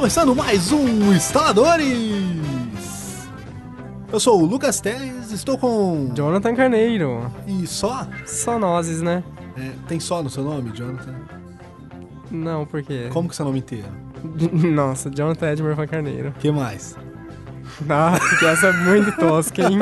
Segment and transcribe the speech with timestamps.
[0.00, 1.86] Começando mais um Instaladores!
[4.10, 6.10] Eu sou o Lucas Teles, estou com.
[6.14, 7.30] Jonathan Carneiro.
[7.46, 8.08] E só?
[8.24, 9.22] Só nozes, né?
[9.58, 11.14] É, tem só no seu nome, Jonathan?
[12.30, 13.10] Não, por quê?
[13.12, 13.88] Como que é seu nome inteiro?
[14.72, 16.30] Nossa, Jonathan Edmer Carneiro.
[16.30, 16.96] O que mais?
[17.88, 19.78] Ah, que essa é muito tosca, hein?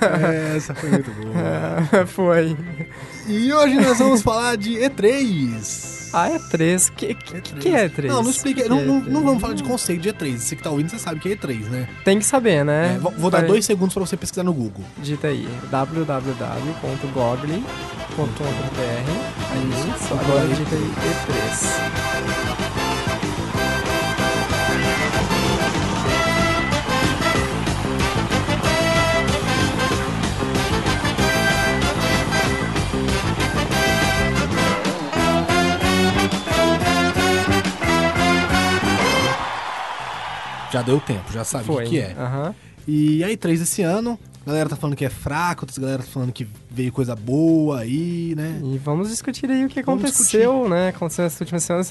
[0.00, 2.06] É, essa foi muito boa.
[2.06, 2.56] foi.
[3.26, 5.91] E hoje nós vamos falar de E3.
[6.12, 6.88] Ah, E3.
[6.88, 8.06] O que, que, que é E3?
[8.08, 8.68] Não, não explica.
[8.68, 9.06] Não, que é não, E3?
[9.08, 10.38] não vamos falar de conceito de E3.
[10.38, 11.88] Você que tá ouvindo, você sabe que é E3, né?
[12.04, 12.94] Tem que saber, né?
[12.96, 14.84] É, vou, vou dar Vai- dois segundos pra você pesquisar no Google.
[14.98, 16.32] Digita aí, www.google.com.br
[19.52, 22.81] Aí, isso, agora digita aí E3.
[40.72, 42.14] Já deu tempo, já sabe o que, que é.
[42.18, 42.54] Aham.
[42.88, 46.08] E a E3 esse ano, a galera tá falando que é fraco, outras galera tá
[46.08, 48.60] falando que veio coisa boa aí, né?
[48.64, 50.88] E vamos discutir aí o que Vamos aconteceu, né?
[50.88, 51.84] Aconteceu nessa última semana,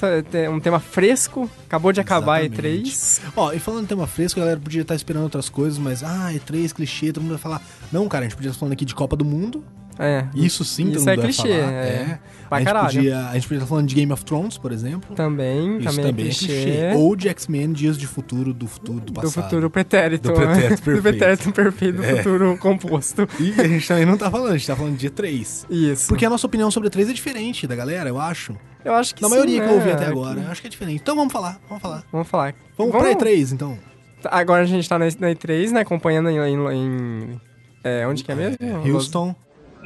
[0.50, 2.88] um tema fresco, acabou de acabar a Exatamente.
[2.90, 3.20] E3.
[3.36, 6.30] Ó, e falando em tema fresco, a galera podia estar esperando outras coisas, mas, ah,
[6.32, 7.62] E3, clichê, todo mundo vai falar.
[7.90, 9.64] Não, cara, a gente podia estar falando aqui de Copa do Mundo.
[9.98, 10.24] É.
[10.34, 11.72] Isso sim, Isso é clichê, falar.
[11.72, 12.18] é.
[12.48, 12.86] Pra a, gente caralho.
[12.94, 15.14] podia, a gente podia estar falando de Game of Thrones, por exemplo.
[15.16, 16.46] Também, Isso também, também é é clichê.
[16.46, 16.92] clichê.
[16.96, 19.44] Ou de X-Men, Dias de Futuro, do futuro, do do passado.
[19.44, 20.28] futuro pretérito.
[20.28, 20.76] Do pretérito né?
[20.76, 20.96] perfeito.
[20.96, 22.16] Do pretérito perfeito, do É.
[22.16, 23.26] futuro composto.
[23.40, 25.66] E a gente também não tá falando, a gente tá falando de E3.
[25.70, 26.08] Isso.
[26.08, 28.54] Porque a nossa opinião sobre E3 é diferente da galera, eu acho.
[28.84, 29.72] eu acho que Na sim, maioria que né?
[29.72, 31.00] eu ouvi até agora, eu acho que é diferente.
[31.00, 32.04] Então vamos falar, vamos falar.
[32.12, 32.54] Vamos falar.
[32.76, 33.78] Vamos, pra E3, então.
[34.24, 35.80] Agora a gente tá na, na E3, né?
[35.80, 36.36] Acompanhando em...
[36.38, 37.40] em- em-
[37.84, 38.56] é, onde que é mesmo?
[38.60, 39.34] É, Houston,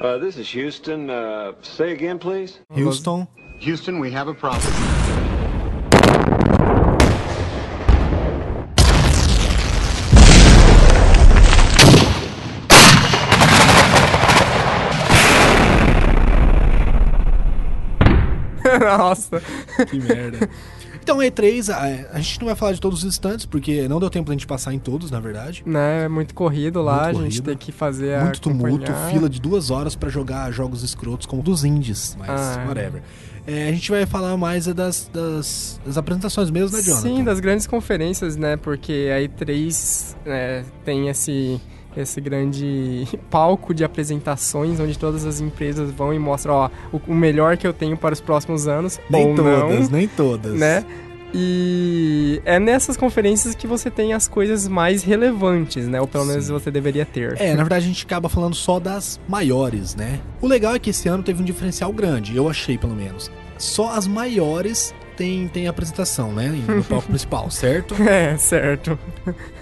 [0.01, 1.09] Uh, this is Houston.
[1.09, 2.61] Uh, say again, please.
[2.75, 3.27] Houston.
[3.61, 4.73] Houston, we have a problem.
[18.81, 19.41] Nossa.
[19.87, 20.49] Que merda.
[21.07, 24.11] Então, E3, a, a gente não vai falar de todos os instantes, porque não deu
[24.11, 25.63] tempo da gente passar em todos, na verdade.
[25.65, 26.07] né?
[26.07, 27.45] É muito corrido lá, Muito a gente corrido.
[27.45, 31.65] tem que fazer Muito tumulto, fila de duas horas pra jogar jogos escrotos como dos
[31.65, 32.67] indies, mas Ah, é.
[32.67, 33.03] whatever.
[33.47, 37.03] É, a gente vai falar mais é das, das, das apresentações mesmo, né, Jonathan?
[37.09, 38.57] Sim, das grandes conferências, né?
[38.57, 41.61] Porque a E3 né, tem esse,
[41.97, 47.57] esse grande palco de apresentações onde todas as empresas vão e mostram, ó, o, melhor
[47.57, 49.01] que eu tenho para os próximos anos.
[49.11, 50.55] Nem todas, não, nem todas.
[50.55, 50.85] né?
[51.35, 56.01] E é nessas conferências que você tem as coisas mais relevantes, né?
[56.01, 56.53] Ou pelo menos Sim.
[56.53, 57.35] você deveria ter.
[57.39, 60.21] É, na verdade a gente acaba falando só das maiores, né?
[60.41, 63.31] O legal é que esse ano teve um diferencial grande, eu achei pelo menos.
[63.59, 66.49] Só as maiores tem, tem apresentação, né?
[66.69, 67.95] No palco principal, certo?
[68.07, 68.99] É, certo.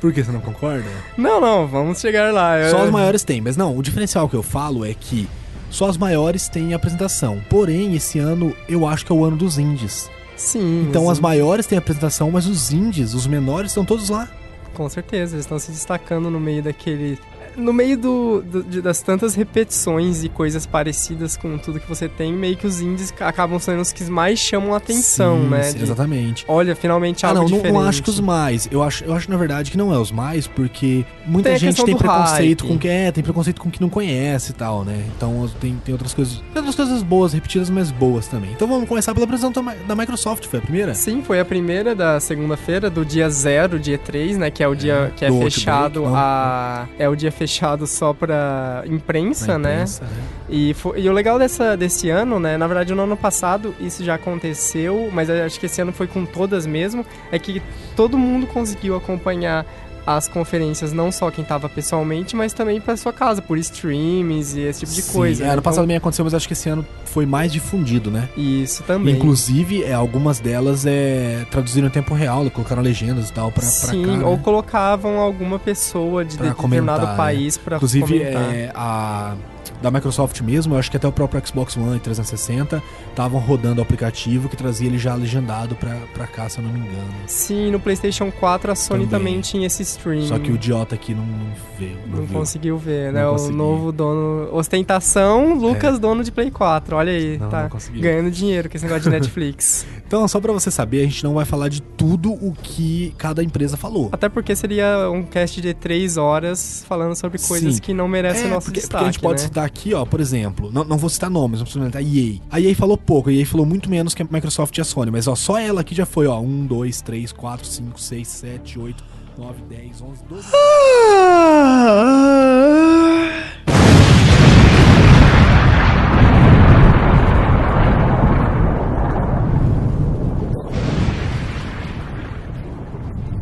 [0.00, 0.84] Por que você não concorda?
[1.16, 2.56] Não, não, vamos chegar lá.
[2.70, 5.28] Só Eu- as maiores tem, mas não, o diferencial que eu falo é que
[5.70, 7.41] só as maiores têm apresentação.
[7.48, 10.10] Porém, esse ano eu acho que é o ano dos indies.
[10.37, 10.87] Sim.
[10.88, 11.10] Então sim.
[11.10, 14.28] as maiores têm apresentação, mas os indies, os menores, estão todos lá.
[14.75, 17.19] Com certeza, eles estão se destacando no meio daquele.
[17.56, 22.09] No meio do, do- de- das tantas repetições e coisas parecidas com tudo que você
[22.09, 25.48] tem, meio que os indies ca- acabam sendo os que mais chamam a atenção, Sim,
[25.48, 25.62] né?
[25.64, 26.44] sim, de, exatamente.
[26.48, 27.75] Olha, finalmente Ah, algo não, não, diferente.
[27.81, 28.69] não acho que os mais.
[28.70, 31.59] Eu acho, eu acho, na verdade, que não é os mais, porque muita Tem a
[31.59, 32.72] gente tem preconceito hype.
[32.72, 35.04] com que é, tem preconceito com que não conhece e tal, né?
[35.16, 36.38] Então tem, tem outras coisas.
[36.53, 38.50] Tem outras coisas boas, repetidas, mas boas também.
[38.53, 40.94] Então vamos começar pela apresentação da Mi- da Microsoft, foi a primeira?
[40.94, 44.50] Sim, foi a primeira da segunda-feira, do dia zero, dia 3, né?
[44.50, 46.16] Que é o dia que é do fechado Outbreak, não.
[46.16, 46.88] a.
[46.98, 47.44] É o dia fechado
[47.87, 49.72] só pra imprensa, né?
[49.75, 50.10] imprensa, né?
[50.49, 52.56] E, fo- e o legal dessa, desse ano, né?
[52.56, 56.25] Na verdade, no ano passado isso já aconteceu, mas acho que esse ano foi com
[56.25, 57.05] todas mesmo.
[57.32, 57.62] É que
[57.96, 59.64] todo mundo conseguiu acompanhar
[60.06, 64.60] as conferências, não só quem tava pessoalmente, mas também pra sua casa, por streams e
[64.62, 65.42] esse tipo de Sim, coisa.
[65.42, 68.28] é, ano Então, passado também aconteceu, mas acho que esse ano foi mais difundido, né?
[68.36, 69.14] Isso também.
[69.16, 73.70] Inclusive, é, algumas delas é, traduziram em tempo real, colocaram legendas e tal pra, pra
[73.70, 74.26] Sim, cá.
[74.26, 74.40] ou né?
[74.42, 78.54] colocavam alguma pessoa de Pra determinado comentar, país pra Inclusive, comentar.
[78.54, 79.34] é, a
[79.82, 83.81] da Microsoft mesmo, eu acho que até o próprio Xbox One e 360 estavam rodando
[83.81, 87.12] o aplicativo que trazia ele já legendado pra, pra cá, se eu não me engano.
[87.26, 89.34] Sim, no PlayStation 4 a Sony Também.
[89.34, 90.22] também, tinha esse stream.
[90.26, 91.46] Só que o idiota aqui não, não
[91.78, 91.96] veio.
[92.06, 92.38] Não, Não viu.
[92.38, 93.31] conseguiu ver, Não né?
[93.31, 93.55] consegui.
[93.55, 94.49] O novo dono.
[94.52, 96.96] Ostentação, Lucas, dono de Play 4.
[96.96, 99.87] Olha aí, Não, tá não ganhando dinheiro com esse negócio de Netflix.
[100.06, 103.43] Então, só pra você saber, a gente não vai falar de tudo o que cada
[103.43, 104.08] empresa falou.
[104.12, 107.81] Até porque seria um cast de 3 horas falando sobre coisas Sim.
[107.81, 109.05] que não merecem É, nosso porque, destaque.
[109.05, 109.46] porque a gente pode né?
[109.54, 112.40] Dar aqui, ó, por exemplo, não, não vou citar nomes, não preciso a EA.
[112.50, 115.10] A EA falou pouco, a EA falou muito menos que a Microsoft e a Sony,
[115.10, 118.78] mas ó, só ela aqui já foi, ó, 1, 2, 3, 4, 5, 6, 7,
[118.78, 119.04] 8,
[119.38, 120.48] 9, 10, 11, 12.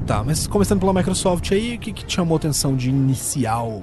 [0.06, 3.82] Tá, mas começando pela Microsoft aí, o que, que te chamou a atenção de inicial?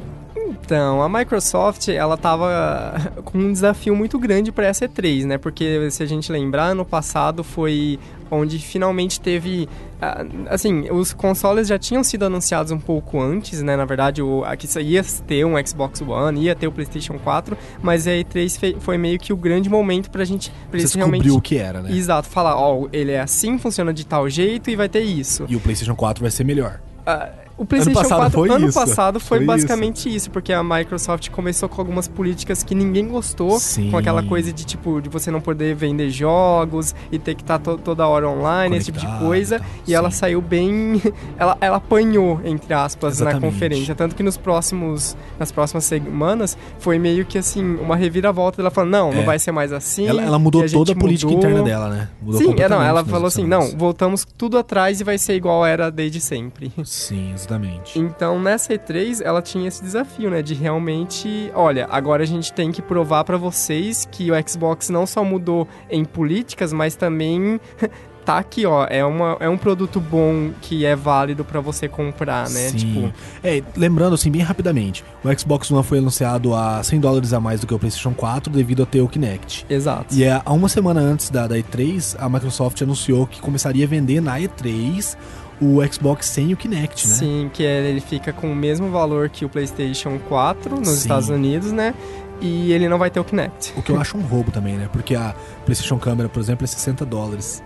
[0.64, 2.94] Então, a Microsoft, ela tava
[3.26, 5.38] com um desafio muito grande para essa E3, né?
[5.38, 8.00] Porque se a gente lembrar, ano passado foi
[8.32, 9.68] onde finalmente teve
[10.02, 13.76] ah, assim, os consoles já tinham sido anunciados um pouco antes, né?
[13.76, 18.08] Na verdade, o aqui ia ter um Xbox One, ia ter o PlayStation 4, mas
[18.08, 21.58] a E3 foi meio que o grande momento pra gente pra Você realmente o que
[21.58, 21.92] era, né?
[21.92, 25.46] Exato, falar, ó, oh, ele é assim, funciona de tal jeito e vai ter isso.
[25.50, 26.80] E o PlayStation 4 vai ser melhor.
[27.00, 28.80] Uh, o PlayStation ano 4 foi ano isso.
[28.80, 30.16] passado foi, foi basicamente isso.
[30.16, 30.32] isso.
[30.32, 33.92] porque a Microsoft começou com algumas políticas que ninguém gostou, Sim.
[33.92, 37.60] com aquela coisa de tipo de você não poder vender jogos e ter que estar
[37.60, 39.62] tá to toda hora online, Conectado, esse tipo de coisa.
[39.84, 39.94] E sim.
[39.94, 41.02] ela saiu bem,
[41.38, 43.42] ela, ela apanhou entre aspas Exatamente.
[43.42, 48.58] na conferência, tanto que nos próximos nas próximas semanas foi meio que assim uma reviravolta
[48.58, 49.16] dela falando não, é.
[49.16, 50.08] não vai ser mais assim.
[50.08, 51.50] Ela, ela mudou a toda a política mudou.
[51.50, 52.10] interna dela, né?
[52.22, 55.66] Mudou Sim, é, não, ela falou assim, não, voltamos tudo atrás e vai ser igual
[55.66, 56.72] era desde sempre.
[56.86, 57.49] Sim, Exatamente.
[57.98, 60.42] Então, nessa E3, ela tinha esse desafio, né?
[60.42, 65.06] De realmente, olha, agora a gente tem que provar para vocês que o Xbox não
[65.06, 67.60] só mudou em políticas, mas também
[68.30, 72.48] tá aqui, ó, é, uma, é um produto bom que é válido para você comprar,
[72.50, 72.70] né?
[72.70, 72.78] Sim.
[72.78, 73.14] Tipo...
[73.44, 77.60] É, lembrando assim, bem rapidamente, o Xbox One foi anunciado a 100 dólares a mais
[77.60, 79.66] do que o PlayStation 4 devido a ter o Kinect.
[79.68, 80.14] Exato.
[80.14, 83.88] E é, há uma semana antes da, da E3, a Microsoft anunciou que começaria a
[83.88, 85.18] vender na E3
[85.62, 87.16] o Xbox sem o Kinect, né?
[87.16, 90.96] Sim, que é, ele fica com o mesmo valor que o PlayStation 4 nos Sim.
[90.96, 91.94] Estados Unidos, né?
[92.42, 93.74] E ele não vai ter o Kinect.
[93.76, 94.90] O que eu acho um roubo também, né?
[94.92, 95.36] Porque a
[95.66, 97.62] PlayStation Câmera, por exemplo, é 60 dólares.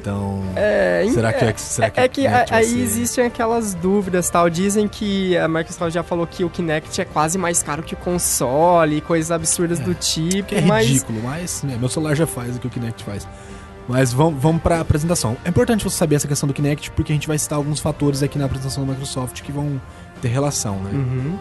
[0.00, 2.78] Então, é, será que é, será que, é que aí ser...
[2.78, 4.50] existem aquelas dúvidas tal.
[4.50, 7.96] Dizem que a Microsoft já falou que o Kinect é quase mais caro que o
[7.96, 10.54] console, coisas absurdas é, do tipo.
[10.54, 10.86] É mas...
[10.86, 13.26] ridículo, mas né, meu celular já faz o que o Kinect faz.
[13.88, 15.36] Mas vamos, vamos para a apresentação.
[15.44, 18.22] É importante você saber essa questão do Kinect, porque a gente vai citar alguns fatores
[18.22, 19.80] aqui na apresentação da Microsoft que vão
[20.22, 20.90] ter relação, né?
[20.92, 21.38] Uhum.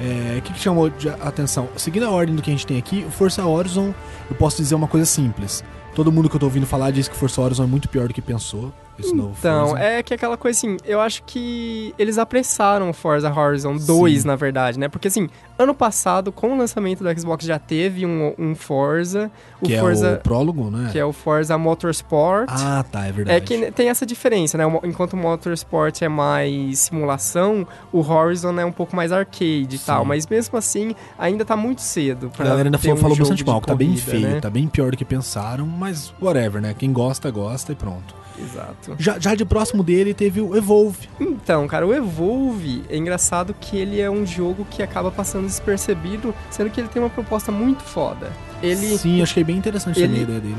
[0.00, 1.68] É, o que, que chamou de atenção?
[1.76, 3.94] Seguindo a ordem do que a gente tem aqui, o Forza Horizon,
[4.28, 5.62] eu posso dizer uma coisa simples.
[5.94, 8.14] Todo mundo que eu tô ouvindo falar diz que Forza Horizon é muito pior do
[8.14, 8.72] que pensou.
[8.98, 14.22] Então, é que aquela coisa assim, eu acho que eles apressaram o Forza Horizon 2,
[14.22, 14.28] Sim.
[14.28, 14.88] na verdade, né?
[14.88, 15.28] Porque assim,
[15.58, 19.30] ano passado, com o lançamento do Xbox, já teve um, um Forza.
[19.60, 20.90] O que Forza, é o prólogo, né?
[20.92, 22.48] Que é o Forza Motorsport.
[22.48, 23.36] Ah, tá, é verdade.
[23.36, 24.64] É que tem essa diferença, né?
[24.84, 30.04] Enquanto o Motorsport é mais simulação, o Horizon é um pouco mais arcade e tal.
[30.04, 32.30] Mas mesmo assim, ainda tá muito cedo.
[32.30, 34.40] Pra a galera ainda falou, um falou bastante mal, que tá bem feio, né?
[34.40, 36.74] tá bem pior do que pensaram, mas whatever, né?
[36.76, 38.21] Quem gosta, gosta e pronto.
[38.42, 38.96] Exato.
[38.98, 41.08] Já, já de próximo dele teve o Evolve.
[41.20, 46.34] Então, cara, o Evolve é engraçado que ele é um jogo que acaba passando despercebido,
[46.50, 48.32] sendo que ele tem uma proposta muito foda.
[48.62, 50.56] Ele, Sim, achei bem interessante ele, a ideia dele.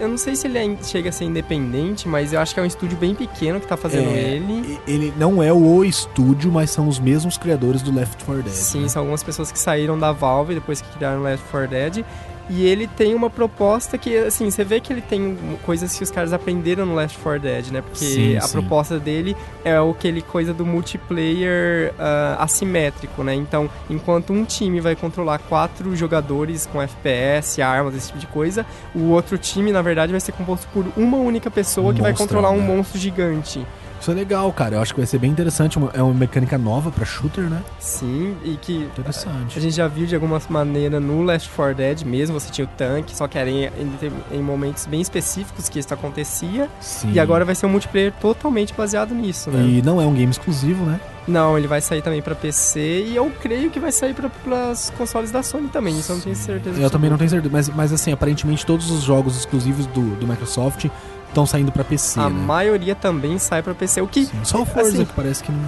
[0.00, 2.62] Eu não sei se ele é, chega a ser independente, mas eu acho que é
[2.62, 4.80] um estúdio bem pequeno que tá fazendo é, ele.
[4.86, 8.54] Ele não é o estúdio, mas são os mesmos criadores do Left 4 Dead.
[8.54, 8.88] Sim, né?
[8.88, 12.04] são algumas pessoas que saíram da Valve depois que criaram Left 4 Dead.
[12.52, 16.10] E ele tem uma proposta que, assim, você vê que ele tem coisas que os
[16.10, 17.80] caras aprenderam no Left 4 Dead, né?
[17.80, 18.52] Porque sim, a sim.
[18.52, 23.34] proposta dele é aquele coisa do multiplayer uh, assimétrico, né?
[23.34, 28.66] Então, enquanto um time vai controlar quatro jogadores com FPS, armas, esse tipo de coisa,
[28.96, 32.50] o outro time, na verdade, vai ser composto por uma única pessoa que vai controlar
[32.50, 32.66] um né?
[32.66, 33.64] monstro gigante.
[34.00, 34.76] Isso é legal, cara.
[34.76, 35.78] Eu acho que vai ser bem interessante.
[35.92, 37.62] É uma mecânica nova pra shooter, né?
[37.78, 38.84] Sim, e que.
[38.84, 39.58] Interessante.
[39.58, 42.38] A gente já viu de alguma maneira no Last 4 Dead mesmo.
[42.40, 43.92] Você tinha o tanque, só que era em, em,
[44.32, 46.68] em momentos bem específicos que isso acontecia.
[46.80, 47.12] Sim.
[47.12, 49.62] E agora vai ser um multiplayer totalmente baseado nisso, né?
[49.62, 50.98] E não é um game exclusivo, né?
[51.28, 54.30] Não, ele vai sair também para PC e eu creio que vai sair para
[54.72, 56.80] os consoles da Sony também, isso eu não tenho certeza.
[56.80, 60.26] Eu também não tenho certeza, mas, mas assim, aparentemente todos os jogos exclusivos do, do
[60.26, 60.86] Microsoft
[61.30, 62.20] estão saindo para PC.
[62.20, 62.44] A né?
[62.44, 64.00] maioria também sai para PC.
[64.00, 65.60] O que Sim, só o Forza assim, que parece que não.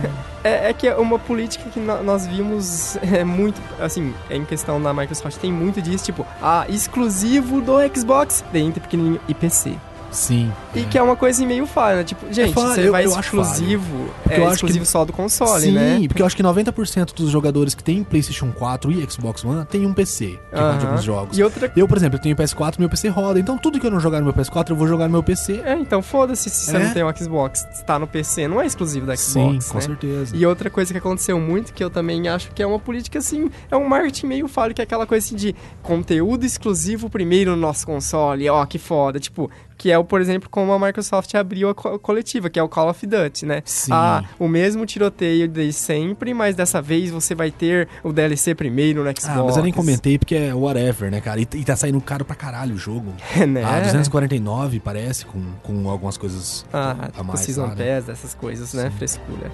[0.45, 4.93] É, é, que é uma política que nós vimos é muito, assim, em questão da
[4.93, 9.77] Microsoft tem muito disso, tipo, ah, exclusivo do Xbox, dentro pequenininho e PC.
[10.13, 10.53] Sim.
[10.75, 12.05] E que é uma coisa meio falha, né?
[12.05, 15.13] Tipo, gente, falha, você eu- vai eu exclusivo, é eu acho exclusivo que- só do
[15.13, 16.01] console, Sim, né?
[16.07, 19.87] porque eu acho que 90% dos jogadores que tem PlayStation 4 e Xbox One tem
[19.87, 20.87] um PC que roda Aham.
[20.87, 21.39] alguns jogos.
[21.39, 23.41] E outra Eu, por exemplo, eu tenho PS4, meu PC roda.
[23.41, 25.63] Então tudo que eu não jogar no meu PS4, eu vou jogar no meu PC.
[25.65, 26.79] É, então foda-se se você É?
[26.85, 29.81] não tem um Xbox, está no PC, não é exclusivo da Sim, Xbox, com né?
[29.85, 30.37] certeza.
[30.37, 33.51] E outra coisa que aconteceu muito, que eu também acho que é uma política assim,
[33.71, 37.57] é um marketing meio falho, que é aquela coisa assim de conteúdo exclusivo primeiro no
[37.57, 39.51] nosso console, ó, que foda, tipo,
[39.83, 42.69] que é o, por exemplo, como a Microsoft abriu a co- coletiva, que é o
[42.69, 43.63] Call of Duty, né?
[43.65, 43.91] Sim.
[43.93, 49.03] Ah, o mesmo tiroteio de sempre, mas dessa vez você vai ter o DLC primeiro
[49.03, 49.29] no Xbox.
[49.29, 51.41] Ah, mas eu nem comentei porque é whatever, né, cara?
[51.41, 53.13] E, e tá saindo caro pra caralho o jogo.
[53.49, 53.65] né?
[53.65, 57.41] Ah, 249 parece, com, com algumas coisas Ah, a tipo mais.
[57.41, 57.97] Season lá, né?
[57.97, 58.89] Pass, essas coisas, né?
[58.89, 58.97] Sim.
[58.99, 59.51] Frescura.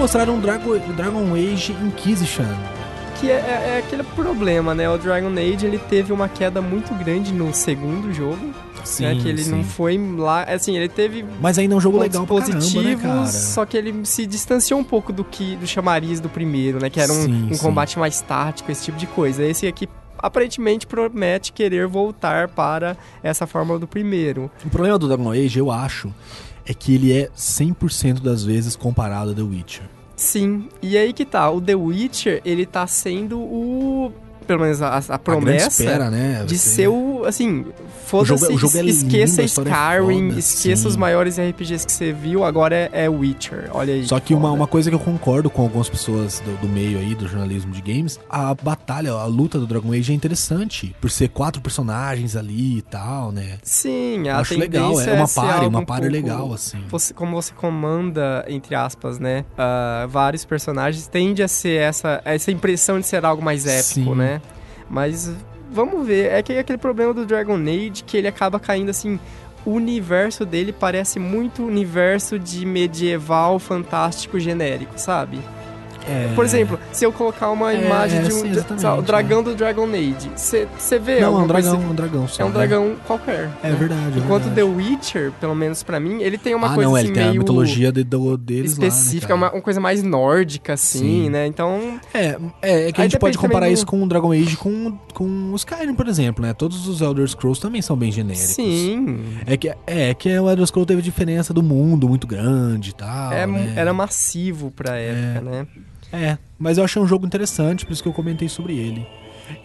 [0.00, 2.46] Mostraram Dragon, Dragon Age Inquisition.
[3.20, 4.88] Que é, é- é aquele problema, né?
[4.88, 8.38] O Dragon Age, ele teve uma queda muito grande no segundo jogo,
[8.82, 9.18] Sim, né?
[9.20, 9.50] Que ele sim.
[9.50, 10.44] não foi lá...
[10.44, 13.94] Assim, ele teve Mas ainda é um jogo legal pra caramba, né, só que ele
[14.06, 16.88] se distanciou um pouco do que do chamariz do primeiro, né?
[16.88, 17.62] Que era um, Sim, um sim.
[17.62, 19.44] combate mais tático, esse tipo de coisa.
[19.44, 24.50] Esse aqui aparentemente promete querer voltar para essa fórmula do primeiro.
[24.64, 26.10] O problema do Dragon Age, eu acho,
[26.66, 29.88] é que ele é 100% das vezes comparado a The Witcher.
[30.16, 34.12] Sim, e aí que tá, o The Witcher, ele tá sendo o...
[34.46, 36.44] Pelo menos a, a A promessa espera, né?
[36.46, 37.64] de ser o, assim,
[38.06, 40.88] foda-se, jogo- o jogo é esqueça a é Skyrim, foda, esqueça sim.
[40.88, 44.06] os maiores RPGs que você viu, agora é, é Witcher, olha aí.
[44.06, 44.54] Só que uma, foda.
[44.54, 47.80] uma coisa que eu concordo com algumas pessoas do, do meio aí, do jornalismo de
[47.80, 50.94] games, a batalha, a luta do Dragon Age é interessante.
[51.00, 53.58] Por ser quatro personagens ali e tal, né?
[53.62, 56.78] Sim, Eu a acho legal, tendência é uma party, uma um party pouco- legal, assim.
[56.88, 62.50] Você, como você comanda, entre aspas, né, ah, vários personagens, tende a ser essa, essa
[62.50, 64.14] impressão de ser algo mais épico, Sim.
[64.16, 64.39] né?
[64.90, 65.32] Mas
[65.70, 69.20] vamos ver, é que é aquele problema do Dragon Age que ele acaba caindo assim.
[69.64, 75.38] O universo dele parece muito universo de medieval fantástico genérico, sabe?
[76.08, 76.32] É.
[76.34, 78.52] Por exemplo, se eu colocar uma É, imagem de um sim,
[78.82, 82.28] lá, o dragão do Dragon Age, você vê Não, é um dragão, é um dragão
[82.28, 82.42] só.
[82.42, 82.54] é um né?
[82.54, 83.50] dragão qualquer.
[83.62, 83.76] É né?
[83.76, 84.18] verdade.
[84.18, 84.54] é Enquanto verdade.
[84.54, 87.24] The Witcher, pelo menos pra mim, ele tem uma ah, coisa não, assim ele tem
[87.24, 91.24] meio a mitologia de, do, deles específica, lá, né, uma, uma coisa mais nórdica, assim,
[91.24, 91.30] Sim.
[91.30, 91.46] né?
[91.46, 92.00] Então?
[92.14, 95.24] É, é, é que a gente pode comparar isso com o Dragon Age com, com
[95.52, 96.52] o Skyrim, por exemplo, né?
[96.52, 98.50] Todos os Elder Scrolls também são bem genéricos.
[98.50, 99.18] sim.
[99.46, 103.32] É que, é que o Elder Scrolls teve diferença do mundo muito grande e tal.
[103.32, 103.74] é- né?
[103.76, 105.66] Era massivo pra época, né?
[106.12, 109.06] É, mas eu achei um jogo interessante, por isso que eu comentei sobre ele.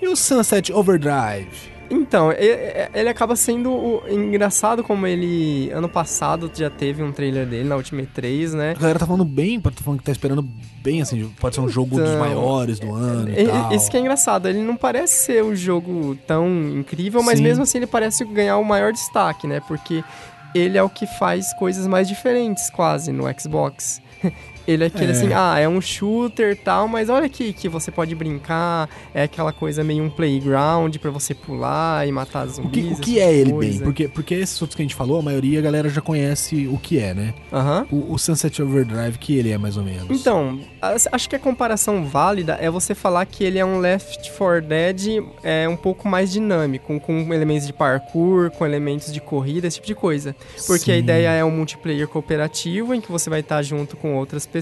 [0.01, 1.73] E o Sunset Overdrive?
[1.89, 5.69] Então, ele acaba sendo o- engraçado como ele.
[5.71, 8.71] Ano passado já teve um trailer dele na Ultimate 3, né?
[8.75, 10.41] A galera tá falando bem, tá falando que tá esperando
[10.81, 13.71] bem, assim, pode ser um jogo dos Então, maiores do ano e, E- tal.
[13.73, 17.43] Isso que é engraçado, ele não parece ser um jogo tão incrível, mas Sim.
[17.43, 19.61] mesmo assim ele parece ganhar o maior destaque, né?
[19.67, 20.03] Porque
[20.55, 24.01] ele é o que faz coisas mais diferentes, quase, no Xbox.
[24.67, 25.11] Ele é aquele É.
[25.11, 29.23] assim, ah, é um shooter e tal, mas olha aqui que você pode brincar, é
[29.23, 32.83] aquela coisa meio um playground pra você pular e matar O zumbis.
[32.85, 33.71] que, o que é ele coisa.
[33.77, 33.83] bem?
[33.83, 36.77] Porque, porque esses outros que a gente falou, a maioria a galera já conhece o
[36.77, 37.33] que é, né?
[37.51, 37.85] Aham.
[37.91, 40.09] O, o Sunset Overdrive, que ele é mais ou menos.
[40.19, 40.59] Então,
[41.11, 45.23] acho que a comparação válida é você falar que ele é um Left 4 Dead
[45.43, 49.87] é, um pouco mais dinâmico, com elementos de parkour, com elementos de corrida, esse tipo
[49.87, 50.35] de coisa.
[50.67, 50.99] Porque a Sim.
[50.99, 54.54] ideia é um multiplayer cooperativo em que você vai estar junto com outras, pe-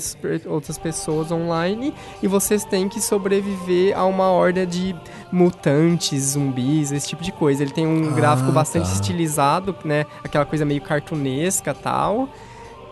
[0.47, 4.95] outras pessoas online e vocês têm que sobreviver a uma horda de
[5.31, 7.63] mutantes, zumbis, esse tipo de coisa.
[7.63, 8.93] Ele tem um Ah, gráfico bastante tá.
[8.93, 10.05] estilizado, né?
[10.23, 12.29] Aquela coisa meio cartunesca e tal.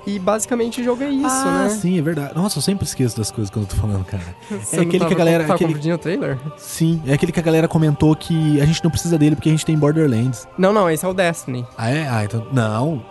[0.05, 1.69] E basicamente o jogo é isso, ah, né?
[1.69, 2.33] sim, é verdade.
[2.33, 4.23] Nossa, eu sempre esqueço das coisas quando eu tô falando, cara.
[4.49, 5.43] Você é aquele que a galera.
[5.43, 6.39] Tava aquele- o trailer?
[6.57, 9.51] Sim, é aquele que a galera comentou que a gente não precisa dele porque a
[9.51, 10.47] gente tem Borderlands.
[10.57, 11.67] Não, não, esse é o Destiny.
[11.77, 12.07] Ah, é?
[12.09, 12.47] Ah, então.
[12.51, 13.03] Não.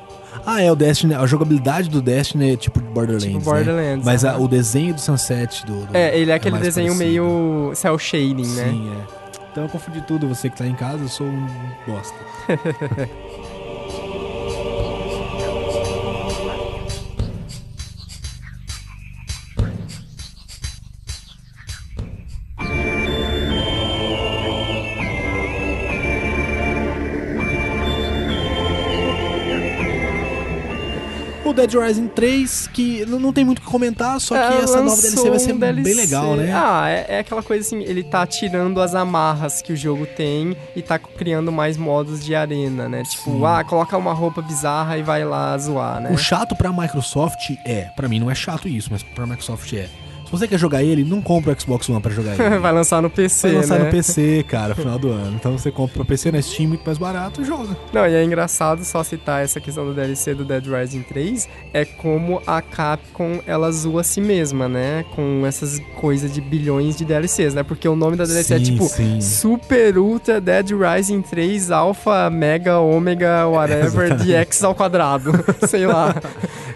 [0.46, 1.14] Ah, é o Destiny.
[1.14, 3.24] A jogabilidade do Destiny é tipo Borderlands.
[3.24, 3.44] Tipo né?
[3.44, 4.44] Borderlands, Mas a- aham.
[4.44, 5.84] o desenho do Sunset do.
[5.86, 7.08] do- É, ele é aquele mais desenho parecido.
[7.24, 8.64] meio cel shading, né?
[8.70, 9.20] Sim, é.
[9.52, 10.28] Então eu confundi tudo.
[10.28, 11.46] Você que tá em casa, eu sou um
[11.86, 12.14] bosta.
[31.50, 34.80] O Dead Rising 3, que não tem muito o que comentar, só que É, essa
[34.82, 35.94] nova DLC vai ser um bem DLC.
[36.00, 36.52] legal, né?
[36.54, 40.56] Ah, é, é aquela coisa assim, ele tá tirando as amarras que o jogo tem
[40.76, 43.02] e tá criando mais modos de arena, né?
[43.02, 43.44] Tipo, Sim.
[43.44, 46.10] ah, coloca uma roupa bizarra e vai lá zoar, né?
[46.12, 49.88] O chato pra Microsoft é, pra mim não é chato isso, mas pra Microsoft é.
[50.30, 52.58] Se você quer jogar ele, não compra o Xbox One pra jogar ele.
[52.62, 53.86] Vai lançar no PC, Vai lançar né?
[53.86, 55.34] no PC, cara, final do ano.
[55.34, 57.76] Então você compra pro PC na Steam muito mais barato e joga.
[57.92, 61.84] Não, e é engraçado só citar essa questão do DLC do Dead Rising 3, é
[61.84, 65.04] como a Capcom, ela zoa a si mesma, né?
[65.16, 67.64] Com essas coisas de bilhões de DLCs, né?
[67.64, 69.20] Porque o nome da DLC é Sim, tipo sim.
[69.20, 75.32] Super Ultra Dead Rising 3 Alpha Mega Ômega whatever DX ao quadrado.
[75.66, 76.14] Sei lá.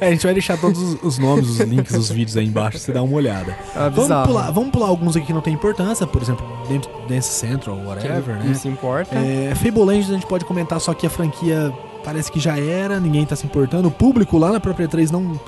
[0.05, 2.79] É, a gente vai deixar todos os- os nomes, os links, os vídeos aí embaixo
[2.79, 3.57] você dar uma olhada.
[3.75, 7.29] Ah, Vamos pular, vamos pular alguns aqui que não tem importância, por exemplo, dentro Dance
[7.31, 8.51] Central, whatever, né?
[8.51, 9.15] Isso importa.
[9.17, 11.73] É, Fable Legends a gente pode comentar só que a franquia
[12.05, 13.89] parece que já era, ninguém tá se importando.
[13.89, 15.41] O público lá na própria 3 não.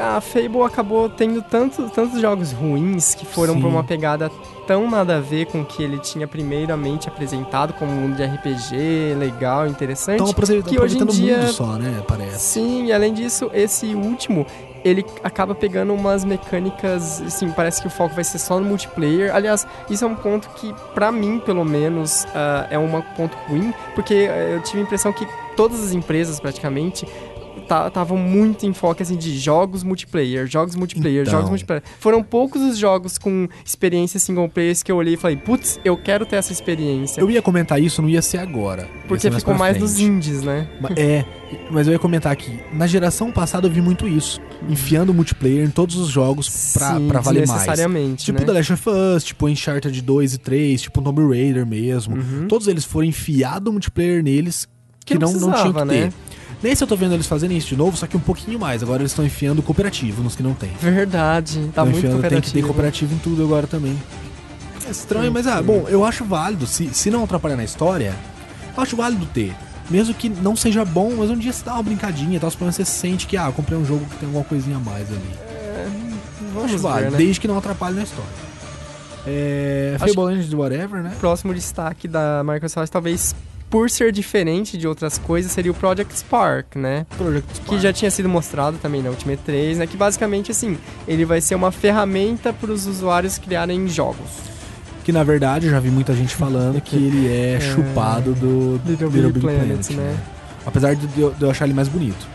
[0.00, 4.30] A Fable acabou tendo tanto, tantos jogos ruins que foram pra uma pegada
[4.66, 8.24] tão nada a ver com o que ele tinha primeiramente apresentado como um mundo de
[8.24, 10.22] RPG legal, interessante.
[10.28, 12.02] Aproveitando, que hoje em dia- mundo só, né?
[12.06, 12.38] Parece.
[12.40, 14.46] Sim, e além disso, esse último,
[14.84, 19.34] ele acaba pegando umas mecânicas, assim, parece que o foco vai ser só no multiplayer.
[19.34, 23.72] Aliás, isso é um ponto que, pra mim, pelo menos, ah, é um ponto ruim,
[23.94, 27.06] porque eh, eu tive a impressão que todas as empresas, praticamente,
[27.86, 31.32] estavam muito em foco, assim, de jogos multiplayer, jogos multiplayer, Então.
[31.32, 31.82] jogos multiplayer.
[31.98, 35.96] Foram poucos os jogos com experiências single players que eu olhei e falei, putz, eu
[35.96, 37.20] quero ter essa experiência.
[37.20, 38.88] Eu ia comentar isso, não ia ser agora.
[39.06, 40.68] Porque ser ficou pra mais nos indies, né?
[40.96, 41.24] É,
[41.70, 42.60] mas eu ia comentar aqui.
[42.72, 44.40] Na geração passada eu vi muito isso.
[44.68, 48.22] Enfiando multiplayer em todos os jogos pra, Sim, pra valer mais.
[48.22, 48.44] Tipo né?
[48.46, 52.16] The Last of Us, tipo Uncharted 2 e 3, tipo Tomb Raider mesmo.
[52.16, 52.46] Uhum.
[52.48, 54.68] Todos eles foram enfiado multiplayer neles
[55.04, 56.12] que, Que não não, não tinham que precisava, ter.
[56.62, 58.82] Nesse eu tô vendo eles fazendo isso de novo, só que um pouquinho mais.
[58.82, 60.70] Agora eles estão enfiando cooperativo nos que não tem.
[60.80, 62.66] Verdade, tá Tão muito enfiando, Tem que ter cooperativo.
[62.68, 63.96] cooperativo em tudo agora também.
[64.86, 65.64] É estranho, Sim, mas ah, sim.
[65.64, 66.66] bom, eu acho válido.
[66.66, 68.14] Se, se não atrapalhar na história,
[68.76, 69.54] eu acho válido ter.
[69.88, 72.62] Mesmo que não seja bom, mas um dia você dá uma brincadinha e tal, pelo
[72.62, 75.08] menos você sente que, ah, eu comprei um jogo que tem alguma coisinha a mais
[75.08, 75.20] ali.
[76.52, 77.18] Vamos acho ver, válido, né?
[77.18, 78.30] desde que não atrapalhe na história.
[79.26, 79.96] É.
[79.98, 81.12] Fable Legends whatever, né?
[81.20, 83.34] Próximo destaque da Microsoft, talvez
[83.70, 87.06] por ser diferente de outras coisas, seria o Project Spark, né?
[87.16, 87.80] Project Que Spark.
[87.80, 89.86] já tinha sido mostrado também na Ultimate 3, né?
[89.86, 94.28] Que basicamente, assim, ele vai ser uma ferramenta para os usuários criarem jogos.
[95.04, 99.08] Que na verdade eu já vi muita gente falando que ele é, chupado do Little
[99.08, 100.18] Little Big Big Planet, Planet, né?
[100.66, 102.26] Apesar de eu, de eu achar ele mais bonito.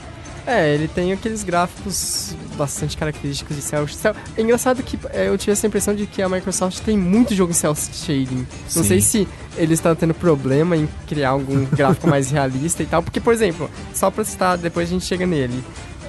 [0.47, 5.37] É, ele tem aqueles gráficos bastante característicos de cel cel- É engraçado que é, eu
[5.37, 8.45] tive essa impressão de que a Microsoft tem muito jogo em cell shading.
[8.75, 8.83] Não Sim.
[8.83, 9.27] sei se
[9.57, 13.01] eles estão tendo problema em criar algum gráfico mais realista e tal.
[13.01, 15.63] Porque, por exemplo, só pra citar, depois a gente chega nele.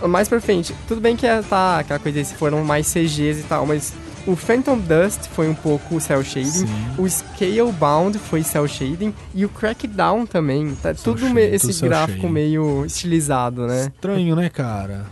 [0.07, 3.45] Mais pra frente, tudo bem que é, tá, aquela coisa se foram mais CGs e
[3.49, 3.95] tal, mas
[4.27, 6.51] o Phantom Dust foi um pouco cel shading.
[6.51, 6.67] Sim.
[6.99, 10.75] O Scalebound foi cel shading e o Crackdown também.
[10.77, 13.91] Tá tudo tudo esse cel gráfico meio estilizado, né?
[13.95, 15.07] Estranho, né, cara?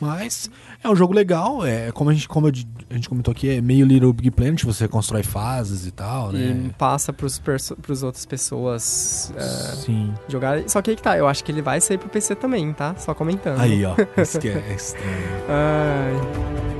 [0.00, 0.50] Mas
[0.82, 2.52] é um jogo legal, é como a gente, como a
[2.94, 6.70] gente comentou aqui, é meio Little Big Planet, você constrói fases e tal, E né?
[6.76, 10.12] passa pros, pros outras pessoas é, Sim.
[10.28, 10.68] jogarem.
[10.68, 12.94] Só que aí que tá, eu acho que ele vai sair pro PC também, tá?
[12.98, 13.60] Só comentando.
[13.60, 13.94] Aí, ó.
[14.20, 15.08] Isso que é estranho.
[15.48, 16.73] Ai.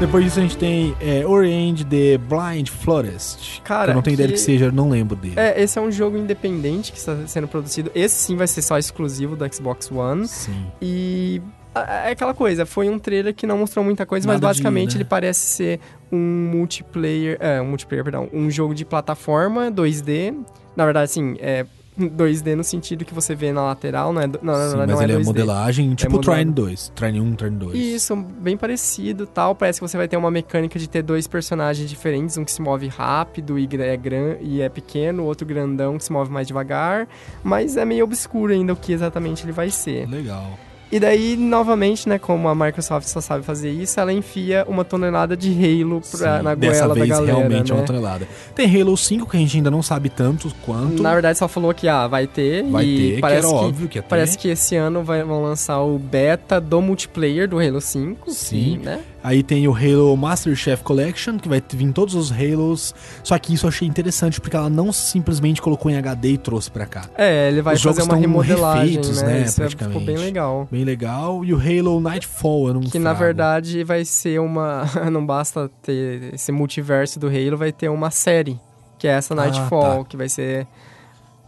[0.00, 3.60] Depois disso a gente tem é, Orange The Blind Forest.
[3.62, 5.34] Cara, que eu não tenho ideia do que- que seja, eu não lembro dele.
[5.36, 7.90] É, esse é um jogo independente que está sendo produzido.
[7.94, 10.26] Esse sim vai ser só exclusivo do Xbox One.
[10.26, 10.66] Sim.
[10.80, 11.42] E
[11.74, 14.94] é aquela coisa, foi um trailer que não mostrou muita coisa, mas Nada de, basicamente
[14.94, 15.02] né?
[15.02, 16.18] ele parece ser um
[16.50, 20.34] multiplayer, é, um multiplayer, perdão, um jogo de plataforma 2D.
[20.74, 21.66] Na verdade, assim, é
[22.08, 24.88] 2D no sentido que você vê na lateral, não é, não, não, Sim, não, mas
[24.88, 25.24] não é ele é 2D.
[25.24, 26.42] modelagem, tipo o modelado.
[26.42, 26.92] Trine 2.
[26.94, 27.78] Trine 1, Trine 2.
[27.78, 29.54] Isso, bem parecido tal.
[29.54, 32.62] Parece que você vai ter uma mecânica de ter dois personagens diferentes, um que se
[32.62, 36.46] move rápido e é, gran e é pequeno, o outro grandão que se move mais
[36.46, 37.08] devagar.
[37.42, 40.08] Mas é meio obscuro ainda o que exatamente ele vai ser.
[40.08, 40.58] Legal.
[40.92, 45.36] E daí, novamente, né, como a Microsoft só sabe fazer isso, ela enfia uma tonelada
[45.36, 47.80] de Halo pra, Sim, na goela da galera, realmente é né?
[47.80, 48.28] uma tonelada.
[48.56, 51.00] Tem Halo 5 que a gente ainda não sabe tanto quanto.
[51.00, 52.64] Na verdade, só falou que ah, vai ter.
[52.64, 54.08] vai e ter, que parece era que, óbvio que ia ter.
[54.08, 58.28] Parece que esse ano vai- vão lançar o beta do multiplayer do Halo 5.
[58.32, 58.78] Sim.
[58.80, 59.00] que, né?
[59.22, 62.94] Aí tem o Halo Master Chef Collection, que vai vir todos os Halos.
[63.22, 66.70] Só que isso eu achei interessante, porque ela não simplesmente colocou em HD e trouxe
[66.70, 67.02] pra cá.
[67.18, 69.28] É, ele vai Os fazer uma remodelagem, refeitos, né?
[69.28, 70.06] né, Isso é- ficou praticamente.
[70.06, 70.68] bem legal.
[70.70, 71.44] Bem legal.
[71.44, 73.18] E o Halo Nightfall, eu não Que na frago.
[73.24, 74.84] verdade vai ser uma.
[75.10, 78.58] Não basta ter esse multiverso do Halo, vai ter uma série.
[78.98, 80.04] Que é essa Ah, Nightfall, tá.
[80.10, 80.66] que vai ser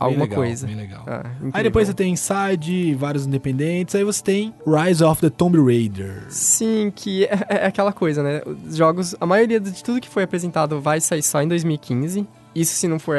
[0.05, 0.67] alguma legal, coisa.
[0.67, 1.05] Bem legal.
[1.07, 5.59] Ah, Aí depois você tem Inside, vários independentes, aí você tem Rise of the Tomb
[5.59, 6.25] Raider.
[6.29, 8.43] Sim, que é, é aquela coisa, né?
[8.69, 12.27] Os jogos, a maioria de tudo que foi apresentado vai sair só em 2015.
[12.55, 13.17] Isso se não for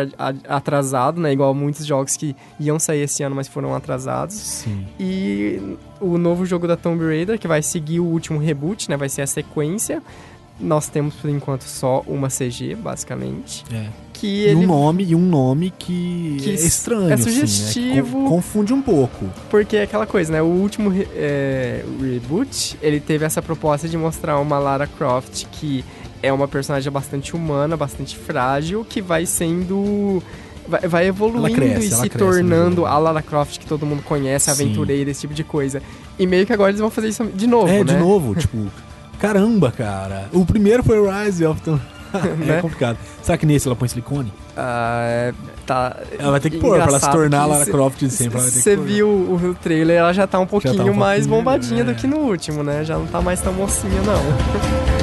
[0.47, 1.33] atrasado, né?
[1.33, 4.35] Igual muitos jogos que iam sair esse ano, mas foram atrasados.
[4.35, 4.85] Sim.
[4.99, 5.59] E
[5.99, 8.95] o novo jogo da Tomb Raider, que vai seguir o último reboot, né?
[8.95, 10.03] Vai ser a sequência.
[10.59, 13.65] Nós temos, por enquanto, só uma CG, basicamente.
[13.73, 13.87] É.
[14.23, 14.55] Que E ele...
[14.55, 17.31] um nome, e um nome que, Que é estranho, é assim, né?
[17.45, 18.23] Sugestivo.
[18.23, 19.25] con- confunde um pouco.
[19.49, 20.41] Porque é aquela coisa, né?
[20.41, 25.83] O último re- é, reboot, ele teve essa proposta de mostrar uma Lara Croft que
[26.21, 30.23] é uma personagem bastante humana, bastante frágil, que vai sendo...
[30.65, 32.87] Vai, vai evoluindo cresce, e se cresce tornando jogo.
[32.87, 34.51] a Lara Croft que todo mundo conhece, Sim.
[34.51, 35.81] aventureira, esse tipo de coisa.
[36.17, 37.93] E meio que agora eles vão fazer isso de novo, é, né?
[37.93, 38.67] de novo, tipo,
[39.19, 40.29] caramba, cara.
[40.31, 41.77] O primeiro foi Rise of the...
[42.43, 42.61] é Né?
[42.61, 42.97] complicado.
[43.21, 44.31] Será que nesse ela põe silicone?
[44.55, 45.33] Ah, é,
[45.65, 45.97] tá...
[46.17, 48.39] Ela vai ter que pôr, pra ela se tornar Lara Croft de sempre.
[48.39, 51.85] Você viu o, trailer, ela já tá um pouquinho um mais pouquinho, bombadinha é.
[51.85, 52.83] do que no último, né?
[52.83, 55.02] Já não tá mais tão mocinha, não.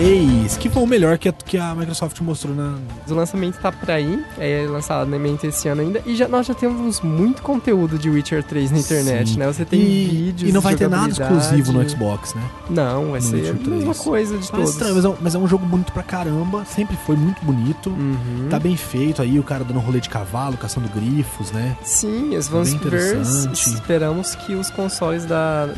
[0.00, 2.74] 3, que foi o melhor que a, que a Microsoft mostrou na...
[3.06, 5.10] O lançamento tá pra ir, é lançado
[5.44, 9.32] esse ano ainda, e já, nós já temos muito conteúdo de Witcher 3 na internet,
[9.32, 9.38] Sim.
[9.38, 9.46] né?
[9.46, 12.42] Você tem e, vídeos E não vai ter nada exclusivo no Xbox, né?
[12.70, 13.98] Não, vai no ser a mesma 3.
[13.98, 15.04] coisa de Mas, todos.
[15.04, 17.90] é, um- mas é um jogo bonito pra caramba, sempre foi muito bonito.
[17.90, 18.46] Uhum.
[18.48, 21.76] Tá bem feito aí, o cara dando rolê de cavalo, caçando grifos, né?
[21.84, 23.20] Sim, vamos Bem ver,
[23.52, 25.68] esperamos que os consoles da,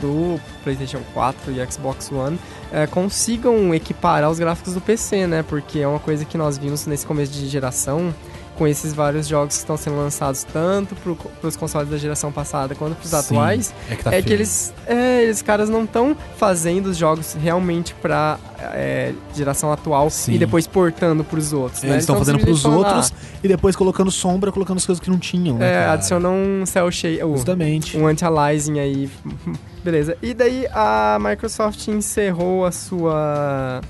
[0.00, 2.38] do PlayStation 4 e Xbox One
[2.72, 5.42] eh, consigam equiparar os gráficos do PC, né?
[5.42, 8.14] Porque é uma coisa que nós vimos nesse começo de geração,
[8.58, 12.74] com esses vários jogos que estão sendo lançados tanto para os consoles da geração passada
[12.74, 16.16] quanto para os atuais, É que tá é que eles, é, eles caras não estão
[16.36, 20.34] fazendo os jogos realmente pra é, geração atual Sim.
[20.34, 21.84] e depois portando pros outros.
[21.84, 21.92] É, né?
[21.94, 25.08] eles estão tão fazendo simplesmente falando, outros e depois colocando sombra, colocando as coisas que
[25.08, 25.68] não tinham, ah, né?
[25.68, 25.92] é, cara?
[25.92, 27.96] adicionam um cel shade, uh, Justamente.
[27.96, 29.08] um anti-aliasing aí.
[29.84, 30.18] Beleza.
[30.20, 33.80] E daí a Microsoft encerrou a sua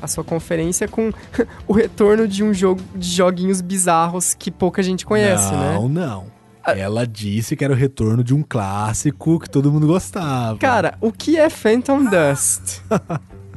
[0.00, 1.12] a sua conferência com
[1.66, 5.74] o retorno de um jogo de joguinhos bizarros que pouca gente conhece, né?
[5.74, 6.40] não, não.
[6.66, 10.58] Ela disse que era o retorno de um clássico que todo mundo gostava.
[10.58, 12.82] Cara, o que é Phantom Dust?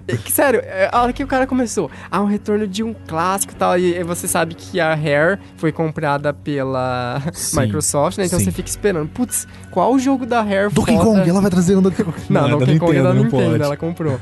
[0.08, 3.53] É Sério, é, a hora que o cara começou, ah, um retorno de um clássico
[3.53, 8.25] e tal, e você sabe que a Rare foi comprada pela Sim, Microsoft, né?
[8.25, 8.45] Então sim.
[8.45, 11.19] você fica esperando, putz, qual o jogo da Rare Donkey foda?
[11.19, 12.17] Kong, ela vai trazer um Donkey Kong.
[12.29, 14.19] Não, é da Donkey Kong é da não Nintendo, ela comprou.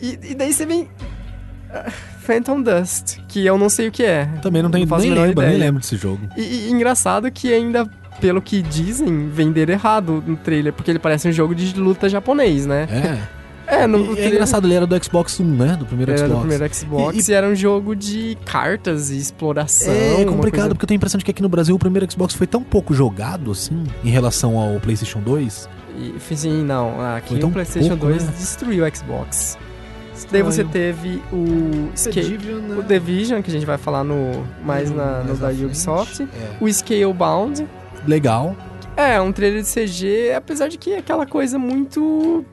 [0.00, 0.88] E, e daí você vem...
[2.20, 4.26] Phantom Dust, que eu não sei o que é.
[4.42, 6.20] Também não tem, faço nem lembro, nem lembro desse jogo.
[6.36, 7.88] E, e engraçado que ainda,
[8.20, 12.66] pelo que dizem, venderam errado no trailer, porque ele parece um jogo de luta japonês,
[12.66, 12.86] né?
[12.90, 13.38] É.
[13.70, 15.76] É, no, E é engraçado, ele era do Xbox One, né?
[15.78, 16.34] Do primeiro Era Xbox.
[16.42, 19.92] do primeiro Xbox E- e, era um jogo de cartas e exploração.
[19.92, 21.78] É uma complicado, coisa- porque eu tenho a impressão de que aqui no Brasil o
[21.78, 25.68] primeiro Xbox foi tão pouco jogado, assim, em relação ao PlayStation 2.
[25.98, 26.98] E, sim, não.
[27.14, 28.32] Aqui o PlayStation pouco, 2 né?
[28.38, 29.58] destruiu o Xbox.
[30.30, 32.20] Daí você teve o, Sca-
[32.78, 35.64] o Division, que a gente vai falar no, mais na, no Mais da.
[35.64, 36.22] Ubisoft.
[36.22, 36.56] É.
[36.64, 37.66] O Scalebound.
[38.06, 38.56] Legal.
[38.96, 42.44] É, um trailer de CG, apesar de que é aquela coisa muito.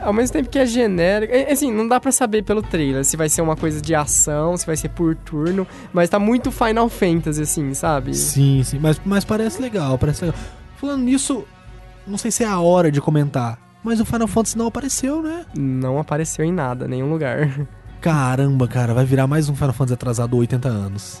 [0.00, 1.34] Ao mesmo tempo que é genérico.
[1.34, 4.56] é, Assim, não dá pra saber pelo trailer se vai ser uma coisa de ação,
[4.56, 8.14] se vai ser por turno, mas tá muito Final Fantasy, assim, sabe?
[8.14, 10.40] Sim, sim, mas, mas parece legal, parece legal.
[10.76, 11.44] Falando nisso,
[12.06, 15.44] não sei se é a hora de comentar, mas o Final Fantasy não apareceu, né?
[15.56, 17.50] Não apareceu em nada, nenhum lugar.
[18.00, 21.20] Caramba, cara, vai virar mais um Final Fantasy atrasado 80 anos.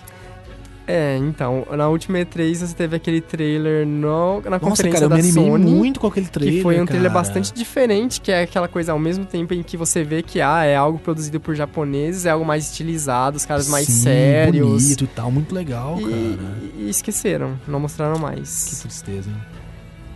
[0.90, 5.28] É, então, na última E3 você teve aquele trailer no, na Nossa, conferência cara, da
[5.28, 5.70] Sony.
[5.70, 7.22] muito com aquele trailer, que foi um trailer cara.
[7.22, 10.64] bastante diferente, que é aquela coisa ao mesmo tempo em que você vê que ah,
[10.64, 14.82] é algo produzido por japoneses, é algo mais estilizado, os caras mais Sim, sérios.
[14.82, 16.54] bonito e tal, muito legal, E, cara.
[16.78, 18.78] e esqueceram, não mostraram Que mais.
[18.80, 19.36] tristeza, hein?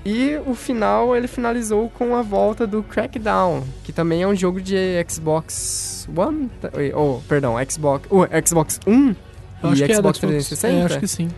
[0.05, 4.61] E o final, ele finalizou com a volta do Crackdown, que também é um jogo
[4.61, 4.77] de
[5.09, 6.51] Xbox One,
[6.95, 9.17] ou, perdão, Xbox, o Xbox One
[9.62, 11.29] Eu e é Xbox da 360, É, acho que sim.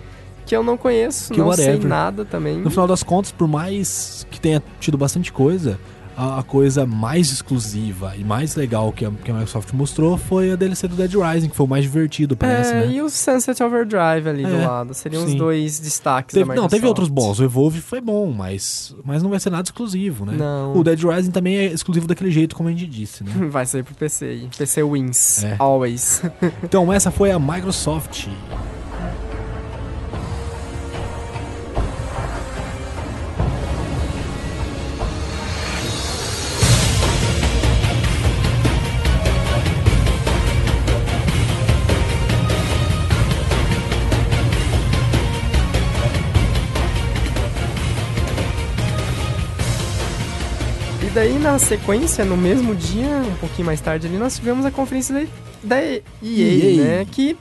[0.47, 1.89] que eu não conheço, Que não sei whatever.
[1.89, 2.57] nada também.
[2.57, 5.79] No final das contas, por mais que tenha tido bastante coisa,
[6.17, 10.53] a, a coisa mais exclusiva e mais legal que a, que a Microsoft mostrou foi
[10.53, 12.93] a DLC do Dead Rising, que foi o mais divertido, parece, é, né?
[12.93, 14.95] e o Sunset Overdrive ali do É, lado.
[14.95, 15.37] Seriam os sim.
[15.37, 17.39] dois destaques Teve- da não, teve outros bons.
[17.41, 20.35] O Evolve foi bom, mas, mas não vai ser nada exclusivo, né?
[20.37, 20.77] Não.
[20.77, 23.31] O Dead Rising também é exclusivo daquele jeito, como a gente disse, né?
[23.51, 24.49] Vai sair pro PC.
[24.57, 25.43] PC wins.
[25.45, 25.57] É.
[25.59, 26.23] Always.
[26.63, 28.29] então, essa foi a Microsoft.
[51.55, 55.77] Na sequência, no mesmo dia, um pouquinho mais tarde ali, nós tivemos a conferência da,
[55.77, 56.83] da EA, EA.
[56.83, 57.07] né?
[57.09, 57.37] Que,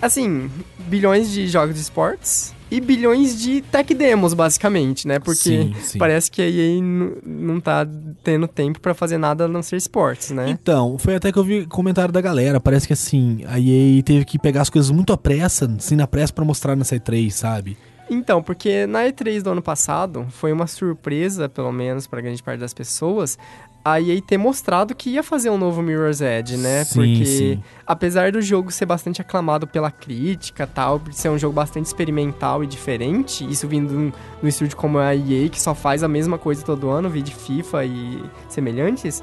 [0.00, 5.18] assim, bilhões de jogos de esportes e bilhões de tech demos, basicamente, né?
[5.18, 5.98] Porque Sim, sim.
[5.98, 6.80] parece que a EA
[7.22, 7.86] não tá
[8.22, 10.48] tendo tempo pra fazer nada a não ser esportes, né?
[10.48, 12.58] Então, foi até que eu vi comentário da galera.
[12.58, 16.06] Parece que assim, a EA teve que pegar as coisas muito à pressa, assim, na
[16.06, 17.76] pressa pra mostrar nessa E3, sabe?
[18.08, 22.60] Então, porque na E3 do ano passado, foi uma surpresa, pelo menos pra grande parte
[22.60, 23.38] das pessoas,
[23.84, 26.84] a EA ter mostrado que ia fazer um novo Mirror's Edge, né?
[26.84, 27.62] Sim, porque sim.
[27.86, 32.64] apesar do jogo ser bastante aclamado pela crítica tal, por ser um jogo bastante experimental
[32.64, 36.02] e diferente, isso vindo de um, de um estúdio como a EA, que só faz
[36.02, 39.22] a mesma coisa todo ano, vídeo FIFA e semelhantes,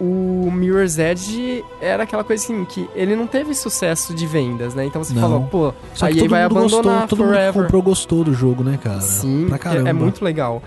[0.00, 4.84] o Mirror's Edge era aquela coisa assim, que ele não teve sucesso de vendas, né?
[4.86, 5.20] Então você Não.
[5.22, 7.52] falou, pô, Só a que EA todo vai mundo abandonar gostou, todo mundo Forever.
[7.52, 9.00] que comprou gostou do jogo, né, cara?
[9.00, 9.88] Sim, pra é, caramba.
[9.88, 10.62] é muito legal.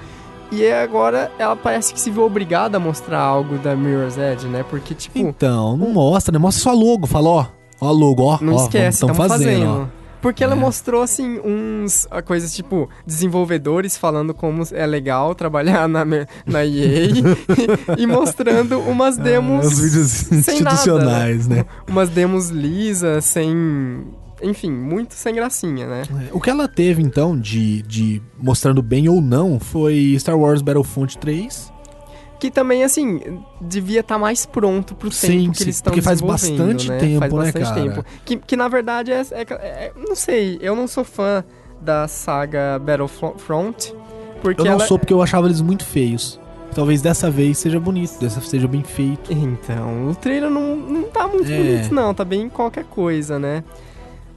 [0.52, 4.48] E aí agora ela parece que se viu obrigada a mostrar algo da Mirror's Edge,
[4.48, 4.66] né?
[4.70, 6.38] Porque, tipo, Então, não mostra, né?
[6.40, 7.46] Mostra só logo, fala, ó,
[7.80, 8.38] ó logo, ó.
[8.42, 9.88] não ó, esquece, estamos estamos fazendo.
[9.98, 10.01] ó.
[10.22, 10.56] Porque ela É.
[10.56, 17.08] mostrou, assim, uns coisas tipo desenvolvedores falando como é legal trabalhar na, na EA
[17.98, 19.66] e mostrando umas demos.
[19.66, 21.66] Ah, os vídeos sem nada, institucionais, né?
[21.88, 23.54] Umas demos lisas, sem.
[24.44, 26.02] Enfim, muito sem gracinha, né?
[26.28, 30.62] É, O que ela teve, então, de, de mostrando bem ou não, foi Star Wars
[30.64, 31.71] Battlefront 3.
[32.42, 33.22] Que também, assim,
[33.62, 36.98] devia estar mais pronto pro Sim, tempo que sim, eles estão porque faz bastante né?
[36.98, 37.82] tempo, faz né, bastante cara?
[37.82, 38.06] tempo.
[38.26, 41.44] Que, que na verdade é, é- é- Não sei, eu não sou fã
[41.80, 43.94] da saga Battlefront.
[44.42, 44.88] Porque Eu não ela...
[44.88, 46.40] sou porque eu achava eles muito feios.
[46.74, 49.32] Talvez dessa vez seja bonito, dessa vez seja bem feito.
[49.32, 51.56] Então, o trailer não, não tá muito É.
[51.56, 52.12] bonito, não.
[52.12, 53.64] Tá bem qualquer coisa, né?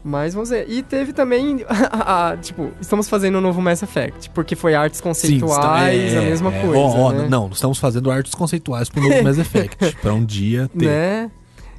[0.05, 0.69] Mas vamos ver.
[0.71, 6.05] E teve também, a- tipo, estamos fazendo um novo Mass Effect, porque foi artes conceituais,
[6.13, 6.61] está- é, a mesma é.
[6.61, 7.27] coisa, Ó, ó, né?
[7.29, 9.97] Não, estamos fazendo artes conceituais pro novo Mass Effect.
[10.03, 10.85] pra um dia ter.
[10.87, 11.31] Né?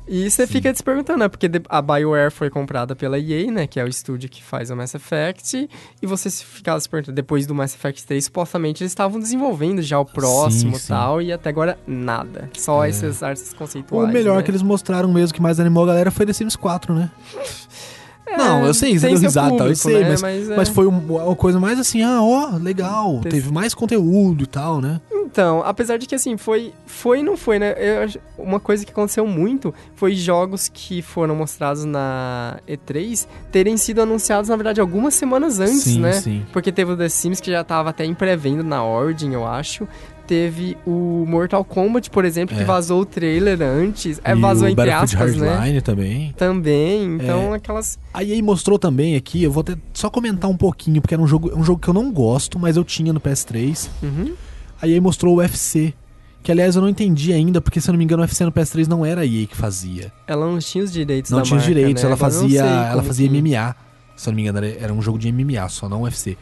[0.08, 0.54] E você Sim.
[0.54, 1.28] fica se perguntando, né?
[1.28, 3.66] Porque a BioWare foi comprada pela EA, né?
[3.66, 5.68] Que é o estúdio que faz o Mass Effect.
[6.00, 10.00] E você ficava se perguntando, depois do Mass Effect 3, supostamente eles estavam desenvolvendo já
[10.00, 10.90] o próximo e sim.
[10.90, 11.24] tal.
[11.24, 12.52] E até agora, nada.
[12.56, 12.90] Só É.
[12.90, 14.14] essas artes O conceituais.
[14.14, 14.44] melhor né?
[14.44, 17.10] que eles mostraram mesmo, que mais animou a galera, foi The Sims 4, né?
[18.28, 20.10] É, não, eu sei, você deu risada e tal, eu público, sei, né?
[20.10, 20.56] mas, Mas, é.
[20.58, 24.48] mas foi um- uma coisa mais assim, ah, ó, legal, Teve- teve mais conteúdo e
[24.48, 25.00] tal, né?
[25.12, 27.76] Então, apesar de que assim, foi foi e não foi, né?
[27.78, 34.02] Eu uma coisa que aconteceu muito foi jogos que foram mostrados na E3 terem sido
[34.02, 36.14] anunciados, na verdade, algumas semanas antes, sim, né?
[36.14, 36.46] sim.
[36.54, 39.88] Porque teve o The Sims que já tava até em pré-venda na Origin, eu acho.
[40.28, 42.66] Teve o Mortal Kombat, por exemplo, que É.
[42.66, 44.20] vazou o trailer antes.
[44.24, 45.50] É, E vazou entre aspas, né?
[45.50, 46.34] Hardline também.
[46.36, 48.00] Também, então aquelas...
[48.14, 51.28] A EA mostrou também aqui, eu vou até só comentar um pouquinho, porque era um
[51.28, 53.88] jogo, um jogo que eu não gosto, mas eu tinha no PS3.
[54.02, 54.34] Uhum.
[54.82, 55.94] A EA mostrou o UFC.
[56.42, 58.52] Que aliás eu não entendi ainda, porque se eu não me engano o UFC no
[58.52, 60.12] PS3 não era a EA que fazia.
[60.28, 62.08] Ela não tinha os direitos Não tinha os direitos, né?
[62.08, 63.76] ela Agora fazia, ela fazia que- MMA.
[64.16, 66.38] Se eu não me engano, era, era um jogo de MMA, só não UFC.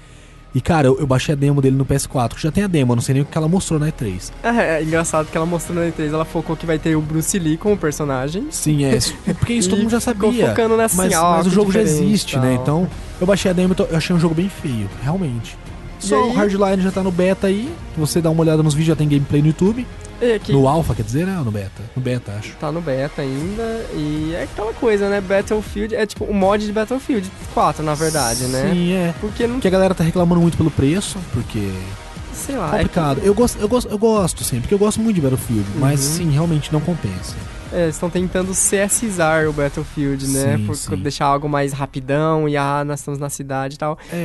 [0.55, 2.91] E cara, eu, eu baixei a demo dele no PS4, que já tem a demo,
[2.91, 4.31] eu não sei nem o que ela mostrou na E3.
[4.43, 7.37] É, é engraçado que ela mostrou na E3, ela focou que vai ter o Bruce
[7.39, 8.47] Lee como personagem.
[8.51, 10.49] Sim, é, é porque isso todo mundo já sabia.
[10.49, 12.53] focando nessa Mas, assim, ó, mas o jogo já existe, né?
[12.53, 12.87] Então,
[13.19, 15.57] eu baixei a demo e eu achei um jogo bem feio, realmente.
[16.07, 17.73] Só aí- o Hardline já tá no beta aí.
[17.97, 19.85] Você dá uma olhada nos vídeos, já tem gameplay no YouTube.
[20.21, 21.37] É, que No Alpha, quer dizer, né?
[21.39, 21.81] Ou no beta?
[21.95, 22.53] No beta, acho.
[22.55, 23.85] tá no beta ainda.
[23.93, 25.19] E é aquela coisa, né?
[25.19, 28.69] Battlefield é tipo o mod de Battlefield 4, na verdade, né?
[28.71, 29.13] Sim, é.
[29.19, 29.55] Porque não.
[29.55, 31.69] Porque a galera tá reclamando muito pelo preço, porque
[32.33, 32.67] Sei lá.
[32.67, 33.19] é complicado.
[33.23, 36.13] Eu, gosto, eu, gosto, eu gosto, sim, porque eu gosto muito de Battlefield, mas Uhum.
[36.13, 37.35] sim, realmente não compensa.
[37.73, 40.57] É, eles estão tentando CSizar o Battlefield, né?
[40.57, 40.95] Sim, Por sim.
[40.97, 43.97] deixar algo mais rapidão e ah, nós estamos na cidade e tal.
[44.11, 44.15] É.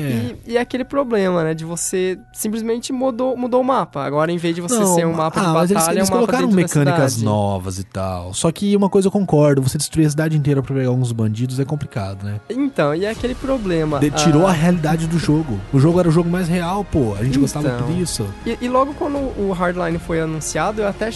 [0.47, 1.55] E, e é aquele problema, né?
[1.55, 4.05] De você simplesmente mudou, mudou o mapa.
[4.05, 6.11] Agora, em vez de você Não, ser um mapa ah, de mas eles, batalha, eles
[6.11, 8.35] é um mapa colocaram mecânicas novas e tal.
[8.35, 11.59] Só que uma coisa eu concordo, você destruir a cidade inteira pra pegar alguns bandidos
[11.59, 12.41] é complicado, né?
[12.51, 13.99] Então, e é aquele problema.
[13.99, 15.59] De- tirou ah, a realidade do jogo.
[15.73, 17.15] O jogo era o jogo mais real, pô.
[17.19, 17.87] A gente gostava Então.
[17.87, 18.27] muito disso.
[18.45, 21.11] E, e logo quando o Hardline foi anunciado, eu até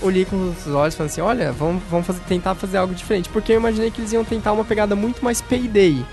[0.00, 3.28] olhei com os olhos e falei assim, olha, vamos, vamos fazer- tentar fazer algo diferente.
[3.28, 6.04] Porque eu imaginei que eles iam tentar uma pegada muito mais payday.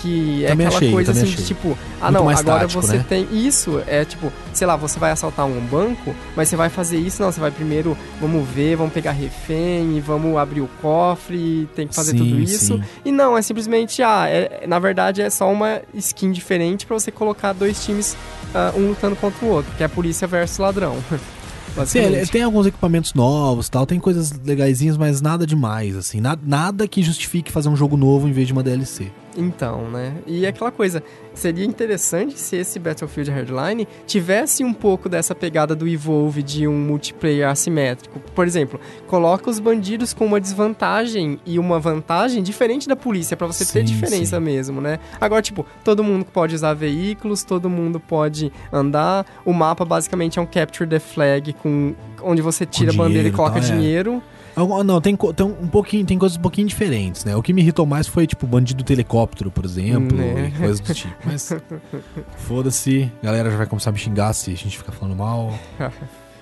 [0.00, 1.56] Que é Também aquela achei, coisa assim também de achei.
[1.56, 3.04] tipo, ah Muito não, agora tático, você né?
[3.08, 3.26] tem.
[3.32, 7.20] Isso, é tipo, sei lá, você vai assaltar um banco, mas você vai fazer isso,
[7.20, 11.96] não, você vai primeiro, vamos ver, vamos pegar refém, vamos abrir o cofre, tem que
[11.96, 12.76] fazer Sim, tudo isso.
[12.76, 12.82] sim.
[13.04, 17.10] E não, é simplesmente, ah, é- na verdade é só uma skin diferente pra você
[17.10, 18.16] colocar dois times,
[18.54, 20.96] ah, um lutando contra o outro, que é polícia versus ladrão.
[21.86, 26.20] Sim, ele, tem alguns equipamentos novos tal, tem coisas legaisinhas, mas nada demais, assim.
[26.20, 29.10] Nada, nada que justifique fazer um jogo novo em vez de uma DLC.
[29.40, 30.14] Então, né?
[30.26, 31.00] E é aquela coisa,
[31.32, 36.76] seria interessante se esse Battlefield Hardline tivesse um pouco dessa pegada do Evolve de um
[36.76, 38.18] multiplayer assimétrico.
[38.34, 43.46] Por exemplo, coloca os bandidos com uma desvantagem e uma vantagem diferente da polícia, para
[43.46, 44.42] você ter Sim, diferença sim.
[44.42, 44.98] mesmo, né?
[45.20, 49.24] Agora, tipo, todo mundo pode usar veículos, todo mundo pode andar.
[49.44, 53.30] O mapa basicamente é um Capture the Flag com onde você tira a bandeira e
[53.30, 53.60] coloca é.
[53.60, 54.14] dinheiro.
[54.14, 54.37] Algum-
[54.84, 57.36] Não, tem, tem um pouquinho, tem coisas um pouquinho diferentes, né?
[57.36, 60.48] O que me irritou mais foi, tipo, bandido do helicóptero, por exemplo, Né.
[60.54, 61.14] e coisas do tipo.
[61.24, 61.52] Mas
[62.38, 65.52] foda-se, a galera já vai começar a me xingar se a gente ficar falando mal.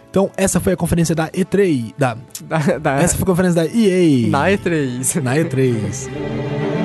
[0.09, 3.66] Então, essa foi a conferência da E3, da, Da, da, essa foi a conferência da
[3.66, 4.29] EA.
[4.29, 5.20] na E3.
[5.20, 6.09] Na E3.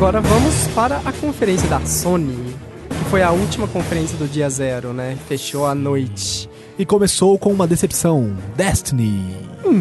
[0.00, 2.56] Agora vamos para a conferência da Sony,
[2.88, 5.14] que foi a última conferência do dia zero, né?
[5.28, 6.48] Fechou à noite.
[6.78, 9.22] E começou com uma decepção, Destiny,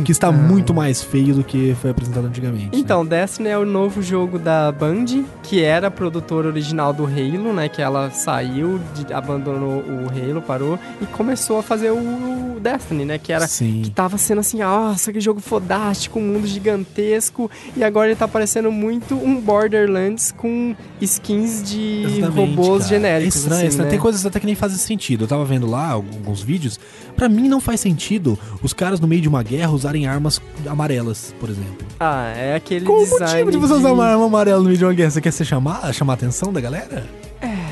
[0.05, 2.65] que está muito mais feio do que foi apresentado antigamente.
[2.65, 2.71] né?
[2.73, 5.05] Então, Destiny é o novo jogo da Band,
[5.43, 7.67] que era a produtora original do Halo, né?
[7.69, 13.17] Que ela saiu, de- abandonou o Halo, parou e começou a fazer o Destiny, né?
[13.17, 13.81] Que era Sim.
[13.83, 18.27] que tava sendo assim, nossa, que jogo fodástico, um mundo gigantesco, e agora ele tá
[18.27, 22.89] parecendo muito um Borderlands com skins de Exatamente, robôs cara.
[22.95, 23.35] genéricos.
[23.35, 23.85] É estranho, assim, estranho.
[23.85, 23.91] né?
[23.91, 25.23] Tem coisas até que nem fazem sentido.
[25.23, 26.79] Eu tava vendo lá alguns vídeos.
[27.15, 31.33] Pra mim não faz sentido os caras no meio de uma guerra usarem armas amarelas,
[31.39, 31.87] por exemplo.
[31.99, 34.77] Ah, é aquele Qual o design motivo de você usar uma arma amarela no meio
[34.77, 35.11] de uma guerra?
[35.11, 37.05] Você quer se chamar, chamar a atenção da galera?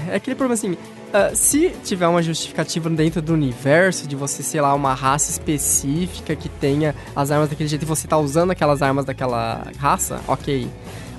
[0.09, 0.77] É aquele problema assim,
[1.13, 6.35] ah, se tiver uma justificativa dentro do universo de você, sei lá, uma raça específica
[6.35, 10.69] que tenha as armas daquele jeito e você tá usando aquelas armas daquela raça, ok.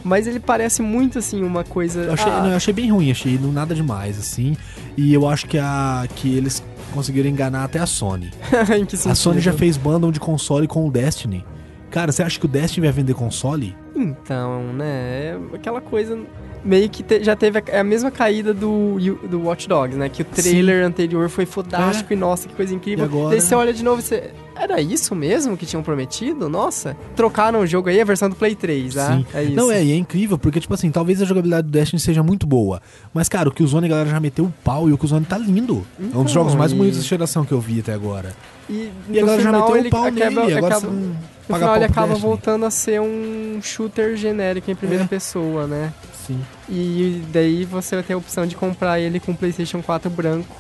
[0.05, 2.01] Mas ele parece muito assim uma coisa.
[2.01, 4.57] Eu achei, ah, não, eu achei bem ruim, achei não nada demais, assim.
[4.97, 8.31] E eu acho que, a, que eles conseguiram enganar até a Sony.
[9.09, 11.45] A Sony já fez bundle de console com o Destiny.
[11.91, 13.77] Cara, você acha que o Destiny vai vender console?
[13.95, 15.37] Então, né?
[15.53, 16.19] É aquela coisa.
[16.65, 18.97] Meio que te- já teve a, é a mesma caída do,
[19.31, 20.09] do Watch Dogs, né?
[20.09, 23.05] Que o trailer anterior foi fodástico e nossa, que coisa incrível.
[23.05, 23.07] É.
[23.07, 23.31] E agora?
[23.31, 24.31] Daí você olha de novo e você.
[24.57, 26.49] Era isso mesmo que tinham prometido?
[26.49, 26.97] Nossa.
[27.15, 29.17] Trocaram o jogo aí, a versão do Play 3, ah?
[29.19, 29.27] Sim.
[29.33, 29.55] É isso.
[29.55, 32.45] Não, é, e é incrível, porque, tipo assim, talvez a jogabilidade do Destiny seja muito
[32.45, 32.83] boa.
[33.15, 35.87] Mas, cara, o Killzone a galera já meteu o pau e o Killzone tá lindo.
[35.99, 38.35] é um Então, dos jogos mais e- bonitos dessa geração que eu vi até agora.
[38.69, 41.39] E, E a galera já meteu ele o pau acaba, nele, agora acaba, você não
[41.49, 45.07] no final ele acaba voltando a ser um shooter genérico em primeira É.
[45.07, 45.93] pessoa, né?
[46.27, 46.41] Sim.
[46.69, 50.55] E daí você vai ter a opção de comprar ele com PlayStation 4 branco.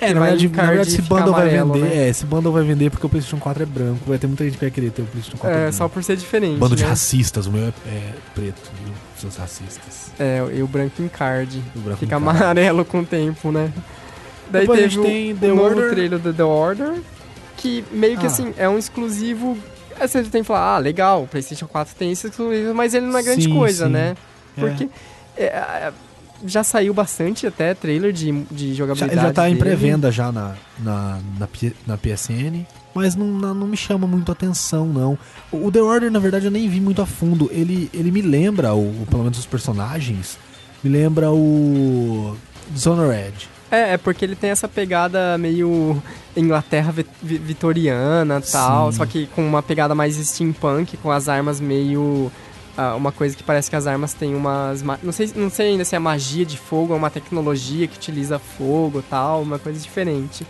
[0.00, 1.86] É, na vai verdade, na card verdade esse bundle vai amarelo, vender.
[1.86, 1.96] né?
[1.96, 4.00] É, esse bundle vai vender porque o PlayStation 4 é branco.
[4.04, 5.76] Vai ter muita gente que vai querer ter o PlayStation 4 É, branco.
[5.76, 6.58] só por ser diferente.
[6.58, 6.88] Bando de né?
[6.88, 8.92] racistas, o meu é, é preto, viu?
[9.16, 10.10] Seus racistas.
[10.18, 11.62] É, e o branco em card.
[11.76, 13.70] O branco Fica em amarelo com o tempo, né?
[14.50, 15.90] Daí Depois a teve gente o, tem o The novo Order.
[15.92, 16.94] trailer do The Order,
[17.56, 18.28] que meio que Ah.
[18.28, 19.56] assim, é um exclusivo.
[20.00, 23.06] Aí Você tem que falar, ah, legal, o PlayStation 4 tem esse exclusivo, mas ele
[23.06, 23.92] não é grande Sim, coisa, sim.
[23.92, 24.16] né?
[24.56, 24.60] É.
[24.60, 24.88] Porque
[25.36, 25.92] é, é,
[26.46, 29.12] já saiu bastante até trailer de, de jogabilidade.
[29.18, 29.64] ele já tá em dele.
[29.64, 31.48] pré-venda já na, na, na,
[31.86, 35.18] na PSN, mas não, não, me chama muito a atenção, não.
[35.50, 37.48] O, The Order, na verdade, eu nem vi muito a fundo.
[37.52, 40.36] Ele, ele me lembra, o- pelo menos os personagens,
[40.84, 42.36] me lembra o
[42.70, 43.48] Dishonored.
[43.72, 46.00] É, é porque ele tem essa pegada meio
[46.36, 48.98] Inglaterra vi- vi- vitoriana e tal, Sim.
[48.98, 52.30] só que com uma pegada mais steampunk, com as armas meio.
[52.76, 54.82] ah, uma coisa que parece que as armas têm umas.
[54.82, 57.96] ma- Não sei, não sei ainda se é magia de fogo ou uma tecnologia que
[57.96, 60.46] utiliza fogo e tal, uma coisa diferente.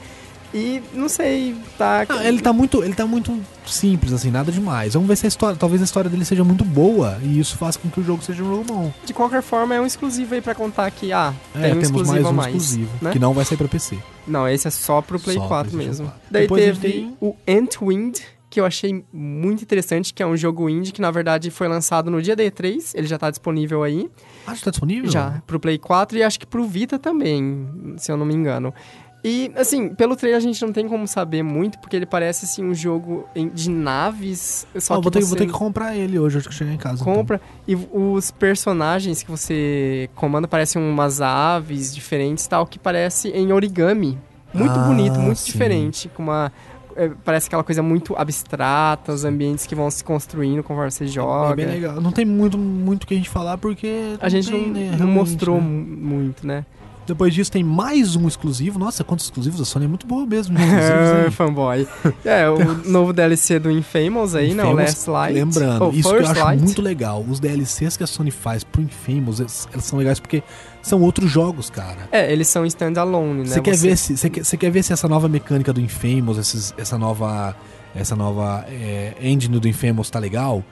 [0.55, 2.05] E não sei, tá.
[2.09, 4.93] Ah, ele tá muito, ele tá muito simples, assim, nada demais.
[4.93, 7.79] Vamos ver se a história, talvez a história dele seja muito boa e isso faça
[7.79, 8.93] com que o jogo seja um jogo bom.
[9.07, 12.07] De qualquer forma, é um exclusivo aí pra contar que, ah, É, tem um temos
[12.09, 12.55] mais um mais.
[12.55, 13.13] exclusivo, né?
[13.13, 13.97] que não vai sair pra PC.
[14.27, 16.07] Não, esse é só pro Play Só 4 PlayStation mesmo.
[16.07, 16.31] 4.
[16.31, 18.19] Daí Depois teve tem- o Antwind,
[18.51, 22.11] que eu achei muito interessante, que é um jogo indie que na verdade foi lançado
[22.11, 24.11] no dia D3, ele já tá disponível aí,
[24.47, 25.11] Ah, já tá disponível?
[25.11, 28.75] já, pro Play 4 e acho que pro Vita também, se eu não me engano.
[29.25, 32.65] E, assim, pelo trailer a gente não tem como saber muito, porque ele parece, assim,
[32.65, 36.19] um jogo de naves, só Ó, que vou, ter, você vou ter que comprar ele
[36.19, 37.01] hoje, acho que chegar em casa.
[37.03, 37.15] então.
[37.15, 43.53] compra e os personagens que você comanda parecem umas aves diferentes tal, que parece em
[43.53, 44.19] origami.
[44.53, 45.53] Muito Ah, bonito, muito sim.
[45.53, 46.53] diferente, com uma...
[46.97, 51.07] é, parece aquela coisa muito abstrata, os ambientes que vão se construindo conforme você É
[51.07, 51.55] joga.
[51.55, 52.01] bem legal.
[52.01, 55.07] Não tem muito muito que a gente falar porque A gente tem, não, né, não
[55.07, 55.67] mostrou né?
[55.67, 56.67] mu- muito, né?
[57.07, 58.79] Depois disso tem mais um exclusivo.
[58.79, 59.61] Nossa, quantos exclusivos?
[59.61, 60.57] A Sony é muito boa mesmo.
[60.59, 61.87] É, fanboy.
[62.25, 64.63] É, o novo DLC do Infamous aí, né?
[64.63, 65.35] Infamous, Last Light.
[65.35, 66.63] Lembrando, Oh, isso que eu acho Light.
[66.63, 67.25] muito legal.
[67.29, 70.43] Os DLCs que a Sony faz pro Infamous, eles, eles são legais porque
[70.81, 72.09] são outros jogos, cara.
[72.13, 73.47] É, eles são standalone, né?
[73.47, 76.39] Você quer ver se você quer, você quer ver se essa nova mecânica do Infamous,
[76.39, 77.57] esses- essa nova
[77.95, 80.65] essa nova é, engine do Infamous tá legal?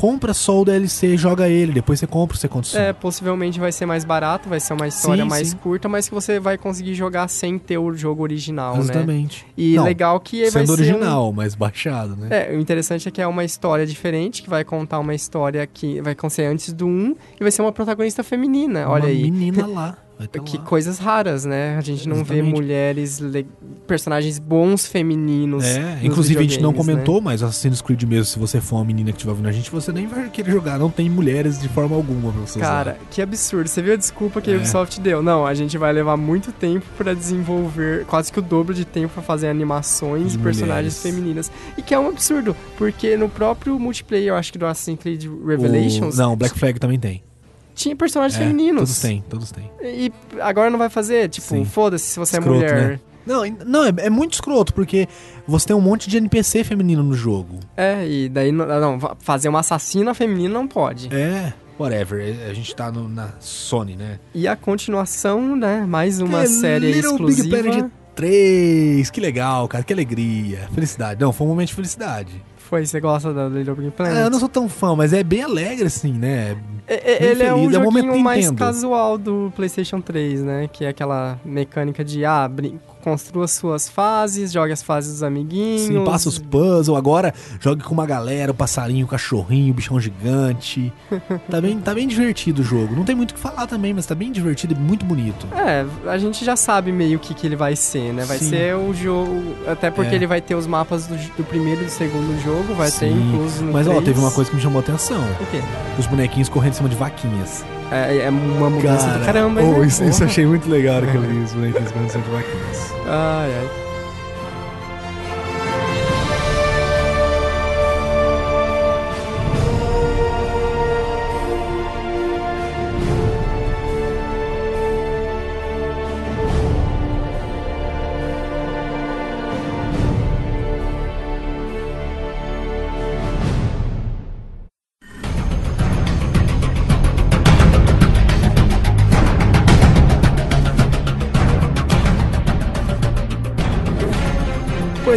[0.00, 2.78] Compra só o DLC, joga ele, depois você compra o Second Son.
[2.78, 5.56] É, possivelmente vai ser mais barato, vai ser uma história Sim, mais sim.
[5.58, 8.80] curta, mas que você vai conseguir jogar sem ter o jogo original, né?
[8.80, 9.46] Exatamente.
[9.58, 12.28] E Não, legal que vai sendo ser um- original, mas baixado, né?
[12.30, 16.00] É, o interessante é que é uma história diferente, que vai contar uma história que
[16.00, 19.30] vai acontecer antes do 1 e vai ser uma protagonista feminina, olha Uma aí.
[19.30, 19.98] menina lá.
[20.28, 20.64] Que lá.
[20.64, 21.76] coisas raras, né?
[21.76, 22.52] A gente não vê Exatamente.
[22.54, 23.46] mulheres, le-
[23.86, 25.64] personagens bons femininos.
[25.64, 26.76] É, inclusive a gente não né?
[26.76, 29.70] comentou, mas Assassin's Creed mesmo, se você for uma menina que estiver ouvindo a gente,
[29.70, 30.78] você nem vai querer jogar.
[30.78, 33.00] Não tem mulheres de forma alguma pra você Cara, usar.
[33.10, 33.68] que absurdo.
[33.68, 34.56] Você viu a desculpa que a É.
[34.56, 35.22] Ubisoft deu?
[35.22, 39.14] Não, a gente vai levar muito tempo pra desenvolver, quase que o dobro de tempo
[39.14, 41.02] pra fazer animações de personagens mulheres.
[41.02, 41.52] femininas.
[41.76, 45.24] E que é um absurdo, porque no próprio multiplayer, eu acho que do Assassin's Creed
[45.46, 46.18] Revelations, O...
[46.18, 47.22] Não, Black Flag também tem.
[47.80, 48.80] Tinha personagens É, femininos.
[48.82, 49.70] Todos têm, todos têm.
[49.82, 51.28] E agora não vai fazer?
[51.28, 52.88] Tipo, foda-se se você Escroto, é mulher.
[52.92, 53.00] né?
[53.26, 55.06] Não, não é, é muito escroto, porque
[55.46, 57.60] você tem um monte de NPC feminino no jogo.
[57.76, 61.14] É, e daí não, fazer uma assassina feminina não pode.
[61.14, 62.20] É, whatever.
[62.20, 64.18] é- A gente tá no- na Sony, né?
[64.34, 65.84] E a continuação, né?
[65.86, 67.56] Mais uma É, série Little Big exclusiva.
[67.62, 69.10] Planet 3.
[69.10, 69.84] Que legal, cara.
[69.84, 70.68] Que alegria.
[70.74, 71.20] Felicidade.
[71.20, 72.32] Não, foi um momento de felicidade.
[72.70, 74.16] Foi, você gosta da Little Big Planet?
[74.16, 76.56] Ah, eu não sou tão fã, mas é bem alegre, assim, né?
[76.86, 78.58] É- é- ele é um feliz, é um momento joguinho mais Nintendo.
[78.64, 80.68] casual do PlayStation 3, né?
[80.72, 82.48] Que é aquela mecânica de, ah,
[83.00, 85.82] construa suas fases, jogue as fases dos amiguinhos.
[85.82, 86.96] Sim, passa os puzzles.
[86.96, 90.92] Agora jogue com uma galera, o passarinho, o cachorrinho, o bichão gigante.
[91.50, 92.94] tá, bem, tá bem divertido o jogo.
[92.94, 95.46] Não tem muito o que falar também, mas tá bem divertido e muito bonito.
[95.54, 98.24] É, a gente já sabe meio o que, que ele vai ser, né?
[98.24, 98.50] Vai Sim.
[98.50, 99.42] ser o jogo.
[99.66, 100.14] Até porque É.
[100.14, 103.28] ele vai ter os mapas do, do primeiro e do segundo jogo, vai ter Sim.
[103.28, 104.04] incluso no Mas ó, 3.
[104.04, 105.20] teve uma coisa que me chamou a atenção.
[105.40, 105.60] O quê?
[105.98, 107.64] Os bonequinhos correndo em cima de vaquinhas.
[107.90, 109.86] É, é uma mudança do caramba, oh, né?
[109.86, 112.92] isso, isso eu achei muito legal aquele os bonequinhos correndo em cima de vaquinhas.
[113.06, 113.89] Ai, ai.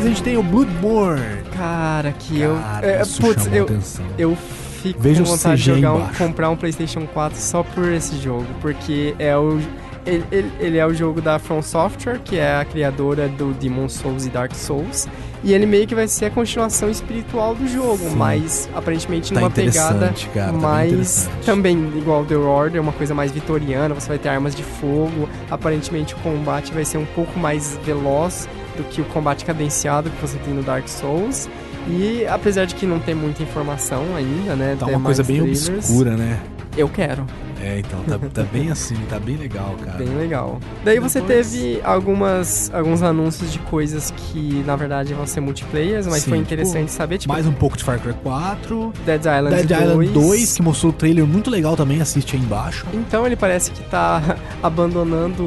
[0.06, 1.44] A gente tem o Bloodborne.
[1.56, 2.56] Cara, que eu.
[2.56, 4.06] Cara, é, isso putz, eu, atenção.
[4.18, 4.36] eu
[4.82, 8.46] fico Veja com vontade de jogar um, comprar um PlayStation 4 só por esse jogo,
[8.62, 9.60] porque é o.
[10.06, 13.88] Ele, ele- ele é o jogo da From Software, que é a criadora do Demon
[13.88, 15.08] Souls e Dark Souls.
[15.46, 18.16] E ele meio que vai ser a continuação espiritual do jogo, Sim.
[18.16, 23.32] mas aparentemente Tá numa pegada cara, tá mais também igual The Order, uma coisa mais
[23.32, 25.28] vitoriana, você vai ter armas de fogo.
[25.50, 28.48] Aparentemente o combate vai ser um pouco mais veloz
[28.78, 31.50] do que o combate cadenciado que você tem no Dark Souls.
[31.90, 34.76] E apesar de que não tem muita informação ainda, né?
[34.80, 36.40] Tá uma coisa bem trailers, obscura, né?
[36.78, 37.26] Eu quero.
[37.62, 39.98] É, então, tá, tá bem assim, tá bem legal, cara.
[39.98, 40.60] Bem legal.
[40.84, 46.06] Daí você Depois- teve algumas, alguns anúncios de coisas que, na verdade, vão ser multiplayers,
[46.06, 48.92] mas Sim, foi tipo, interessante saber, tipo, Mais um pouco de Far Cry 4.
[49.06, 49.82] Dead Island Dead 2.
[49.82, 52.86] Island 2, que mostrou o trailer muito legal também, assiste aí embaixo.
[52.94, 54.22] Então ele parece que tá
[54.62, 55.46] abandonando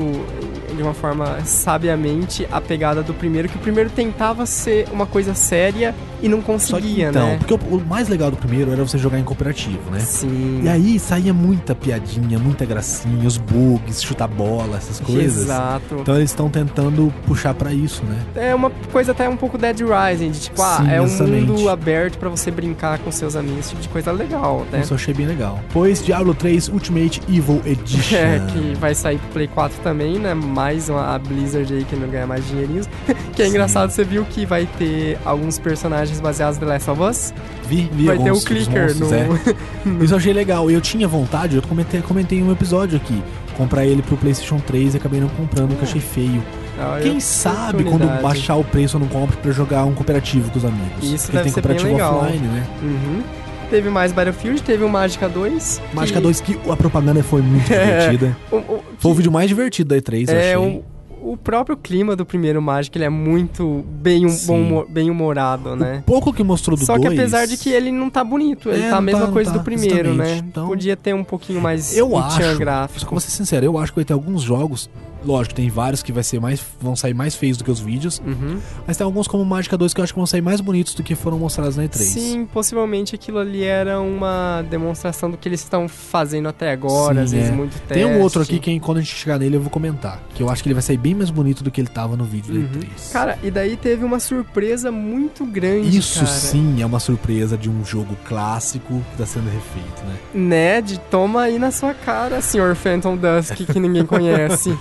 [0.77, 5.35] de uma forma sabiamente a pegada do primeiro, que o primeiro tentava ser uma coisa
[5.35, 7.37] séria e não conseguia, então, né?
[7.39, 10.01] porque o, o mais legal do primeiro era você jogar em cooperativo, né?
[10.01, 10.61] Sim.
[10.65, 15.45] E aí saía muita piadinha, muita gracinha, os bugs, chutar bola, essas coisas.
[15.45, 15.97] Exato.
[16.01, 18.23] Então eles estão tentando puxar pra isso, né?
[18.35, 21.47] É uma coisa até um pouco Dead Rising, de tipo, ah, Sim, é um exatamente.
[21.47, 24.81] mundo aberto pra você brincar com seus amigos, esse tipo de coisa legal, né?
[24.81, 25.61] Isso eu achei bem legal.
[25.73, 28.17] Pois Diablo 3 Ultimate Evil Edition.
[28.17, 30.35] É, que vai sair pro Play 4 também, né?
[30.35, 32.89] Mais uma a Blizzard aí que não ganha mais dinheirinhos.
[33.35, 33.51] que é Sim.
[33.51, 37.35] engraçado, você viu que vai ter alguns personagens baseados no The Last of Us.
[37.69, 39.15] Vi, vi vai ter o dos clicker monstros, no.
[39.17, 40.03] é.
[40.05, 40.71] Isso eu achei legal.
[40.71, 43.23] E eu tinha vontade, eu comentei, comentei um episódio aqui,
[43.57, 46.43] comprar ele pro PlayStation 3 e acabei não comprando, porque eu achei feio.
[46.79, 50.51] Ah, Quem eu- sabe quando baixar o preço eu não compro pra jogar um cooperativo
[50.51, 51.03] com os amigos.
[51.03, 52.19] Isso porque deve tem ser bem cooperativo legal.
[52.21, 52.67] offline, né?
[52.83, 53.23] Uhum.
[53.71, 55.81] Teve mais Battlefield, teve o Mágica 2.
[55.91, 57.85] que- Mágica 2 que a propaganda foi muito É.
[58.11, 58.37] divertida.
[58.53, 60.57] O, o- Foi o que vídeo mais divertido da E3, eu é achei.
[60.57, 60.85] o,
[61.23, 66.03] o próprio clima do primeiro Magic, ele é muito bem, um, bom, bem humorado, né?
[66.07, 68.85] Pouco que mostrou do Só que 2, apesar de que ele não tá bonito, ele
[68.85, 70.37] É, tá a mesma tá, coisa não do tá, primeiro, né?
[70.39, 73.05] Então- Podia ter um pouquinho mais Eu acho, tchan só gráfico.
[73.07, 74.89] que vou ser sincero, eu acho que vai ter alguns jogos,
[75.27, 78.21] lógico, tem vários que vai ser mais, vão sair mais feios do que os vídeos,
[78.25, 78.59] Uhum.
[78.87, 81.03] mas tem alguns como Magic 2 que eu acho que vão sair mais bonitos do
[81.03, 81.97] que foram mostrados na E3.
[81.99, 87.21] Sim, possivelmente aquilo ali era uma demonstração do que eles estão fazendo até agora, Sim,
[87.25, 87.53] às vezes é.
[87.53, 87.95] muito teste.
[87.95, 90.49] Tem um outro aqui que quando a gente chegar nele eu vou comentar, que eu
[90.51, 92.61] acho que ele vai sair bem mais bonito do que ele tava no vídeo da
[92.61, 92.67] Uhum.
[92.81, 93.13] E3.
[93.13, 96.27] Cara, e daí teve uma surpresa muito grande, Isso cara.
[96.27, 100.17] sim é uma surpresa de um jogo clássico que tá sendo refeito, né?
[100.35, 104.77] Ned, toma aí na sua cara, senhor Phantom Dusk, que ninguém conhece.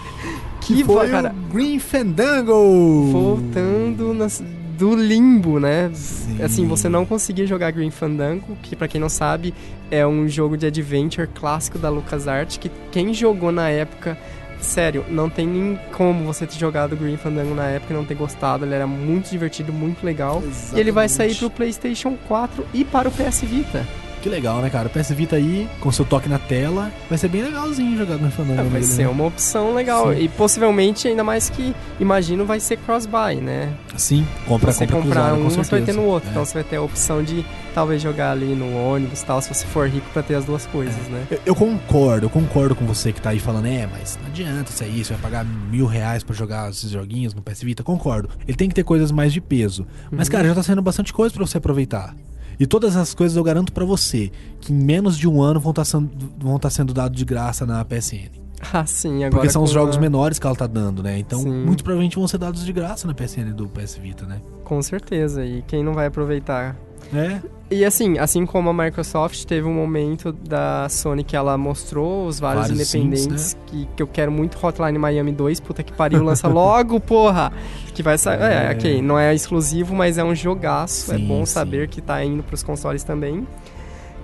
[0.73, 3.09] Que foi cara, o Green Fandango!
[3.11, 4.43] voltando nas-
[4.77, 5.89] do limbo, né?
[5.93, 6.41] Sim.
[6.43, 9.53] Assim, você não conseguia jogar Green Fandango, que pra quem não sabe,
[9.89, 14.17] é um jogo de adventure clássico da LucasArts, que quem jogou na época,
[14.59, 18.15] sério, não tem nem como você ter jogado Green Fandango na época e não ter
[18.15, 20.43] gostado, ele era muito divertido, muito legal.
[20.75, 23.85] E ele vai sair pro PlayStation 4 e para o PS Vita.
[24.25, 24.87] Que legal, né, cara?
[24.87, 28.31] O PS Vita aí, com seu toque na tela, vai ser bem legalzinho jogar Green
[28.31, 28.59] Fandango.
[28.61, 29.09] Ah, vai nele, ser né?
[29.09, 30.11] uma opção legal.
[30.15, 30.21] Sim.
[30.21, 33.71] E possivelmente, ainda mais que, imagino, vai ser cross-buy, né?
[33.95, 36.27] Sim, compra, você compra comprar cruzada, um, com você vai ter no outro.
[36.27, 36.31] É.
[36.31, 37.45] Então você vai ter a opção de
[37.75, 40.65] talvez jogar ali no ônibus e tal, se você for rico pra ter as duas
[40.65, 41.27] coisas, né?
[41.29, 44.71] Eu, eu concordo, eu concordo com você que tá aí falando, é, mas não adianta
[44.71, 47.83] isso aí, você vai pagar mil reais pra jogar esses joguinhos no PS Vita.
[47.83, 48.27] Concordo.
[48.47, 49.85] Ele tem que ter coisas mais de peso.
[50.09, 50.31] Mas, Uhum.
[50.31, 52.15] cara, já tá sendo bastante coisa pra você aproveitar.
[52.59, 54.31] E todas essas coisas eu garanto pra você
[54.61, 57.65] que em menos de um ano vão estar sendo, vão tá sendo dados de graça
[57.65, 58.29] na PSN.
[58.73, 59.31] Ah, sim, agora.
[59.31, 61.19] Porque são os jogos a- menores que ela tá dando, né?
[61.19, 61.65] Então, Sim.
[61.65, 64.41] muito provavelmente vão ser dados de graça na PSN do PS Vita, né?
[64.63, 65.45] Com certeza.
[65.45, 66.75] E quem não vai aproveitar?
[67.13, 67.39] É.
[67.69, 72.39] E assim, assim como a Microsoft teve um momento da Sony que ela mostrou os
[72.39, 76.23] vários, Vários independentes sims, que, que eu quero muito Hotline Miami 2, puta que pariu,
[76.23, 77.51] lança logo, porra!
[77.93, 78.39] Que vai sair.
[78.39, 78.71] É, É.
[78.71, 81.11] ok, não é exclusivo, mas é um jogaço.
[81.11, 81.53] é Sim, bom sim.
[81.53, 83.47] saber que tá indo pros consoles também.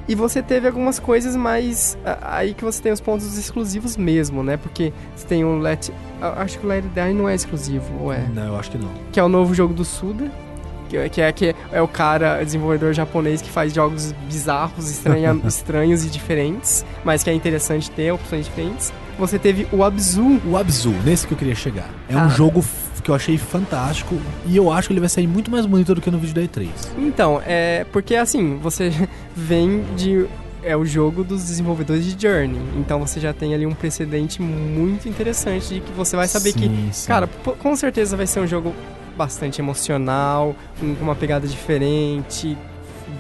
[0.08, 1.98] E você teve algumas coisas mais.
[2.22, 4.58] Aí que você tem os pontos exclusivos mesmo, né?
[4.58, 5.90] Porque você tem o Let.
[6.22, 8.28] Acho que o Let Die não é exclusivo, ou é?
[8.34, 8.90] Não, eu acho que não.
[9.12, 10.30] que é o novo jogo do Suda.
[10.92, 15.40] Que é, que é, que é o cara, desenvolvedor japonês que faz jogos bizarros, estranha,
[15.48, 18.92] estranhos e diferentes, mas que é interessante ter opções diferentes.
[19.18, 20.42] Você teve o Abzu.
[20.46, 21.90] O Abzu, nesse que eu queria chegar.
[22.10, 22.26] É Ah.
[22.26, 22.62] um jogo
[23.02, 24.16] que eu achei fantástico
[24.46, 26.42] e eu acho que ele vai sair muito mais bonito do que no vídeo da
[26.42, 26.68] E3.
[26.98, 27.86] Então, é.
[27.92, 28.92] Porque assim, você
[29.34, 30.28] vem de.
[30.64, 32.62] É o jogo dos desenvolvedores de Journey.
[32.78, 36.68] Então você já tem ali um precedente muito interessante de que você vai saber que
[36.68, 37.08] Sim, sim.
[37.08, 38.72] Cara, com certeza vai ser um jogo
[39.22, 42.58] bastante emocional, com uma pegada diferente,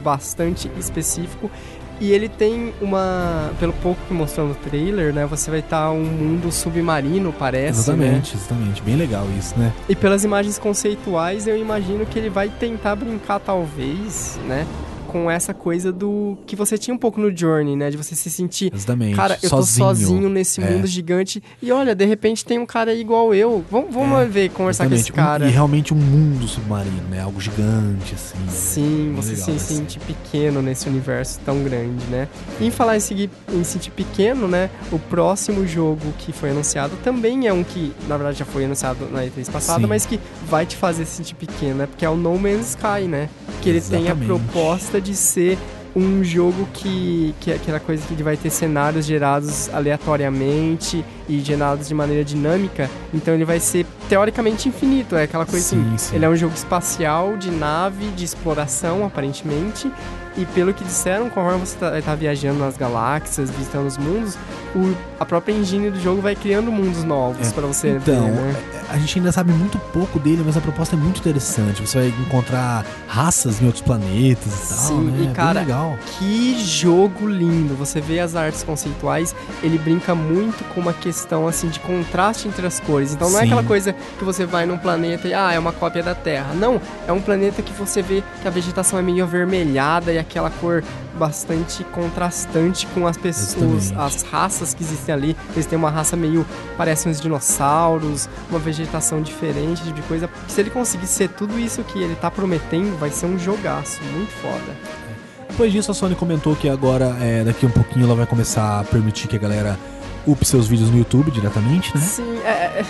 [0.04, 1.52] bastante específico.
[1.99, 3.52] E ele tem uma.
[3.60, 5.28] Pelo pouco que mostrou no trailer, né?
[5.28, 7.91] Você vai estar um mundo submarino, parece.
[7.91, 8.08] Né?
[8.08, 8.82] Exatamente, exatamente.
[8.82, 9.72] Bem legal isso, né?
[9.88, 14.66] E pelas imagens conceituais, eu imagino que ele vai tentar brincar, talvez, né?
[15.12, 16.38] Com essa coisa do.
[16.47, 17.89] que você tinha um pouco no Journey, né?
[17.89, 19.16] De você se sentir Exatamente.
[19.16, 20.70] Cara, eu tô sozinho nesse É.
[20.72, 21.43] mundo gigante.
[21.62, 23.64] E olha, de repente tem um cara igual eu.
[23.70, 25.12] Vamos, vamos É, ver, conversar Exatamente.
[25.12, 25.45] com esse cara.
[25.45, 27.22] Um- e realmente um mundo submarino, né?
[27.22, 28.38] Algo gigante, assim.
[28.49, 29.74] Sim, Bem você legal, se ser.
[29.76, 32.28] sente pequeno nesse universo tão grande, né?
[32.59, 34.70] E em falar em, seguir, em sentir pequeno, né?
[34.91, 39.07] O próximo jogo que foi anunciado também é um que, na verdade, já foi anunciado
[39.12, 39.88] na E3 passada, Sim.
[39.88, 41.86] mas que vai te fazer se sentir pequeno, né?
[41.88, 43.28] Porque é o No Man's Sky, né?
[43.62, 44.26] Que ele tem a Exatamente.
[44.28, 45.58] proposta de ser
[45.95, 51.39] um jogo que, que é aquela coisa que ele vai ter cenários gerados aleatoriamente e
[51.39, 55.97] gerados de maneira dinâmica, então ele vai ser teoricamente infinito, é aquela coisa Sim, assim,
[55.97, 56.16] sim.
[56.16, 59.91] ele é um jogo espacial, de nave, de exploração, aparentemente,
[60.38, 64.38] e pelo que disseram, conforme você tá, tá viajando nas galáxias, visitando os mundos,
[64.76, 68.32] o- a própria engine do jogo vai criando mundos novos É, pra você Então, ver,
[68.32, 68.56] né?
[68.90, 71.82] a gente ainda sabe muito pouco dele, mas a proposta é muito interessante.
[71.86, 75.18] Você vai encontrar raças em outros planetas e tal, Sim, né?
[75.22, 75.98] e Bem cara, legal.
[76.18, 77.76] Que jogo lindo!
[77.76, 82.66] Você vê as artes conceituais, ele brinca muito com uma questão assim de contraste entre
[82.66, 83.14] as cores.
[83.14, 83.48] Então não é Sim.
[83.48, 86.54] aquela coisa que você vai num planeta e ah, é uma cópia da Terra.
[86.56, 90.50] Não, é um planeta que você vê que a vegetação é meio avermelhada e aquela
[90.50, 90.84] cor
[91.18, 95.38] bastante contrastante com as pessoas, as raças que existem ali.
[95.54, 96.46] Eles têm uma raça meio
[96.78, 100.30] parecem uns dinossauros, uma vegetação diferente, tipo de coisa.
[100.48, 104.32] Se ele conseguir ser tudo isso que ele tá prometendo, vai ser um jogaço muito
[104.42, 105.02] foda.
[105.50, 108.84] Depois disso, a Sony comentou que agora, é, daqui um pouquinho, ela vai começar a
[108.84, 109.78] permitir que a galera
[110.26, 112.02] upe seus vídeos no YouTube diretamente, né?
[112.02, 112.86] Sim, é, é,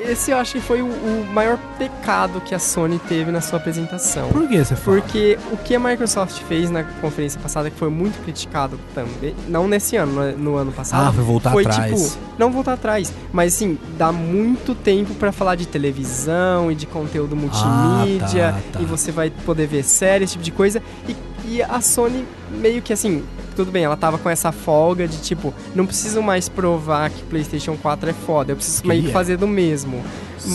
[0.00, 3.58] esse eu acho que foi o, o maior pecado que a Sony teve na sua
[3.58, 4.28] apresentação.
[4.28, 5.00] Por que você fala?
[5.00, 9.66] Porque o que a Microsoft fez na conferência passada, que foi muito criticado também, não
[9.66, 11.08] nesse ano, no, no ano passado.
[11.08, 12.12] Ah, foi voltar foi atrás.
[12.12, 16.86] tipo, não voltar atrás, mas assim, dá muito tempo pra falar de televisão e de
[16.86, 18.82] conteúdo multimídia, tá, tá.
[18.82, 20.82] e você vai poder ver séries, esse tipo de coisa.
[21.08, 21.16] E,
[21.46, 23.24] e a Sony meio que assim,
[23.56, 27.76] tudo bem, ela tava com essa folga de tipo, não preciso mais provar que PlayStation
[27.76, 29.12] 4 é foda, eu preciso meio que é.
[29.12, 30.02] fazer do mesmo.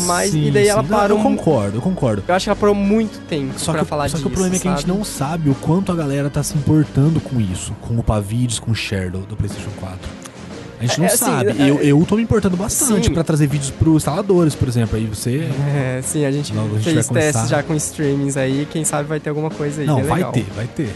[0.05, 0.89] Mas, Sim, e daí ela sim.
[0.89, 1.17] Não, parou.
[1.17, 2.23] Eu concordo, eu concordo.
[2.25, 4.21] Eu acho que ela parou muito tempo Só, pra que, falar só disso.
[4.21, 4.93] que o problema é que a gente sabe?
[4.97, 8.71] não sabe o quanto a galera tá se importando com isso, com o vídeos, com
[8.71, 10.21] o share do, do PlayStation 4.
[10.79, 11.61] A gente não É, assim, sabe.
[11.61, 14.97] é- eu, eu tô me importando bastante pra trazer vídeos pros instaladores, por exemplo.
[14.97, 15.47] Aí você.
[15.75, 19.07] É, sim, a gente Logo a gente fez testes já com streamings aí, quem sabe
[19.07, 19.87] vai ter alguma coisa aí.
[19.87, 20.89] não, bem vai ter, vai ter.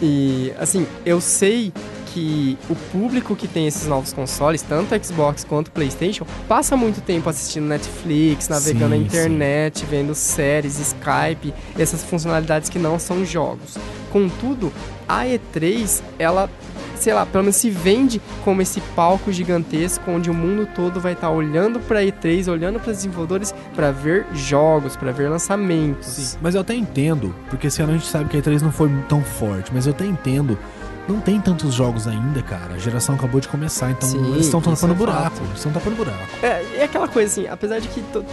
[0.00, 1.72] E, assim, eu sei
[2.16, 7.28] que o público que tem esses novos consoles, tanto Xbox quanto PlayStation, passa muito tempo
[7.28, 13.76] assistindo Netflix, navegando Sim, na internet, vendo séries, Skype, essas funcionalidades que não são jogos.
[14.10, 14.72] Contudo,
[15.06, 16.48] a E3, ela,
[16.98, 21.12] sei lá, pelo menos se vende como esse palco gigantesco onde o mundo todo vai
[21.12, 26.06] estar olhando pra E3, olhando para os desenvolvedores para ver jogos, para ver lançamentos.
[26.08, 28.72] Sim, mas eu até entendo, porque esse ano a gente sabe que a E3 não
[28.72, 30.58] foi tão forte, mas eu até entendo.
[31.08, 32.74] Não tem tantos jogos ainda, cara.
[32.74, 35.36] A geração acabou de começar, então Sim, eles estão isso tapando é buraco.
[35.44, 36.18] Eles estão tapando buraco.
[36.42, 38.24] É, é aquela coisa assim, apesar de que to-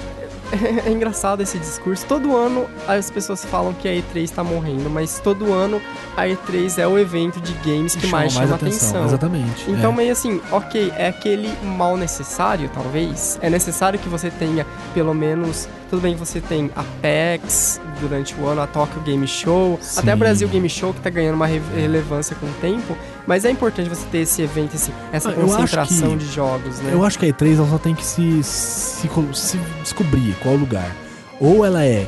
[0.86, 5.20] é engraçado esse discurso, todo ano as pessoas falam que a E3 tá morrendo, mas
[5.20, 5.82] todo ano
[6.16, 9.06] a E3 é o evento de games que mais chama atenção.
[9.06, 9.70] Exatamente.
[9.70, 9.96] Então, é.
[9.96, 13.40] meio assim, ok, é aquele mal necessário, talvez.
[13.42, 15.68] É necessário que você tenha, pelo menos.
[15.94, 20.00] Tudo bem você tem a PAX durante o ano, a Tokyo Game Show, Sim.
[20.00, 22.98] até a Brasil Game Show, que tá ganhando uma re- relevância com o tempo.
[23.28, 26.92] Mas é importante você ter esse evento, esse, essa Ah, concentração que- de jogos, né?
[26.96, 30.90] Eu acho que a E3 ela só tem que se, se, se descobrir qual lugar.
[31.40, 32.08] Ou ela é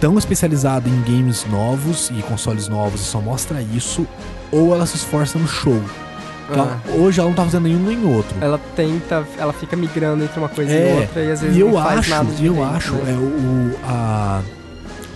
[0.00, 4.06] tão especializada em games novos e consoles novos e só mostra isso,
[4.52, 5.82] ou ela se esforça no show.
[6.52, 6.90] Ela- Ah.
[6.96, 8.36] hoje ela não tá fazendo nenhum nem outro.
[8.40, 11.60] Ela tenta, ela fica migrando entre uma coisa É, e outra e às vezes E
[11.60, 13.12] eu não faz acho, nada e eu acho, né?
[13.12, 14.42] é o, a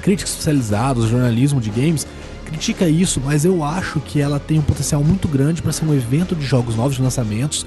[0.03, 2.07] crítica especializada, o jornalismo de games
[2.47, 5.93] critica isso, mas eu acho que ela tem um potencial muito grande pra ser um
[5.95, 7.67] evento de jogos novos, de lançamentos,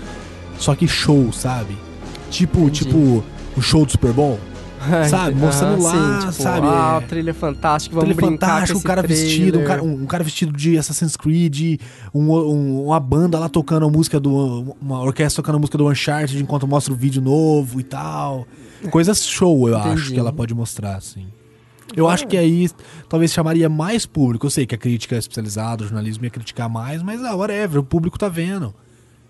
[0.57, 1.77] só que show, sabe?
[2.31, 2.85] Tipo, Entendi.
[2.85, 3.23] tipo
[3.55, 4.39] o show do Super Bowl.
[5.09, 8.73] Sabe, mostrando lá, sim, tipo, sabe, Ah, é- o trailer fantástico, vamos Trilha brincar fantástico,
[8.73, 11.79] com esse cara vestido, um cara, um, um cara vestido de Assassin's Creed,
[12.13, 14.75] um- um- uma banda lá tocando a música do.
[14.81, 18.47] Uma orquestra tocando a música do Uncharted enquanto mostra o vídeo novo e tal.
[18.89, 19.93] Coisas show, eu Entendi.
[20.01, 21.27] acho que ela pode mostrar, assim.
[21.95, 22.69] Eu acho que aí
[23.09, 24.45] talvez chamaria mais público.
[24.45, 27.79] Eu sei que a crítica é especializada, o jornalismo ia criticar mais, mas ah, whatever,
[27.81, 28.73] o público tá vendo.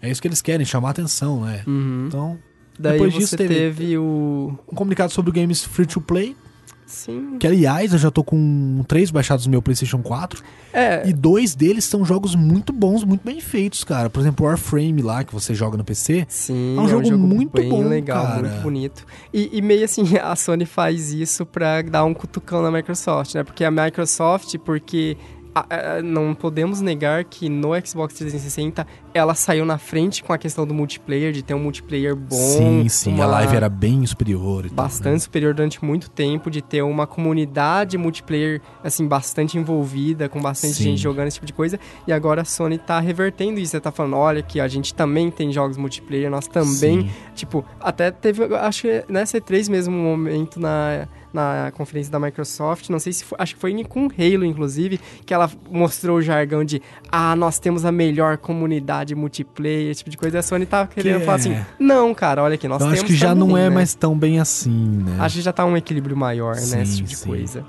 [0.01, 1.63] É isso que eles querem, chamar atenção, né?
[1.67, 2.05] Uhum.
[2.07, 2.37] Então,
[2.81, 3.53] Daí depois disso teve...
[3.55, 4.57] teve- o...
[4.71, 6.35] um comunicado sobre games free to play,
[6.85, 7.37] Sim.
[7.39, 10.43] que aliás eu já tô com três baixados no meu PlayStation 4.
[10.73, 14.09] É, E dois deles são jogos muito bons, muito bem feitos, cara.
[14.09, 16.25] Por exemplo, Warframe lá, que você joga no PC.
[16.29, 18.41] sim, é um jogo muito bem bom, legal, cara.
[18.47, 19.05] muito bonito.
[19.33, 23.43] E, e meio assim, a Sony faz isso pra dar um cutucão na Microsoft, né?
[23.43, 25.17] Porque a Microsoft, porque...
[25.53, 30.37] a- a- não podemos negar que no Xbox 360 ela saiu na frente com a
[30.37, 32.35] questão do multiplayer, de ter um multiplayer bom.
[32.37, 33.13] sim, sim.
[33.15, 34.65] uma- A live era bem superior.
[34.65, 35.19] E tal, bastante né?
[35.19, 40.83] superior durante muito tempo, de ter uma comunidade multiplayer, assim, bastante envolvida, com bastante Sim.
[40.83, 41.79] gente jogando esse tipo de coisa.
[42.07, 43.79] E agora a Sony tá revertendo isso.
[43.81, 47.01] Tá falando, olha que a gente também tem jogos multiplayer, nós também.
[47.01, 47.09] Sim.
[47.35, 52.89] Tipo, até teve, acho que nessa E3 mesmo, um momento na, na conferência da Microsoft,
[52.89, 56.63] não sei se foi, acho que foi com Halo, inclusive, que ela mostrou o jargão
[56.63, 60.37] de, ah, nós temos a melhor comunidade multiplayer, esse tipo de coisa.
[60.37, 61.39] E a Sony tava querendo Que falar é.
[61.39, 63.69] assim, não, cara, olha aqui, nós Eu temos acho que já também, não é né?
[63.69, 65.17] mais tão bem assim, né?
[65.19, 66.83] Acho que já tá um equilíbrio maior, Sim, né?
[66.83, 67.27] Esse tipo de sim.
[67.29, 67.65] coisa.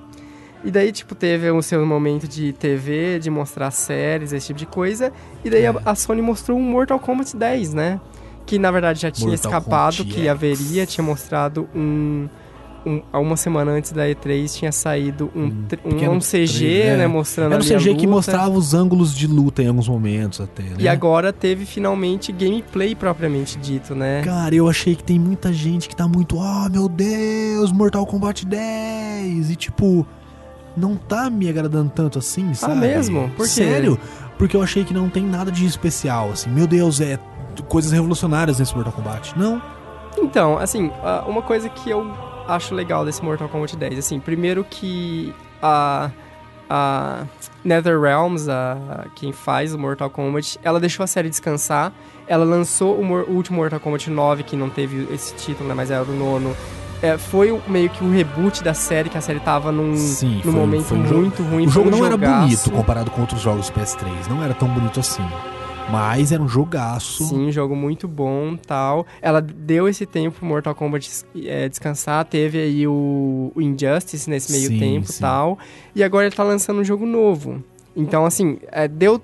[0.65, 4.67] E daí, tipo, teve o seu momento de TV, de mostrar séries, esse tipo de
[4.67, 5.13] coisa.
[5.45, 5.69] E daí É.
[5.69, 8.01] a, a Sony mostrou um Mortal Kombat 10, né?
[8.47, 10.29] Que na verdade já tinha Mortal escapado, Kombat que X.
[10.29, 12.29] haveria, tinha mostrado um.
[12.85, 15.45] Um há uma semana antes da E3 tinha saído um,
[15.85, 17.05] Um um, um CG, trailer, né?
[17.05, 17.07] é.
[17.07, 20.77] Mostrando Era um CG que mostrava os ângulos de luta em alguns momentos até, né?
[20.79, 24.23] E agora teve finalmente gameplay propriamente dito, né?
[24.23, 28.47] Cara, eu achei que tem muita gente que tá muito, ah, meu Deus, Mortal Kombat
[28.47, 29.51] 10.
[29.51, 30.07] E tipo,
[30.77, 32.73] não tá me agradando tanto assim, sabe?
[32.73, 33.31] Ah, mesmo?
[33.37, 33.53] Por quê?
[33.53, 33.99] Sério?
[34.39, 36.51] Porque eu achei que não tem nada de especial, assim.
[36.51, 37.19] Meu Deus, é
[37.69, 39.39] coisas revolucionárias nesse Mortal Kombat.
[39.39, 39.63] Não.
[40.19, 44.65] Então, assim, ah, uma coisa que eu acho legal desse Mortal Kombat 10, assim, primeiro
[44.69, 46.11] que a,
[46.69, 47.25] a
[47.65, 51.93] NetherRealms, a, quem faz o Mortal Kombat, ela deixou a série descansar.
[52.27, 55.91] Ela lançou o, o último Mortal Kombat 9, que não teve esse título, né, mas
[55.91, 56.55] era o nono.
[57.03, 60.43] É, foi meio que o reboot da série, que a série tava num, Sim, num
[60.43, 61.67] foi- momento foi um jogo- muito ruim.
[61.67, 62.41] O jogo um não era jogaço.
[62.43, 64.29] bonito comparado com outros jogos do PS3.
[64.31, 65.25] Não era tão bonito assim.
[65.93, 67.25] Mas era um jogaço.
[67.25, 69.07] Sim, um jogo muito bom tal.
[69.21, 72.25] Ela deu esse tempo pro Mortal Kombat é, descansar.
[72.25, 75.21] Teve aí o, o Injustice nesse meio Sim, tempo sim.
[75.21, 75.59] tal.
[75.95, 77.63] E agora ele tá lançando um jogo novo.
[77.95, 79.21] Então, assim, é, deu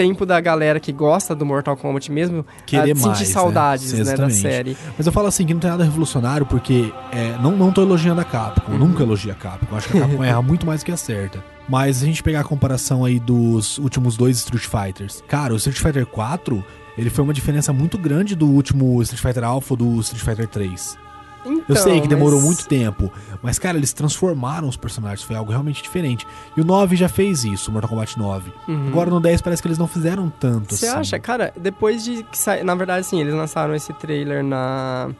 [0.00, 3.26] tempo da galera que gosta do Mortal Kombat mesmo Querer a sentir mais, né?
[3.26, 4.74] saudades Sim, né, da série.
[4.96, 8.18] Mas eu falo assim que não tem nada revolucionário porque é, não, não tô elogiando
[8.18, 8.72] a Capcom.
[8.72, 8.78] Uhum.
[8.78, 9.76] nunca elogio a Capcom.
[9.76, 11.44] Acho que a Capcom erra muito mais do que acerta.
[11.68, 15.22] Mas se a gente pegar a comparação aí dos últimos dois Street Fighters.
[15.28, 16.64] Cara, o Street Fighter 4,
[16.96, 20.48] ele foi uma diferença muito grande do último Street Fighter Alpha ou do Street Fighter
[20.48, 20.96] 3.
[21.44, 23.10] Eu Então, sei que demorou mas- muito tempo,
[23.42, 26.26] mas cara, eles transformaram os personagens, foi algo realmente diferente.
[26.56, 28.52] E o 9 já fez isso, Mortal Kombat 9.
[28.68, 28.88] Uhum.
[28.88, 30.96] Agora no 10 parece que eles não fizeram tanto Você assim.
[30.98, 31.18] acha?
[31.18, 32.62] Cara, depois de que sai...
[32.62, 35.10] Na verdade, sim, eles lançaram esse trailer na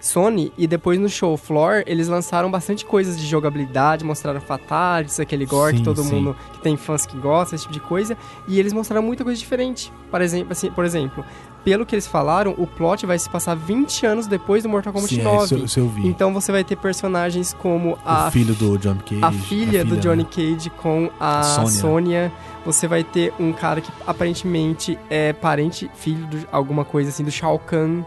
[0.00, 5.46] Sony e depois no show floor eles lançaram bastante coisas de jogabilidade, mostraram fatalities, aquele
[5.46, 6.14] gore Sim, que todo sim.
[6.14, 8.16] mundo que tem fãs que gostam, esse tipo de coisa,
[8.46, 9.90] e eles mostraram muita coisa diferente.
[10.10, 11.24] Por exemplo, assim, por exemplo,
[11.64, 15.14] pelo que eles falaram, o plot vai se passar 20 anos depois do Mortal Kombat
[15.14, 15.44] Sim, é, 9.
[15.44, 16.06] isso, eu- isso eu vi.
[16.06, 19.20] Então você vai ter personagens como a o filho do John Cage.
[19.24, 20.28] a filha do Johnny né?
[20.30, 21.70] Cage com a Sônia.
[21.70, 22.32] Sônia.
[22.66, 27.30] Você vai ter um cara que aparentemente é parente, filho de alguma coisa assim, do
[27.30, 28.02] Shao Kahn.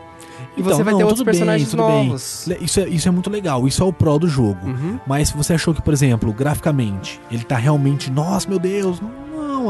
[0.55, 1.77] E Então, você vai não, ter outros bem, personagens bem.
[2.07, 2.45] novos.
[2.47, 4.67] Le- Isso é, isso é muito legal, isso é o pró do jogo.
[4.67, 4.99] Uhum.
[5.05, 9.11] Mas se você achou que, por exemplo, graficamente, ele tá realmente, nossa, meu Deus, não,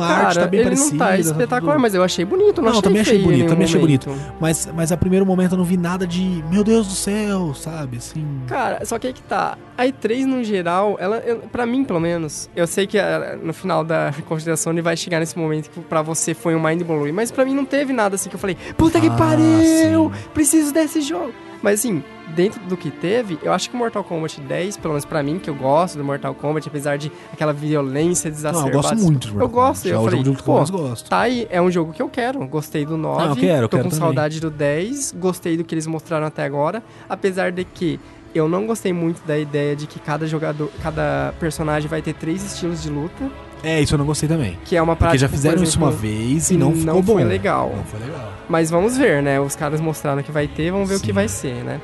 [0.02, 0.92] a arte Cara, tá bem ele parecida.
[0.92, 3.80] não tá espetacular, mas eu achei bonito, não, Não, achei também achei bonito, também achei
[3.82, 4.10] momento.
[4.40, 7.98] Mas, mas a primeiro momento eu não vi nada de, meu Deus do céu, sabe,
[7.98, 8.26] assim...
[8.48, 9.58] Cara, só que aí que tá.
[9.78, 11.22] A E3, no geral, ela,
[11.52, 15.20] pra mim, pelo menos, eu sei que ah, no final da consideração ele vai chegar
[15.20, 18.16] nesse momento que pra você foi um mind blowing, mas pra mim não teve nada
[18.16, 20.30] assim que eu falei, puta que Ah, pariu, sim.
[20.34, 21.32] preciso desse jogo.
[21.62, 22.04] Mas assim,
[22.36, 25.40] dentro do que teve, eu acho que o Mortal Kombat 10, pelo menos pra mim,
[25.40, 28.70] que eu gosto do Mortal Kombat, apesar de aquela violência Não, desacerbada.
[28.70, 30.70] eu gosto muito de Mortal Eu gosto, eu é o falei, jogo eu pô, mais
[30.70, 31.10] gosto.
[31.10, 32.46] Tá aí, é um jogo que eu quero.
[32.48, 33.24] Gostei do 9.
[33.24, 34.06] Não, eu quero, eu tô quero com também.
[34.06, 35.16] saudade do 10.
[35.18, 36.84] Gostei do que eles mostraram até agora.
[37.10, 38.00] Apesar de que
[38.36, 42.44] eu não gostei muito da ideia de que cada jogador, cada personagem vai ter três
[42.44, 43.32] estilos de luta.
[43.64, 44.58] É, isso eu não gostei também.
[44.66, 45.10] Que é uma prática.
[45.12, 47.14] Porque já por fizeram isso uma exemplo, vez e não, não ficou bom.
[47.14, 47.74] foi legal.
[47.76, 48.34] Não foi legal.
[48.48, 49.40] Mas vamos ver, né?
[49.40, 51.14] Os caras mostraram que vai ter, vamos ver o que Sim.
[51.14, 51.82] vai ser, né?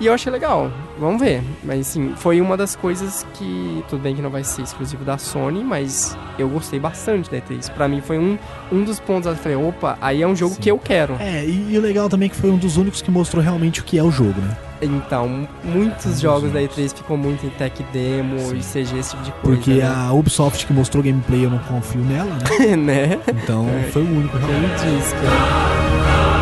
[0.00, 0.68] E eu achei legal,
[0.98, 1.40] vamos ver.
[1.62, 3.84] Mas sim, foi uma das coisas que.
[3.88, 7.70] Tudo bem que não vai ser exclusivo da Sony, mas eu gostei bastante da E3.
[7.70, 8.36] Pra mim foi um,
[8.72, 9.26] um dos pontos.
[9.26, 10.60] Eu falei, opa, aí é um jogo Sim.
[10.60, 11.14] que eu quero.
[11.20, 13.80] É, e, e o legal também é que foi um dos únicos que mostrou realmente
[13.80, 14.56] o que é o jogo, né?
[14.82, 16.76] Então, muitos dos jogos da únicos.
[16.76, 18.56] E3 ficou muito em tech demo Sim.
[18.56, 19.56] e CG, esse tipo de coisa.
[19.56, 19.86] Porque né?
[19.86, 22.76] a Ubisoft que mostrou gameplay eu não confio nela, né?
[22.76, 23.18] né?
[23.28, 23.90] Então É.
[23.92, 26.32] foi o único Quem diz que.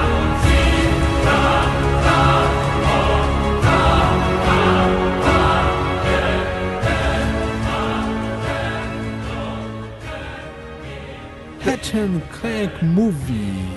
[11.63, 13.77] Hatch and Clank Movie.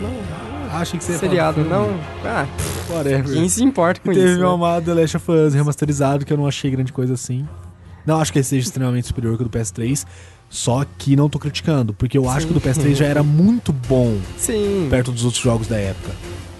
[0.73, 1.99] Acho que você ia Seriado, não?
[2.25, 2.45] Ah,
[2.89, 3.31] Whatever.
[3.33, 4.39] quem se importa com teve isso?
[4.39, 4.45] né?
[4.45, 7.47] o amado The Last of Us remasterizado, que eu não achei grande coisa assim.
[8.05, 10.05] Não acho que ele seja extremamente superior que o do PS3,
[10.49, 13.71] só que não tô criticando, porque eu acho que o do PS3 já era muito
[13.71, 14.87] bom Sim.
[14.89, 16.11] perto dos outros jogos da época.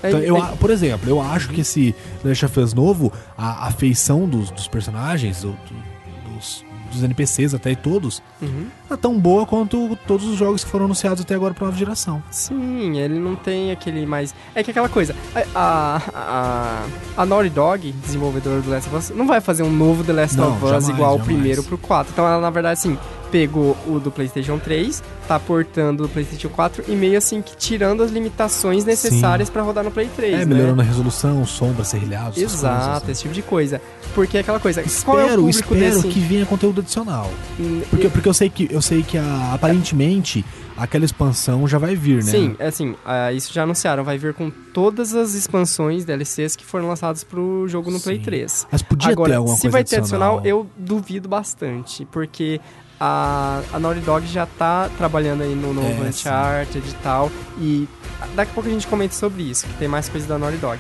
[0.02, 3.12] É- Então, eu, é- por exemplo, eu acho que esse The Last of Us novo,
[3.38, 6.64] a, a feição dos, dos personagens, do- do- dos,
[6.94, 8.68] dos NPCs até e todos, Uhum.
[8.90, 12.22] é tão boa quanto todos os jogos que foram anunciados até agora pra nova geração.
[12.32, 14.34] Sim, ele não tem aquele mais.
[14.56, 15.16] É que aquela coisa.
[15.56, 16.86] A, a,
[17.18, 20.38] a, Naughty Dog, desenvolvedora do Last of Us, não vai fazer um novo The Last
[20.38, 21.26] Não, of Us jamais, igual jamais.
[21.26, 22.12] primeiro pro 4.
[22.14, 22.98] Então ela, na verdade, assim,
[23.34, 28.04] pegou o do PlayStation 3, tá portando do PlayStation 4 e meio assim que tirando
[28.04, 30.34] as limitações necessárias pra rodar no Play 3.
[30.36, 30.46] É, né?
[30.46, 33.10] melhorando a resolução, sombra, serrilhados, Exato, coisas.
[33.10, 33.82] esse tipo de coisa.
[34.14, 34.82] Porque é aquela coisa.
[34.82, 36.08] é o Espero, público espero desse?
[36.10, 37.28] que venha conteúdo adicional.
[37.60, 40.46] Hum, Porque, porque eu sei que eu sei que a- aparentemente
[40.78, 42.32] aquela expansão já vai vir, né?
[42.32, 46.64] Sim, é assim, ah, isso já anunciaram, vai vir com todas as expansões DLCs que
[46.66, 48.24] foram lançadas pro jogo no Play Sim.
[48.24, 48.68] 3.
[48.72, 50.38] Mas podia Agora, ter alguma se coisa vai ter adicional.
[50.38, 52.60] adicional, eu duvido bastante, porque
[53.06, 57.88] a, a Naughty Dog já tá trabalhando aí no novo É, Uncharted e tal, e
[58.34, 60.80] daqui a pouco a gente comenta sobre isso, que tem mais coisa da Naughty Dog.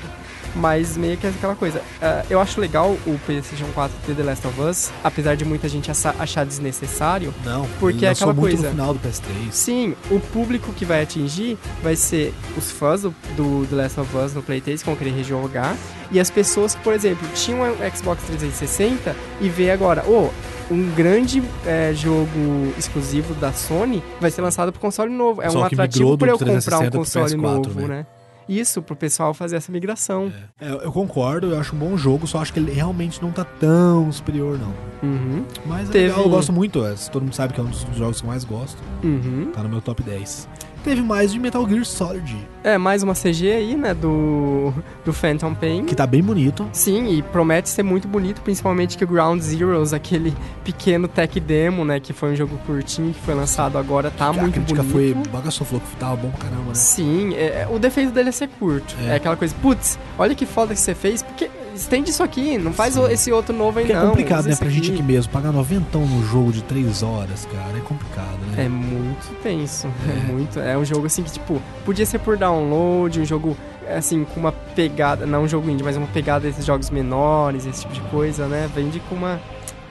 [0.55, 1.81] Mas meio que é aquela coisa.
[2.01, 5.67] Ah, eu acho legal o PlayStation 4 ter The Last of Us, apesar de muita
[5.67, 7.33] gente achar desnecessário.
[7.43, 8.67] Não, Porque é aquela muito coisa.
[8.67, 9.51] no final do PS3.
[9.51, 14.17] Sim, o público que vai atingir vai ser os fãs do, do The Last of
[14.17, 15.75] Us no Playtest, que vão querer rejogar,
[16.11, 20.29] e as pessoas que, por exemplo, tinham um Xbox 360 e vê agora, ô,
[20.69, 25.41] um grande é, jogo exclusivo da Sony vai ser lançado pro console novo.
[25.41, 27.87] É um Pessoal que atrativo do eu comprar um 360 pro console PS4, novo, né?
[27.87, 28.05] né?
[28.47, 30.31] Isso, pro pessoal fazer essa migração.
[30.59, 33.43] É, eu concordo, eu acho um bom jogo, só acho que ele realmente não tá
[33.43, 34.73] tão superior, não.
[35.07, 36.85] Uhum, Mas é Teve- legal, eu gosto muito.
[36.85, 38.77] é, todo mundo sabe que é um dos jogos que eu mais gosto.
[39.03, 39.51] uhum.
[39.53, 40.47] Tá no meu top 10.
[40.83, 44.73] Teve mais de Metal Gear Solid, É, mais uma CG aí, né, do,
[45.05, 45.85] do Phantom Pain.
[45.85, 46.67] que tá bem bonito.
[46.73, 51.85] Sim, e promete ser muito bonito, principalmente que o Ground Zeroes, aquele pequeno tech demo,
[51.85, 54.91] né, que foi um jogo curtinho que foi lançado agora, tá a muito crítica bonito.
[55.23, 56.73] foi bagaçou, falou que tava bom pra caramba, né?
[56.75, 58.93] Sim, é- é- o defeito dele é ser curto.
[59.05, 59.11] É.
[59.11, 62.71] É, aquela coisa, putz, olha que foda que você fez, porque estende isso aqui, não
[62.73, 63.05] faz Sim.
[63.11, 64.09] esse outro novo aí Porque é não.
[64.09, 64.55] complicado, usa né?
[64.55, 64.93] Pra gente aqui.
[64.99, 68.65] aqui mesmo, pagar noventão no jogo de 3 horas, cara, é complicado, né?
[68.65, 70.31] É muito tenso, é.
[70.31, 70.59] muito.
[70.59, 73.57] É um jogo assim que, tipo, podia ser por download, um jogo
[73.89, 77.81] assim, com uma pegada, não um jogo indie, mas uma pegada desses jogos menores, esse
[77.81, 78.69] tipo de coisa, né?
[78.73, 79.39] Vende com uma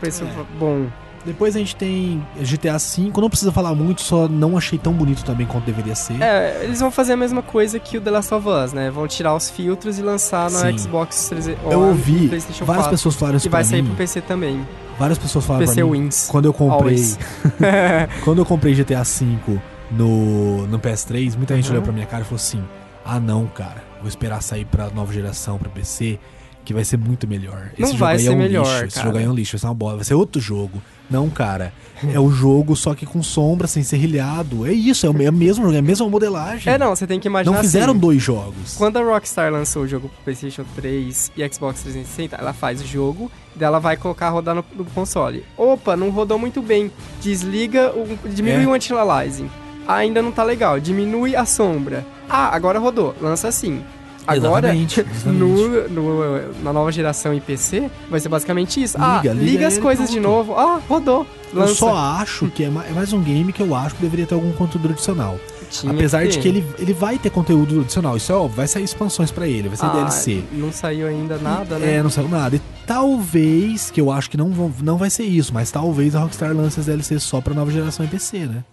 [0.01, 0.59] preço É.
[0.59, 0.87] bom.
[1.25, 5.25] Depois a gente tem GTA V, não precisa falar muito, só não achei tão bonito
[5.25, 6.21] também quanto deveria ser.
[6.21, 8.91] É, eles vão fazer a mesma coisa que o The Last of Us, né?
[8.91, 10.77] Vão tirar os filtros e lançar no Sim.
[10.79, 12.91] Xbox 360 Eu ou ouvi PlayStation várias 4.
[12.99, 13.89] pessoas falaram isso E vai sair mim.
[13.89, 14.67] pro PC também.
[14.99, 16.01] Várias pessoas falaram PC pra mim.
[16.03, 16.27] Wins.
[16.29, 16.97] Quando eu comprei,
[18.25, 19.61] quando eu comprei GTA V
[19.91, 21.73] no, no PS3, muita gente Uhum.
[21.73, 22.63] olhou pra minha cara e falou assim:
[23.05, 26.19] "Ah, não, cara, vou esperar sair pra nova geração, pra PC,
[26.65, 27.71] que vai ser muito melhor.
[27.79, 29.07] Não Esse vai jogo aí ser é um melhor, lixo, esse cara.
[29.07, 30.83] jogo aí é um lixo, vai ser uma bola, vai ser outro jogo".
[31.11, 31.73] Não, cara.
[32.13, 34.67] É o jogo só que com sombra, sem ser rilhado.
[34.67, 36.73] É isso, é o é o mesmo jogo, é a mesma modelagem.
[36.73, 38.75] É, não, você tem que imaginar Não fizeram assim, dois jogos.
[38.77, 42.87] Quando a Rockstar lançou o jogo pro PlayStation 3 e Xbox 360, ela faz o
[42.87, 45.45] jogo, daí ela vai colocar rodar no, no console.
[45.57, 46.91] Opa, não rodou muito bem.
[47.21, 48.67] Desliga, o, diminui É.
[48.67, 49.51] o anti-aliasing.
[49.87, 50.81] Ainda não tá legal.
[50.81, 52.07] Diminui a sombra.
[52.29, 53.15] Ah, agora rodou.
[53.21, 53.83] Lança assim.
[54.27, 55.39] Agora, Exatamente, exatamente.
[55.41, 58.97] no, no- na nova geração IPC, vai ser basicamente isso.
[59.01, 60.33] ah, Liga, liga, liga as coisas de pronto.
[60.49, 60.55] novo.
[60.57, 61.27] Ah, rodou.
[61.53, 61.75] Eu Lança.
[61.75, 64.53] só acho que é é mais um game que eu acho que deveria ter algum
[64.53, 65.39] conteúdo adicional.
[65.71, 66.41] Tinha Apesar de ter.
[66.41, 68.17] que ele, ele vai ter conteúdo adicional.
[68.17, 70.45] Isso é óbvio, vai sair expansões pra ele, vai ser Ah, DLC.
[70.53, 71.95] Não saiu ainda nada, né?
[71.97, 72.57] É, não saiu nada.
[72.57, 76.21] E talvez, que eu acho que não, vão, não vai ser isso, mas talvez a
[76.21, 78.65] Rockstar lance as DLC só pra nova geração em PC, né?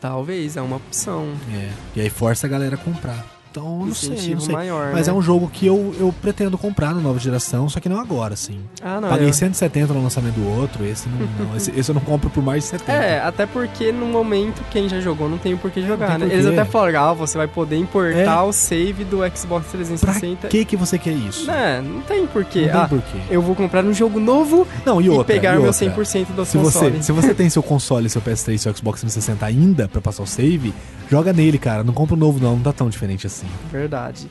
[0.00, 1.28] Talvez, é uma opção.
[1.52, 1.68] É.
[1.96, 3.24] E aí força a galera a comprar.
[3.54, 4.52] Então, não sei, não sei.
[4.52, 5.12] maior, Mas né?
[5.12, 8.34] é um jogo que eu, eu pretendo comprar na nova geração, só que não agora,
[8.34, 8.58] assim.
[8.82, 9.08] Ah, não.
[9.08, 11.56] Paguei eu- 170 no lançamento do outro, esse não, não.
[11.56, 12.92] Esse, esse eu não compro por mais de 70.
[12.92, 16.26] É, até porque no momento quem já jogou não tem por que jogar, né?
[16.28, 18.40] Eles até falaram, ah, você vai poder importar É.
[18.42, 20.48] o save do Xbox Pra 360.
[20.48, 21.46] que que você quer isso?
[21.46, 22.62] Né, não tem porquê.
[22.62, 23.18] Não tem ah, porquê.
[23.30, 25.86] eu vou comprar um jogo novo Não, e e, outra, pegar e o meu outra.
[25.94, 27.02] 100% do Se você, console.
[27.04, 30.74] se você tem seu console, seu PS3, seu Xbox 360 ainda pra passar o save,
[31.08, 31.84] joga nele, cara.
[31.84, 32.54] Não compra um novo, não.
[32.56, 33.43] Não tá tão diferente assim.
[33.70, 34.30] Verdade.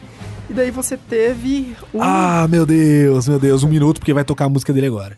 [0.50, 2.02] E daí você teve o...
[2.02, 3.64] Ah, meu Deus, meu Deus.
[3.64, 5.18] Um minuto, porque vai tocar a música dele agora.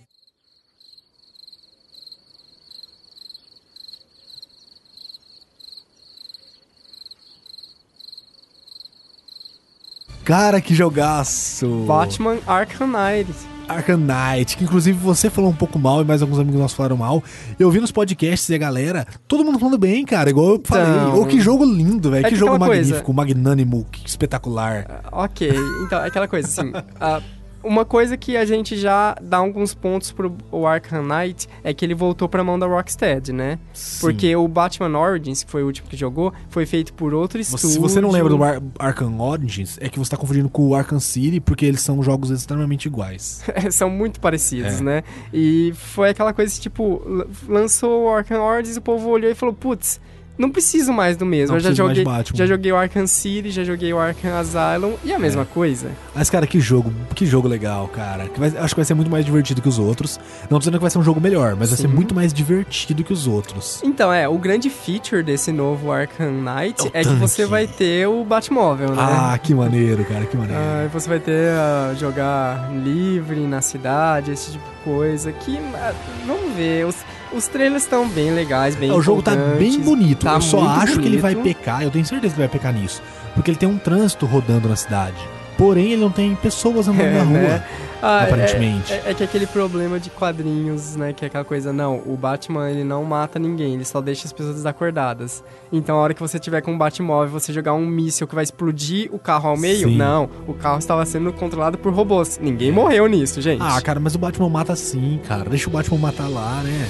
[10.23, 11.85] Cara, que jogaço!
[11.85, 13.54] Batman Arkham Knight.
[13.67, 16.97] Arkham Knight, que inclusive você falou um pouco mal e mais alguns amigos nossos falaram
[16.97, 17.23] mal.
[17.59, 20.85] Eu vi nos podcasts e a galera, todo mundo falando bem, cara, igual eu falei.
[20.85, 22.25] Então, Ô, que jogo lindo, velho.
[22.25, 25.01] é que que jogo aquela coisa- magnífico, magnânimo, que espetacular.
[25.11, 25.51] Ok,
[25.85, 26.71] então é aquela coisa assim.
[27.65, 31.83] uma coisa que a gente já dá alguns pontos pro o Arkham Knight é que
[31.83, 33.59] ele voltou pra mão da Rocksteady, né?
[33.99, 37.67] Porque o Batman Origins, que foi o último que jogou, foi feito por outro estúdio.
[37.69, 40.75] Se você não lembra do Ar Arkham Origins, é que você tá confundindo com o
[40.75, 43.43] Arkham City, porque eles são jogos extremamente iguais.
[43.71, 44.83] São muito parecidos, É.
[44.83, 45.03] né?
[45.33, 47.01] E foi aquela coisa, tipo,
[47.47, 49.99] lançou o Arkham Origins, o povo olhou e falou, putz,
[50.37, 51.49] não preciso mais do mesmo.
[51.53, 55.13] Não Eu já joguei, já joguei o Arkham City, já joguei o Arkham Asylum, e
[55.13, 55.45] a mesma É.
[55.45, 55.89] coisa.
[56.13, 58.27] Mas, cara, que jogo, que jogo legal, cara.
[58.27, 60.19] Que vai- acho que vai ser muito mais divertido que os outros.
[60.49, 61.93] Não dizendo que vai ser um jogo melhor, mas vai ser Sim.
[61.93, 63.81] muito mais divertido que os outros.
[63.83, 68.07] Então, é, o grande feature desse novo Arkham Knight É é, que você vai ter
[68.07, 68.95] o Batmóvel, né?
[68.97, 70.61] Ah, que maneiro, cara, que maneiro.
[70.61, 75.31] Ah, você vai ter ah, jogar livre na cidade, esse tipo de coisa.
[75.31, 75.93] Que, ah,
[76.25, 76.95] vamos ver, os,
[77.35, 79.43] os trailers estão bem legais, bem É, o jogo tá bem
[79.75, 80.25] empolgantes, bonito.
[80.25, 81.55] tá eu só acho que ele vai bonito.
[81.57, 83.01] pecar, eu tenho certeza que ele vai pecar nisso.
[83.33, 85.17] Porque ele tem um trânsito rodando na cidade.
[85.57, 87.39] Porém, ele não tem pessoas andando É, na rua.
[87.39, 87.63] né?
[88.05, 88.93] Ah, é- aparentemente.
[88.93, 91.13] É, é que aquele problema de quadrinhos, né?
[91.13, 94.33] Que é aquela coisa, não, o Batman ele não mata ninguém, ele só deixa as
[94.33, 95.43] pessoas desacordadas.
[95.71, 98.43] Então a hora que você tiver com um Batmóvel, você jogar um míssil que vai
[98.43, 99.95] explodir o carro ao meio, Sim.
[99.97, 100.29] não.
[100.47, 102.37] O carro estava sendo controlado por robôs.
[102.41, 103.61] Ninguém morreu nisso, gente.
[103.61, 105.49] Ah, cara, mas o Batman mata sim, cara.
[105.49, 106.87] Deixa o Batman matar lá, né?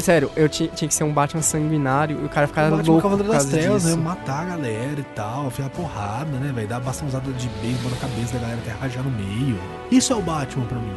[0.00, 2.92] Sério, eu tinha, tinha que ser um Batman sanguinário e o cara ficar o Batman
[2.92, 3.96] louco Cavaleiro por das Trevas, disso.
[3.96, 4.02] né?
[4.02, 6.66] Matar a galera e tal, afiar porrada, né, velho?
[6.68, 9.56] Dar bastante usada de beisebol na cabeça da galera até rajar no meio.
[9.90, 10.33] Isso é o Batman
[10.68, 10.92] pra mim.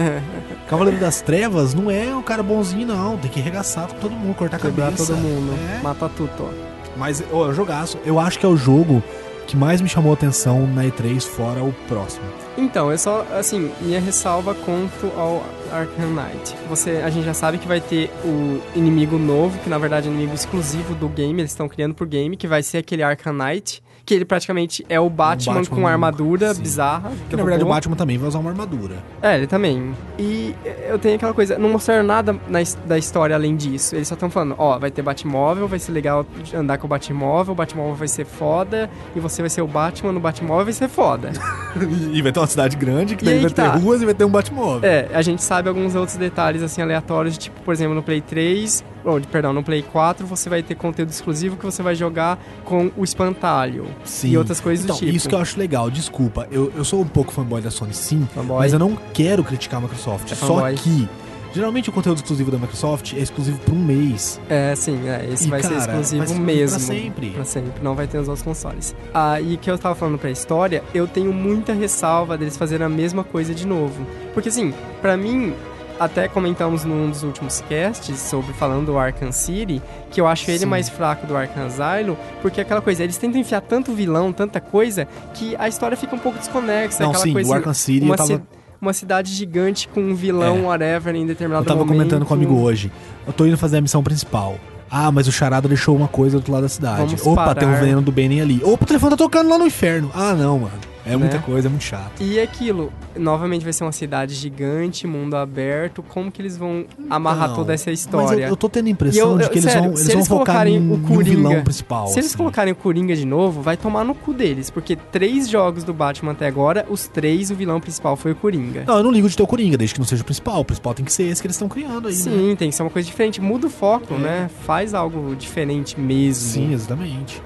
[0.68, 3.16] Cavaleiro das Trevas não é o cara bonzinho, não.
[3.16, 5.14] Tem que arregaçar todo mundo, cortar a Quebrar cabeça.
[5.14, 5.82] todo mundo, É.
[5.82, 6.30] matar tudo.
[6.40, 6.48] ó.
[6.96, 7.98] Mas, ô, é jogaço.
[8.04, 9.02] Eu acho que é o jogo
[9.46, 12.24] que mais me chamou a atenção na E3, fora o próximo.
[12.58, 16.56] Então, é só, assim, minha ressalva quanto ao Arkham Knight.
[16.68, 20.10] Você, a gente já sabe que vai ter o inimigo novo, que na verdade é
[20.10, 23.82] inimigo exclusivo do game, eles estão criando pro game, que vai ser aquele Arkham Knight,
[24.06, 26.62] que ele praticamente é o Batman, Batman, com armadura sim.
[26.62, 27.10] bizarra.
[27.28, 27.66] Que na verdade o.
[27.66, 28.94] Batman também vai usar uma armadura.
[29.20, 29.92] É, ele também.
[30.16, 30.54] E
[30.88, 33.96] eu tenho aquela coisa, não mostraram nada na, da história além disso.
[33.96, 37.52] Eles só estão falando, ó, vai ter Batmóvel, vai ser legal andar com o Batmóvel,
[37.52, 40.88] o Batmóvel vai ser foda, e você vai ser o Batman no Batmóvel vai ser
[40.88, 41.32] foda.
[42.12, 43.74] e vai ter uma cidade grande, que daí aí vai que ter tá.
[43.74, 44.88] ruas e vai ter um Batmóvel.
[44.88, 48.84] É, a gente sabe alguns outros detalhes assim aleatórios, tipo, por exemplo, no Play 3,
[49.06, 52.90] ou perdão, no Play 4, você vai ter conteúdo exclusivo que você vai jogar com
[52.96, 54.30] o espantalho Sim.
[54.30, 55.16] e outras coisas Então, do tipo.
[55.16, 56.46] isso que eu acho legal, desculpa.
[56.50, 58.58] Eu, eu sou um pouco fanboy da Sony, sim, Fanboy.
[58.58, 60.30] mas eu não quero criticar a Microsoft.
[60.32, 60.74] É só fanboy.
[60.74, 61.08] que,
[61.54, 64.40] geralmente, o conteúdo exclusivo da Microsoft é exclusivo por um mês.
[64.48, 66.76] É, sim, é, esse E, vai ser cara, exclusivo vai ser mesmo.
[66.78, 67.30] pra sempre.
[67.30, 68.94] Pra sempre, não vai ter nos outros consoles.
[69.14, 72.88] Ah, e que eu tava falando pra história, eu tenho muita ressalva deles fazerem a
[72.90, 74.04] mesma coisa de novo.
[74.34, 75.54] Porque assim, pra mim,
[75.98, 79.80] até comentamos num dos últimos casts sobre falando do Arkham City,
[80.10, 80.66] que eu acho ele Sim.
[80.66, 84.60] mais fraco do Arkham Asylum, porque é aquela coisa, eles tentam enfiar tanto vilão, tanta
[84.60, 87.02] coisa, que a história fica um pouco desconexa.
[87.02, 88.42] não, aquela sim, coisa, o Arkham City uma, tava, ci-
[88.80, 90.60] uma cidade gigante com um vilão, É.
[90.62, 91.96] whatever, em determinado eu tava momento.
[91.98, 92.92] comentando com um amigo hoje.
[93.26, 94.56] Eu tô indo fazer a missão principal.
[94.90, 97.16] Ah, mas o Charada deixou uma coisa do outro lado da cidade.
[97.16, 97.54] Vamos Opa, parar.
[97.58, 98.60] tem um veneno do Benin ali.
[98.62, 100.10] Opa, o telefone tá tocando lá no inferno.
[100.14, 100.72] Ah, não, mano.
[101.08, 101.42] É muita Né?
[101.46, 102.20] coisa, é muito chato.
[102.20, 106.02] E aquilo, novamente vai ser uma cidade gigante, mundo aberto.
[106.02, 108.44] Como que eles vão amarrar Não, toda essa Mas história?
[108.44, 110.08] eu, eu tô tendo a impressão eu- de eu- que eles sério, vão, se eles
[110.12, 112.06] vão eles focar colocarem em, o Coringa- vilão principal.
[112.08, 112.36] Se eles assim.
[112.36, 114.68] colocarem o Coringa de novo, vai tomar no cu deles.
[114.68, 118.84] Porque três jogos do Batman até agora, os três, o vilão principal foi o Coringa.
[118.86, 120.60] Não, eu não ligo de ter o Coringa, desde que não seja o principal.
[120.60, 122.20] O principal tem que ser esse que eles estão criando aí, né?
[122.20, 123.40] Sim, tem que ser uma coisa diferente.
[123.40, 124.18] Muda o foco, É.
[124.18, 124.50] né?
[124.66, 126.50] Faz algo diferente mesmo.
[126.52, 127.40] Sim, exatamente.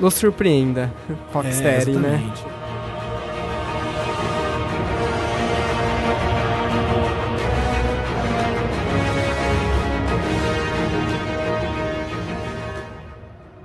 [0.00, 0.92] Nos surpreenda.
[1.08, 2.20] É, Rocksteady, né?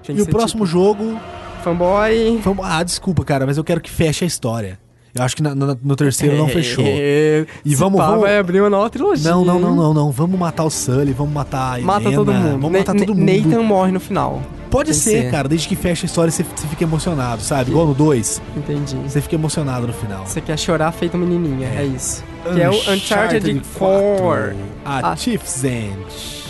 [0.04, 1.06] Que E o próximo jogo.
[1.14, 2.40] tipo, fanboy.
[2.44, 4.80] Vamos- Ah, desculpa, cara, mas eu quero que feche a história.
[5.14, 6.86] Eu acho que na- na- no terceiro não fechou.
[6.88, 9.30] É, E se vamos- pá, vamos- vai abrir uma nova trilogia.
[9.30, 10.10] Não, não, não, não, não.
[10.12, 12.52] Vamos matar o Sully, vamos matar a Mata Helena, todo mundo.
[12.62, 13.30] Vamos matar todo mundo.
[13.32, 14.42] Nathan morre no final.
[14.70, 15.32] Pode que ser, ser.
[15.32, 17.72] cara, desde que feche a história você, você fica emocionado, sabe?
[17.72, 18.96] Igual no 2, Entendi.
[19.06, 20.26] você fica emocionado no final.
[20.26, 21.86] Você quer chorar feito menininha, é, É.
[21.88, 22.24] isso.
[22.54, 24.56] Que é o Uncharted 4.
[24.86, 25.16] A Ah.
[25.18, 26.41] Chief's End.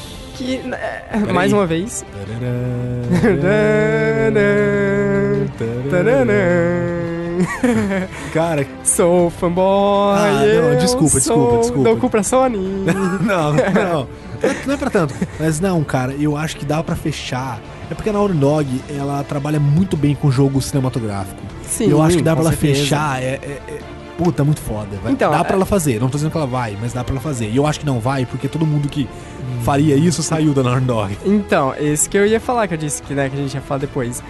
[0.41, 1.33] Que, é, Peraí.
[1.33, 2.03] mais uma vez.
[8.33, 10.15] Cara, Sou fanboy.
[10.17, 11.83] Ah, não, desculpa, desculpa, desculpa.
[11.83, 12.57] Dou cu pra Sony.
[13.21, 14.07] não, não.
[14.65, 15.13] Não é pra tanto.
[15.39, 17.59] Mas não, cara, eu acho que dá pra fechar.
[17.89, 21.41] É porque a Naughty Dog, ela trabalha muito bem com jogo cinematográfico.
[21.67, 22.81] Sim, eu acho que dá pra ela certeza.
[22.81, 23.21] fechar.
[23.21, 23.79] É, é- é-
[24.23, 24.97] Puta, muito foda.
[25.03, 25.99] Vai- Então, dá é- pra ela fazer.
[25.99, 27.49] Não tô dizendo que ela vai, mas dá pra ela fazer.
[27.49, 29.07] E eu acho que não vai, porque todo mundo que
[29.63, 31.17] faria isso saiu da Naughty Dog.
[31.25, 33.61] Então, esse que eu ia falar, que eu disse que, né, que a gente ia
[33.61, 34.21] falar depois.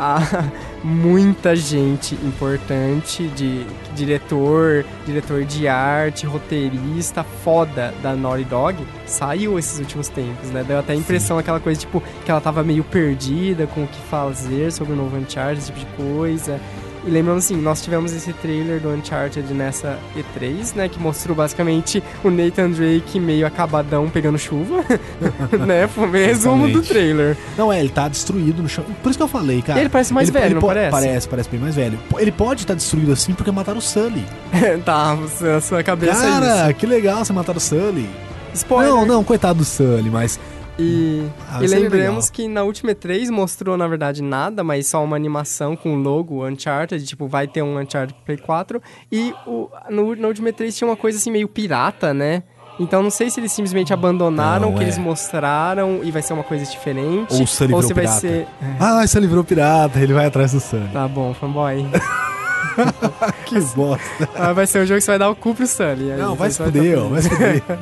[0.00, 0.18] Há
[0.84, 9.78] muita gente importante de diretor, diretor de arte, roteirista foda da Naughty Dog saiu esses
[9.80, 10.62] últimos tempos, né?
[10.66, 14.00] Deu até a impressão aquela coisa, tipo, que ela tava meio perdida com o que
[14.08, 16.60] fazer sobre o novo Uncharted, esse tipo de coisa.
[17.08, 20.90] E lembrando assim, nós tivemos esse trailer do Uncharted nessa E3, né?
[20.90, 24.84] Que mostrou basicamente o Nathan Drake meio acabadão pegando chuva,
[25.66, 25.88] né?
[25.88, 27.34] Foi o resumo do trailer.
[27.56, 28.84] Não, é, ele tá destruído no chão.
[29.02, 29.80] Por isso que eu falei, cara.
[29.80, 30.90] Ele parece mais velho, não po- parece?
[30.90, 31.98] Parece, parece bem mais velho.
[32.18, 34.24] Ele pode estar destruído assim porque mataram o Sully.
[34.84, 35.16] tá,
[35.56, 38.02] a sua cabeça é Cara, que legal você matar o Sully.
[38.02, 38.28] isso.
[38.54, 38.92] Spoiler.
[38.92, 40.38] Não, não, coitado do Sully, mas.
[40.78, 45.02] E, Ah, e seria lembramos que na última E3 mostrou, na verdade, nada, mas só
[45.02, 48.80] uma animação com o logo Uncharted, tipo, vai ter um Uncharted Play 4.
[49.10, 52.42] E o, no, na última E3 tinha uma coisa assim meio pirata, né?
[52.80, 54.82] Então não sei se eles simplesmente abandonaram o que é.
[54.84, 57.34] eles mostraram e vai ser uma coisa diferente.
[57.34, 58.20] Ou o ou virou se vai pirata.
[58.20, 58.46] ser.
[58.78, 60.88] Ah, o Sully virou pirata, ele vai atrás do Sully.
[60.92, 61.84] Tá bom, fanboy.
[63.46, 64.28] que bosta.
[64.36, 66.12] Ah, vai ser um jogo que você vai dar o cu pro Sully.
[66.12, 67.24] aí Não, vai se fuder, vai feliz.
[67.24, 67.78] se fuder.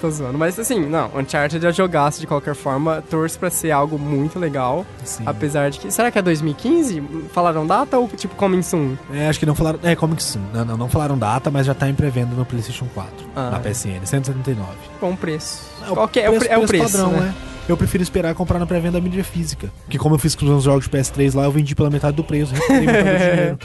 [0.00, 0.38] Tô zoando.
[0.38, 4.86] Mas assim, não, Uncharted eu jogasse de qualquer forma, torço pra ser algo muito legal.
[5.04, 5.24] Sim.
[5.26, 5.90] Apesar de que.
[5.90, 7.02] Será que é 2015?
[7.32, 8.94] Falaram data ou tipo coming soon?
[9.12, 9.78] É, acho que não falaram.
[9.82, 10.40] É, Comic Sim.
[10.54, 13.10] Não, não, não falaram data, mas já tá em pré-venda no PlayStation 4.
[13.34, 13.50] Ah.
[13.50, 14.68] Na PSN, 179.
[15.00, 15.68] Bom preço.
[15.82, 17.34] É é, é o pre- é o preço, padrão, né?
[17.44, 17.48] é.
[17.72, 19.70] Eu prefiro esperar comprar na pré-venda a mídia física.
[19.90, 22.24] Que como eu fiz com os jogos de PS3 lá, eu vendi pela metade do
[22.24, 22.54] preço.
[22.54, 23.58] recuperei metade do dinheiro.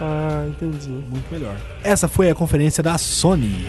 [0.00, 0.88] Ah, entendi.
[0.88, 1.56] Muito melhor.
[1.82, 3.66] Essa foi a conferência da Sony.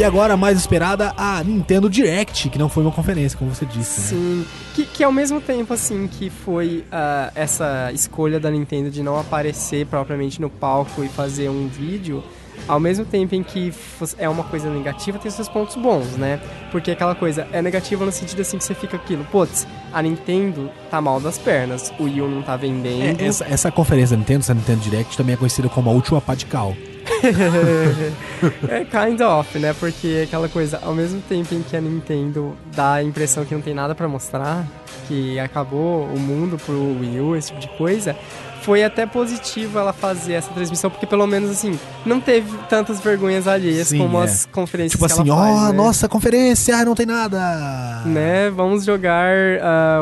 [0.00, 4.00] E agora, mais esperada, a Nintendo Direct, que não foi uma conferência, como você disse.
[4.00, 4.06] Né?
[4.06, 4.46] Sim.
[4.74, 9.20] Que, que ao mesmo tempo, assim, que foi ah, essa escolha da Nintendo de não
[9.20, 12.24] aparecer propriamente no palco e fazer um vídeo,
[12.66, 13.74] ao mesmo tempo em que
[14.16, 16.40] é uma coisa negativa, tem seus pontos bons, né?
[16.72, 20.70] Porque aquela coisa é negativa no sentido assim que você fica aquilo, putz, a Nintendo
[20.90, 23.20] tá mal das pernas, o Wii U não tá vendendo.
[23.20, 26.22] É, essa, essa conferência da Nintendo, essa Nintendo Direct, também é conhecida como a última
[26.22, 26.74] pá de cal.
[28.68, 29.74] é kind of, né?
[29.78, 33.60] Porque aquela coisa, ao mesmo tempo em que a Nintendo dá a impressão que não
[33.60, 34.66] tem nada pra mostrar,
[35.08, 38.16] que acabou o mundo pro Wii U, esse tipo de coisa,
[38.62, 43.46] foi até positivo ela fazer essa transmissão, porque pelo menos assim, não teve tantas vergonhas
[43.46, 44.24] alheias Sim, como é.
[44.24, 45.76] as conferências Tipo que assim, ela ó, faz, né?
[45.76, 48.02] nossa conferência, ah, não tem nada.
[48.06, 48.50] Né?
[48.50, 49.30] Vamos jogar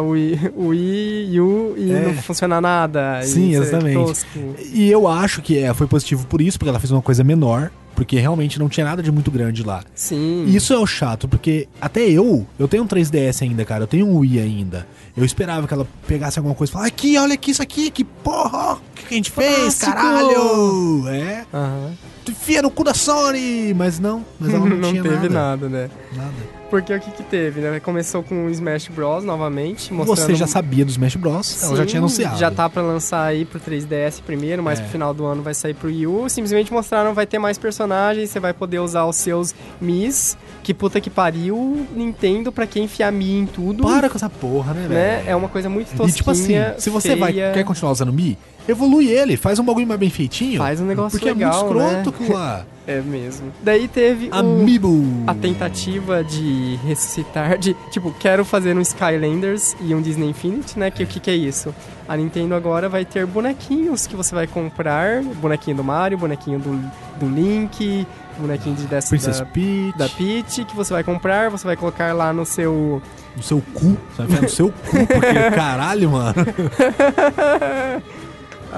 [0.02, 2.00] o Wii, Wii U e É.
[2.00, 3.20] não funcionar nada.
[3.22, 3.94] e Sim, ser exatamente.
[4.06, 4.38] tosco.
[4.72, 7.70] E eu acho que é, foi positivo por isso, porque ela fez uma coisa menor,
[7.94, 9.82] porque realmente não tinha nada de muito grande lá.
[9.94, 10.44] Sim.
[10.46, 13.86] E isso é o chato, porque até eu, eu tenho um 3DS ainda, cara, eu
[13.88, 14.86] tenho um Wii ainda.
[15.18, 18.04] Eu esperava que ela pegasse alguma coisa e falasse, aqui, olha aqui, isso aqui, que
[18.04, 21.08] porra, o que a gente fez, caralho!
[21.08, 21.92] É, Aham.
[22.24, 23.74] tu enfia no cu da Sony!
[23.74, 25.66] Mas não, mas ela não, não tinha teve nada.
[25.66, 25.90] nada, né?
[26.14, 26.57] nada.
[26.70, 27.80] Porque o que que teve, né?
[27.80, 29.24] Começou com o Smash Bros.
[29.24, 30.18] novamente, mostrando...
[30.26, 32.38] Você já sabia do Smash Bros, ela já Sim, tinha anunciado.
[32.38, 34.82] Já tá pra lançar aí pro 3DS primeiro, mas É.
[34.82, 36.28] pro final do ano vai sair pro Wii U.
[36.28, 40.36] Simplesmente mostraram vai ter mais personagens, você vai poder usar os seus Mis.
[40.62, 43.84] Que puta que pariu, Nintendo pra quem enfiar Mi em tudo.
[43.84, 44.88] Para com essa porra, né, né?
[44.88, 45.30] velho?
[45.30, 47.52] É uma coisa muito tosquinha, E tipo assim, se você vai, feia.
[47.52, 48.36] quer continuar usando Mi,
[48.68, 50.58] evolui ele, faz um bagulho mais bem feitinho.
[50.58, 52.16] Faz um negócio porque legal, é muito escroto né?
[52.16, 52.66] aquilo lá.
[52.86, 53.52] É mesmo.
[53.62, 54.28] Daí teve.
[54.30, 55.04] Amiibo.
[55.26, 60.90] a tentativa de ressuscitar, de tipo, quero fazer um Skylanders e um Disney Infinity, né?
[60.90, 61.74] Que o que, que é isso?
[62.08, 66.80] A Nintendo agora vai ter bonequinhos que você vai comprar, bonequinho do Mario, bonequinho do,
[67.20, 68.06] do Link,
[68.38, 69.98] bonequinho de dessa Princess da, Peach.
[69.98, 73.02] da Peach, que você vai comprar, você vai colocar lá no seu
[73.36, 73.98] No seu cu.
[74.16, 76.36] Você vai no seu cu, porque caralho, mano.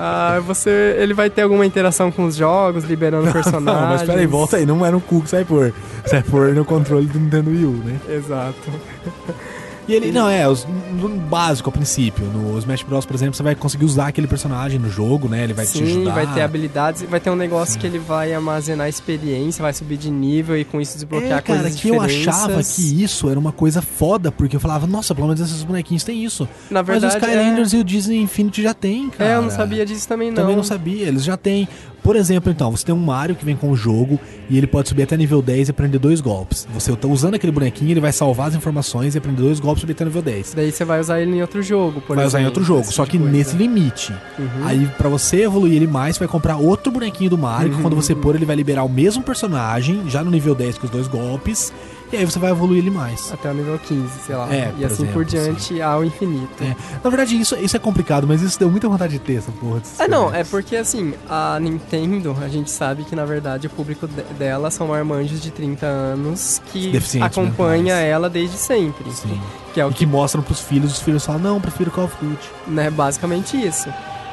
[0.02, 3.80] Ah, você, ele vai ter alguma interação com os jogos, liberando personagens.
[3.82, 4.64] Não, mas peraí, volta aí.
[4.64, 5.74] Não era um cu que você vai pôr.
[6.02, 8.00] Você vai pôr no controle do Nintendo Wii U, né?
[8.08, 8.70] Exato.
[9.90, 10.64] E ele, não, é, os,
[11.00, 12.24] no básico, a princípio.
[12.26, 15.42] No Smash Bros, por exemplo, você vai conseguir usar aquele personagem no jogo, né?
[15.42, 16.14] Ele vai te Sim, ajudar.
[16.14, 20.10] vai ter habilidades, vai ter um negócio que ele vai armazenar experiência, vai subir de
[20.10, 22.28] nível e com isso desbloquear É, cara, coisas que eu diferentes.
[22.28, 26.04] achava que isso era uma coisa foda, porque eu falava, nossa, pelo menos esses bonequinhos
[26.04, 26.48] têm isso.
[26.70, 29.28] Na Mas verdade, os Skylanders e o Disney Infinity já tem, cara.
[29.30, 29.32] é...
[29.32, 30.36] é, eu não sabia disso também não.
[30.36, 31.66] Também não sabia, eles já têm.
[32.02, 34.88] Por exemplo, então, você tem um Mario que vem com o jogo e ele pode
[34.88, 36.66] subir até nível 10 e aprender dois golpes.
[36.72, 39.92] Você tá usando aquele bonequinho, ele vai salvar as informações e aprender dois golpes subir
[39.92, 40.54] até nível 10.
[40.54, 42.84] Daí você vai usar ele em outro jogo, por vai usar em exemplo, outro jogo,
[42.84, 43.32] só tipo que coisa.
[43.32, 44.12] nesse limite.
[44.38, 44.64] Uhum.
[44.64, 47.96] Aí, pra você evoluir ele mais, você vai comprar outro bonequinho do Mario, que quando
[47.96, 51.06] você pôr, ele vai liberar o mesmo personagem, já no nível 10 com os dois
[51.06, 51.72] golpes,
[52.12, 53.32] e aí você vai evoluir ele mais.
[53.32, 54.52] Até o nível 15, sei lá.
[54.52, 56.62] É, e por assim por exemplo, diante ao infinito.
[56.62, 56.74] É.
[57.02, 59.80] Na verdade, isso, isso é complicado, mas isso deu muita vontade de ter essa porra.
[59.98, 64.06] Ah, não, é porque assim, a Nintendo, a gente sabe que na verdade o público
[64.08, 68.04] de- dela são marmanjos de 30 anos que Deficientes acompanha mentais.
[68.06, 69.10] ela desde sempre.
[69.12, 69.40] Sim.
[69.72, 72.16] Que é o E que mostram pros filhos, os filhos falam, não, prefiro Call of
[72.20, 72.48] Duty.
[72.66, 72.90] né?
[72.90, 73.88] Basicamente isso.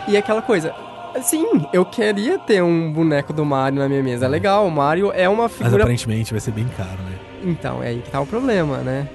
[0.08, 0.74] E aquela coisa.
[1.24, 4.26] Sim, eu queria ter um boneco do Mario na minha mesa.
[4.26, 5.84] É legal, o Mario é uma Mas figura.
[5.84, 7.16] aparentemente vai ser bem caro, né?
[7.44, 9.08] Então, é aí que tá o problema, né?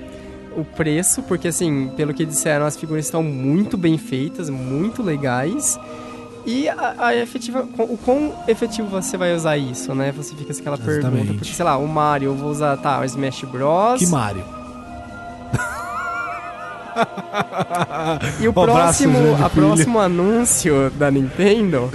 [0.57, 5.79] O preço, porque assim, pelo que disseram, as figuras estão muito bem feitas, muito legais.
[6.45, 10.13] E a, a efetiva, o quão efetivo você vai usar isso, né?
[10.13, 11.09] Você fica com aquela pergunta.
[11.09, 11.39] Exatamente.
[11.39, 13.99] Porque, sei lá, o Mario, eu vou usar, tá, o Smash Bros.
[13.99, 14.45] Que Mario?
[18.41, 21.91] E o Um próximo, a próximo anúncio da Nintendo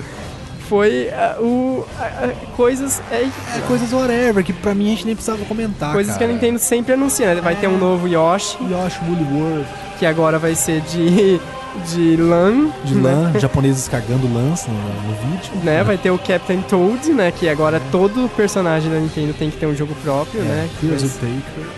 [0.67, 3.23] foi ah, o ah, coisas é,
[3.55, 6.33] É coisas whatever, que pra mim a gente nem precisava comentar, coisas que a cara.
[6.33, 7.33] Nintendo sempre anuncia.
[7.35, 7.41] né?
[7.41, 7.79] Vai ter um É.
[7.79, 9.65] novo Yoshi Yoshi Woolly World.
[9.99, 11.39] que agora vai ser de
[11.85, 15.51] de LAN, De lã, japoneses cagando lãs no, no vídeo.
[15.63, 15.83] né?
[15.83, 17.31] Vai ter o Captain Toad, né?
[17.31, 20.67] Que agora todo personagem da Nintendo tem que ter um jogo próprio, né?
[20.81, 21.69] É, Heroes of Taker.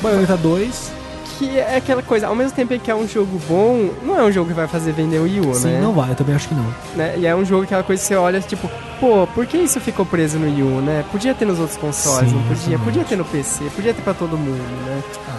[0.00, 0.92] Bayonetta 2.
[1.38, 4.32] Que é aquela coisa, ao mesmo tempo que é um jogo bom, não é um
[4.32, 5.80] jogo que vai fazer vender o Wii U, Sim, né?
[5.82, 6.64] não vai, eu também acho que não.
[6.94, 7.14] né?
[7.18, 10.06] E é um jogo aquela coisa que você olha, tipo, pô, por que isso ficou
[10.06, 11.04] preso no Wii U, né?
[11.12, 12.54] Podia ter nos outros consoles, Sim, não podia?
[12.54, 12.84] exatamente.
[12.84, 15.02] Podia ter no PC, podia ter pra todo mundo, né?
[15.28, 15.32] Ah.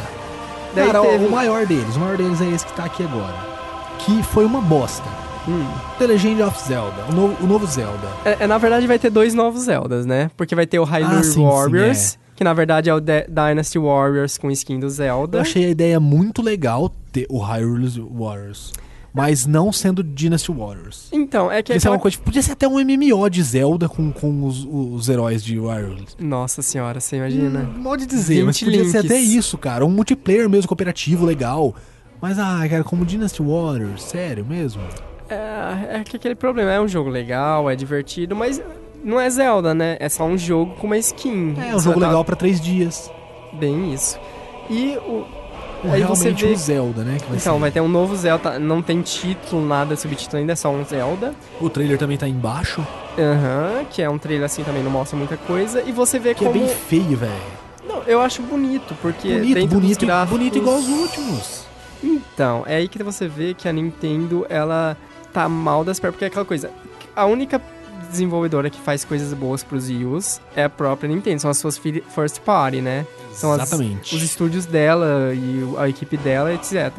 [0.76, 1.26] Daí Cara, teve...
[1.26, 3.34] o maior deles, o maior deles é esse que tá aqui agora.
[4.00, 5.10] Que foi uma bosta.
[5.48, 5.66] Hum.
[5.98, 8.08] The Legend of Zelda, o novo, o novo Zelda.
[8.26, 10.30] É, é, na verdade, vai ter dois novos Zeldas, né?
[10.38, 13.28] Porque vai ter o Hyrule Ah, sim, sim, Warriors, que na verdade é o De-
[13.28, 15.40] Dynasty Warriors com skin do Zelda.
[15.40, 18.72] Eu achei a ideia muito legal ter o Hyrule Warriors.
[19.14, 21.08] Mas não sendo Dynasty Warriors.
[21.12, 24.12] Então, é que Isso é uma coisa, podia ser até um MMO de Zelda com,
[24.12, 26.06] com os, os heróis de Hyrule.
[26.20, 27.62] Nossa senhora, você imagina?
[27.76, 29.12] Hum, Pode dizer, mas 20 podia ser links.
[29.12, 29.84] até isso, cara.
[29.84, 31.74] Um multiplayer mesmo, cooperativo, legal.
[32.22, 34.84] Mas, ah, cara, como Dynasty Warriors, sério mesmo?
[35.30, 38.62] É, é que aquele problema, é um jogo legal, é divertido, mas
[39.08, 39.98] não é Zelda, né?
[40.00, 41.56] É só um jogo com uma skin.
[41.60, 43.12] É, um jogo tá- legal pra três dias.
[43.54, 44.20] Bem isso.
[44.70, 45.26] E o...
[45.86, 47.18] Um, Aí você realmente vê- um Zelda, né?
[47.30, 47.60] vai Então, ser.
[47.60, 51.36] vai ter um novo Zelda, não tem título, nada, subtítulo ainda, é só um Zelda.
[51.62, 52.86] O trailer também tá embaixo,
[53.18, 55.84] Aham, que é um trailer assim também, não mostra muita coisa.
[55.86, 56.58] E você vê que como...
[56.58, 57.32] é bem feio, velho.
[57.88, 60.38] Não, eu acho bonito, porque Bonito, bonito, gráficos...
[60.38, 61.66] bonito igual os últimos.
[62.04, 64.98] Então, é aí que você vê que a Nintendo, ela
[65.32, 66.72] tá mal das pernas, porque é aquela coisa,
[67.16, 67.62] a única
[68.08, 71.78] desenvolvedora que faz coisas boas pros Wii U's é a própria Nintendo, são as suas
[71.78, 73.06] first party, né?
[73.34, 74.16] São as- Exatamente.
[74.16, 76.92] os estúdios dela e a equipe dela, etc.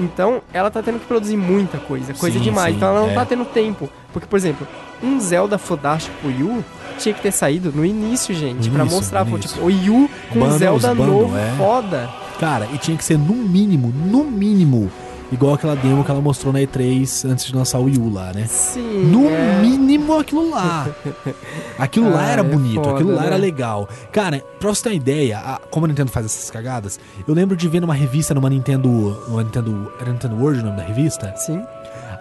[0.00, 2.70] Então, ela tá tendo que produzir muita coisa, coisa Sim, demais.
[2.70, 3.14] sim, então, ela não é.
[3.14, 3.90] tá tendo tempo.
[4.12, 4.66] Porque, por exemplo,
[5.02, 6.64] um Zelda fodástico pro Wii U
[6.98, 10.38] tinha que ter saído no início, gente, início, mostrar, pô, tipo, o Wii U com
[10.40, 11.54] Bundles, Zelda novo, é.
[11.58, 12.10] foda.
[12.40, 14.90] Cara, e tinha que ser no mínimo, no mínimo,
[15.32, 18.32] igual aquela demo que ela mostrou na E3 antes de lançar o Wii U lá,
[18.32, 18.44] né?
[18.46, 19.06] Sim.
[19.06, 19.60] No é...
[19.60, 20.86] mínimo aquilo lá.
[21.78, 23.38] Aquilo lá Ah, era é bonito, foda, aquilo lá era né?
[23.42, 23.88] legal.
[24.12, 27.56] Cara, pra você ter uma ideia, a- como a Nintendo faz essas cagadas, eu lembro
[27.56, 28.88] de ver numa revista, numa Nintendo.
[29.28, 29.90] Numa Nintendo.
[30.00, 31.32] Era Nintendo World o nome da revista?
[31.36, 31.60] Sim.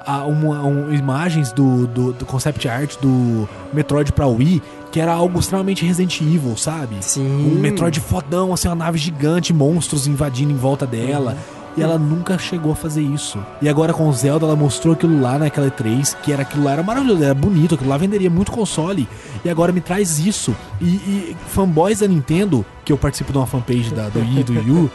[0.03, 4.59] a- uma- um- imagens do, do, do concept art do Metroid pra Wii,
[4.91, 6.95] que era algo extremamente Resident Evil, sabe?
[7.01, 7.21] Sim.
[7.55, 11.37] Um Metroid fodão, assim, uma nave gigante, monstros invadindo em volta dela.
[11.75, 13.39] E ela nunca chegou a fazer isso.
[13.61, 16.83] E agora com Zelda, ela mostrou aquilo lá naquela E3, que era aquilo lá, era
[16.83, 19.07] maravilhoso, era bonito, aquilo lá venderia muito console.
[19.43, 20.55] E agora me traz isso.
[20.81, 24.53] E, e fanboys da Nintendo, que eu participo de uma fanpage da, do e do
[24.53, 24.89] Wii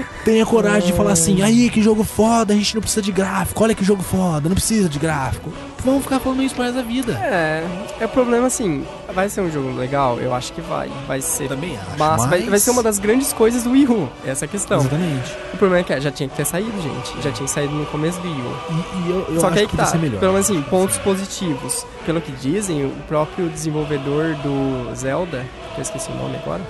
[0.00, 3.02] U, tem a coragem de falar assim, aí, que jogo foda, a gente não precisa
[3.02, 5.52] de gráfico, olha que jogo foda, não precisa de gráfico.
[5.84, 7.12] Vamos ficar falando isso resto da vida.
[7.12, 7.62] É,
[8.00, 10.18] é o problema assim, vai ser um jogo legal?
[10.18, 10.90] Eu acho que vai.
[11.06, 11.48] Vai ser.
[11.48, 14.08] Também acho, vai, mas- vai ser uma das grandes coisas do Wii U.
[14.26, 14.80] Essa é a questão.
[14.80, 15.36] Exatamente.
[15.52, 17.22] O problema é que é, já tinha que ter saído, gente.
[17.22, 18.56] Já tinha saído no começo do Wii U.
[18.70, 18.72] E,
[19.08, 19.94] e eu, eu Só que aí que tá.
[19.98, 20.20] melhor.
[20.20, 21.84] Pelo menos assim, pontos positivos.
[22.06, 25.44] Pelo que dizem, o próprio desenvolvedor do Zelda,
[25.74, 26.62] que eu esqueci o nome agora,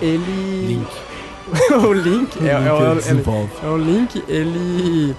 [0.00, 0.66] ele.
[0.66, 1.13] Link.
[1.86, 3.50] o Link, é, é, Link o- é, desenvolve.
[3.62, 5.14] é o Link, ele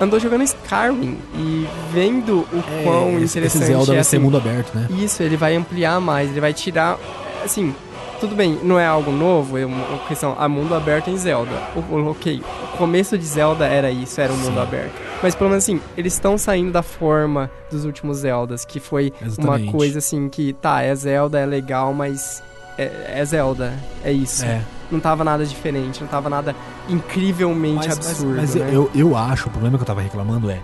[0.00, 4.16] andou jogando Skyrim e vendo o quão É, esse, interessante esse Zelda é vai ser
[4.16, 4.86] assim, mundo aberto, né?
[4.90, 6.98] Isso, ele vai ampliar mais, ele vai tirar.
[7.44, 7.74] Assim,
[8.20, 10.34] tudo bem, não é algo novo, é uma questão.
[10.38, 11.50] A mundo aberto em Zelda.
[11.74, 12.42] O, o- ok,
[12.74, 14.60] o começo de Zelda era isso, era o mundo Sim.
[14.62, 14.92] aberto.
[15.22, 19.64] Mas pelo menos assim, eles estão saindo da forma dos últimos Zeldas, que foi Exatamente.
[19.64, 22.42] uma coisa assim que, tá, é Zelda, é legal, mas.
[22.78, 23.72] É, é Zelda,
[24.04, 24.44] é isso.
[24.44, 24.60] É.
[24.90, 26.54] Não tava nada diferente, não tava nada
[26.88, 28.36] incrivelmente Mas, mas- absurdo.
[28.36, 28.70] mas né?
[28.72, 30.60] eu, eu acho, o problema que eu tava reclamando é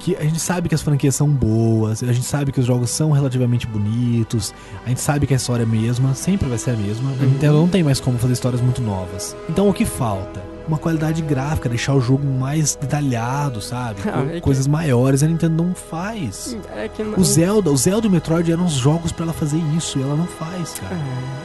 [0.00, 2.88] que a gente sabe que as franquias são boas, a gente sabe que os jogos
[2.88, 4.54] são relativamente bonitos,
[4.86, 7.10] a gente sabe que a história é a mesma, sempre vai ser a mesma.
[7.10, 7.28] A Uhum.
[7.30, 9.36] Nintendo não tem mais como fazer histórias muito novas.
[9.48, 10.40] Então o que falta?
[10.68, 14.00] Uma qualidade gráfica, deixar o jogo mais detalhado, sabe?
[14.06, 16.54] Ah, é que- Coisas maiores, a Nintendo não faz.
[16.76, 19.32] É que não- O Zelda, o Zelda e o Metroid eram os jogos pra ela
[19.32, 20.94] fazer isso, e ela não faz, cara.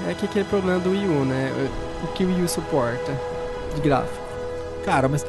[0.07, 1.51] É, é que aquele problema do Wii U, né?
[2.03, 3.13] O que o Wii U suporta
[3.73, 4.21] de gráfico.
[4.83, 5.25] Cara, mas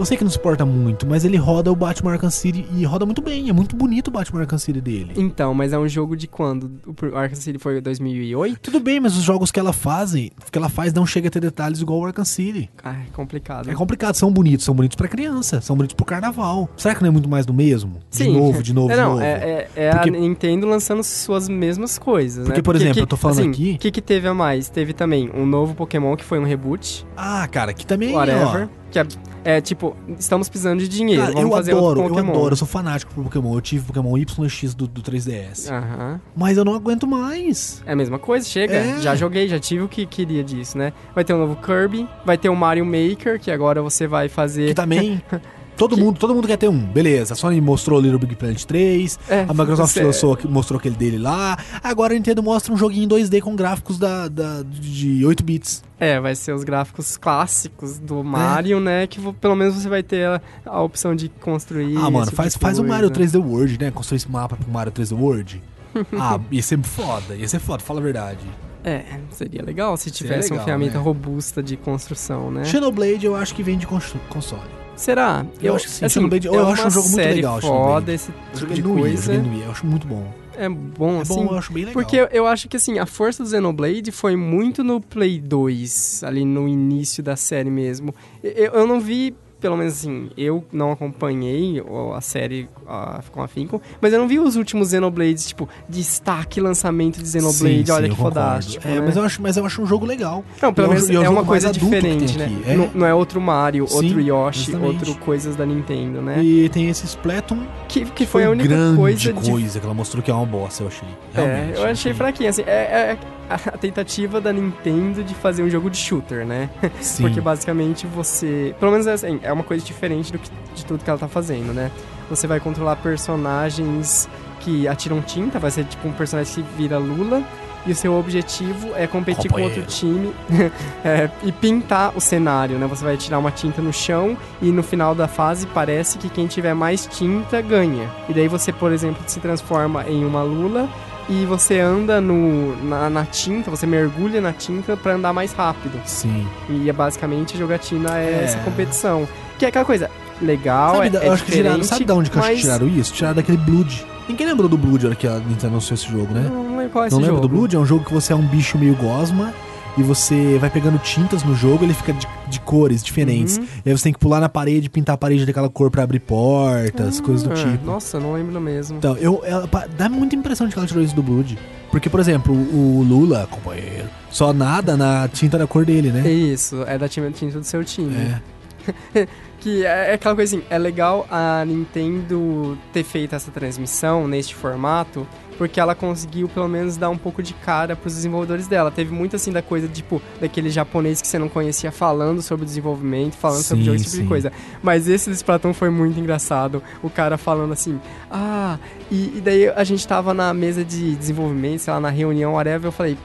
[0.00, 3.04] eu sei que não suporta muito, mas ele roda o Batman Arkham City e roda
[3.06, 3.48] muito bem.
[3.48, 5.12] É muito bonito o Batman Arkham City dele.
[5.16, 6.70] Então, mas é um jogo de quando?
[6.86, 8.58] O Arkham City foi 2008?
[8.60, 11.40] Tudo bem, mas os jogos que ela faz, que ela faz não chega a ter
[11.40, 12.70] detalhes igual o Arkham City.
[12.82, 13.70] Ah, é complicado.
[13.70, 16.68] É complicado, são bonitos, são bonitos pra criança, são bonitos pro carnaval.
[16.76, 17.98] Será que não é muito mais do mesmo?
[18.10, 18.32] De Sim.
[18.32, 19.22] novo, de novo, É, de não, novo.
[19.22, 22.62] é, é, é Porque- a Nintendo lançando suas mesmas coisas, Porque, né?
[22.62, 24.68] por exemplo, que- eu tô falando assim, aqui- O que, que teve a mais?
[24.68, 28.68] Teve também um novo Pokémon que foi um reboot, Ah, cara, que também, whatever.
[28.76, 28.80] ó.
[28.90, 29.06] Que é,
[29.44, 32.30] é tipo, estamos precisando de dinheiro, Cara, vamos eu fazer adoro, outro eu Pokémon.
[32.32, 33.54] adoro, eu sou fanático por Pokémon.
[33.54, 35.70] Eu tive Pokémon YX do, do 3DS.
[35.70, 36.20] Aham.
[36.36, 37.82] Mas eu não aguento mais.
[37.86, 38.74] É a mesma coisa, chega.
[38.74, 39.00] É.
[39.00, 40.92] Já joguei, já tive o que queria disso, né?
[41.14, 44.68] Vai ter um novo Kirby, vai ter o Mario Maker, que agora você vai fazer.
[44.68, 45.22] Que também.
[45.80, 46.78] Todo Que- mundo, todo mundo quer ter um.
[46.78, 50.78] Beleza, a Sony mostrou o Little Big Planet 3, É, a Microsoft você- lançou, mostrou
[50.78, 51.56] aquele dele lá.
[51.82, 55.82] Agora a Nintendo mostra um joguinho em 2D com gráficos da, da- de 8 bits.
[55.98, 59.06] É, vai ser os gráficos clássicos do Mario, né?
[59.06, 61.96] Que pelo menos você vai ter a, a opção de construir.
[61.96, 62.84] ah, mano, esse tipo faz, faz o.
[62.84, 63.90] Mario 3D World, né?
[63.90, 65.62] Construir esse mapa pro Mario 3D World.
[66.20, 68.40] ah, ia ser foda, ia ser foda, fala a verdade.
[68.84, 71.04] É, seria legal se tivesse legal, uma ferramenta né?
[71.04, 72.64] robusta de construção, né?
[72.64, 74.62] Xenoblade eu acho que vem de cons- console.
[74.96, 75.46] Será?
[75.62, 78.30] Eu acho que sim, assim, Xenoblade- eu é acho um jogo muito legal, foda, esse
[78.52, 79.32] Eu tipo de Wii, eu coisa.
[79.32, 80.26] Wii, eu acho muito bom.
[80.56, 81.34] É bom, É assim.
[81.46, 81.94] bom, eu acho bem legal.
[82.02, 86.22] Porque eu, eu acho que assim, a força do Xenoblade foi muito no Play 2,
[86.24, 88.14] ali no início da série mesmo.
[88.42, 91.82] Eu, eu não vi, pelo menos assim, eu não acompanhei
[92.14, 97.22] a série ah, com afinco, mas eu não vi os últimos Xenoblades, tipo, destaque lançamento
[97.22, 98.88] de Xenoblade, Sim, olha sim, que eu fodástico.
[98.88, 99.02] É, né?
[99.04, 100.44] mas, eu acho, mas eu acho um jogo legal.
[100.60, 102.50] Não, pelo E é o menos é é, uma coisa diferente, né?
[102.66, 102.74] é.
[102.74, 104.86] Não, não é outro Mario, Sim, outro Yoshi, justamente.
[104.86, 106.42] outro coisas da Nintendo, né?
[106.42, 109.94] E tem esse Splatoon, Que, que foi, a única grande coisa coisa, de que ela
[109.94, 111.08] mostrou que é uma bosta, eu achei.
[111.34, 113.18] É, Realmente, eu achei fraquinho, assim, é, é
[113.50, 116.70] a tentativa da Nintendo de fazer um jogo de shooter, né?
[117.00, 117.24] Sim.
[117.28, 121.10] Porque basicamente você, pelo menos assim, é uma coisa diferente do que, de tudo que
[121.10, 121.90] ela tá fazendo, né?
[122.28, 124.28] Você vai controlar personagens
[124.60, 127.42] que atiram tinta, vai ser tipo um personagem que vira Lula,
[127.86, 129.90] e o seu objetivo é competir com outro Companheiro.
[129.90, 130.34] time
[131.04, 132.86] é, e pintar o cenário, né?
[132.86, 136.46] Você vai tirar uma tinta no chão e no final da fase parece que quem
[136.46, 138.10] tiver mais tinta ganha.
[138.28, 140.88] E daí você, por exemplo, se transforma em uma Lula
[141.30, 145.98] e você anda no, na, na tinta, você mergulha na tinta pra andar mais rápido.
[146.04, 146.46] Sim.
[146.68, 148.44] E é basicamente a jogatina é, É.
[148.44, 149.26] essa competição.
[149.58, 150.10] Que é aquela coisa
[150.42, 153.12] legal, Sabe, é, é eu acho que tiraram, sabe de onde que mas- tiraram isso?
[153.12, 154.04] Tiraram daquele Blood.
[154.28, 156.48] Ninguém lembrou do Blood na hora que a Nintendo anunciou esse jogo, né?
[156.48, 157.40] Não, não lembro qual é esse Não jogo.
[157.40, 157.76] do Blood?
[157.76, 159.52] É um jogo que você é um bicho meio gosma
[159.98, 163.58] e você vai pegando tintas no jogo, ele fica de, de cores diferentes.
[163.58, 163.64] Uhum.
[163.84, 166.20] E aí você tem que pular na parede, pintar a parede daquela cor pra abrir
[166.20, 167.84] portas, coisas do tipo.
[167.84, 168.98] Nossa, não lembro mesmo.
[168.98, 171.58] Então, eu, ela, pa- dá muita impressão de que ela tirou isso do Blood.
[171.90, 176.30] Porque, por exemplo, o Lula, companheiro, só nada na tinta da cor dele, né?
[176.30, 178.14] Isso, é da tinta do seu time.
[178.14, 179.26] É.
[179.60, 184.54] Que é, é aquela coisa assim, é legal a Nintendo ter feito essa transmissão neste
[184.54, 185.26] formato,
[185.60, 188.90] porque ela conseguiu pelo menos dar um pouco de cara pros desenvolvedores dela.
[188.90, 192.66] Teve muito assim da coisa, tipo, daquele japonês que você não conhecia falando sobre o
[192.66, 194.22] desenvolvimento, falando sobre Sim, jogo, esse tipo sim.
[194.22, 194.50] de coisa.
[194.82, 196.82] Mas esse do Splatoon foi muito engraçado.
[197.02, 198.00] O cara falando assim,
[198.30, 198.78] ah,
[199.10, 202.86] e, e daí a gente tava na mesa de desenvolvimento, sei lá, na reunião, whatever,
[202.88, 203.18] eu falei,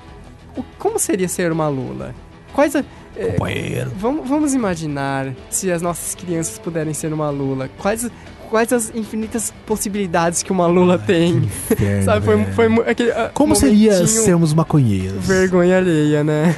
[0.57, 2.14] "O- como seria ser uma Lula?
[2.52, 2.84] Quais a...
[3.18, 3.92] é, Companheiro.
[3.98, 7.70] Vamos, vamos imaginar se as nossas crianças puderem ser uma Lula.
[7.78, 8.10] Quais,
[8.50, 11.36] quais as infinitas possibilidades que uma Lula tem?
[11.38, 12.54] Inferno, Sabe, foi, velho.
[12.54, 13.12] foi aquele.
[13.12, 15.26] ah, Como seria sermos maconheiros?
[15.26, 16.56] Vergonha alheia, né?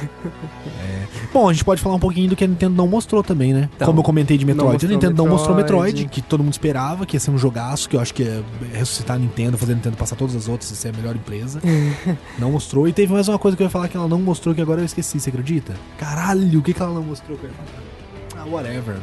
[1.38, 3.70] Bom, a gente pode falar um pouquinho do que a Nintendo não mostrou também, né?
[3.76, 5.94] Então, Como eu comentei de Metroid, a Nintendo não mostrou Metroid.
[5.94, 8.44] Metroid, que todo mundo esperava, que ia ser um jogaço, que eu acho que ia
[8.72, 11.60] ressuscitar a Nintendo, fazer a Nintendo passar todas as outras e ser a melhor empresa.
[12.40, 12.88] não mostrou.
[12.88, 14.80] E teve mais uma coisa que eu ia falar que ela não mostrou, que agora
[14.80, 15.74] eu esqueci, você acredita?
[15.96, 17.38] Caralho, o que, que ela não mostrou?
[17.38, 17.52] cara?
[18.36, 18.96] Ah, whatever.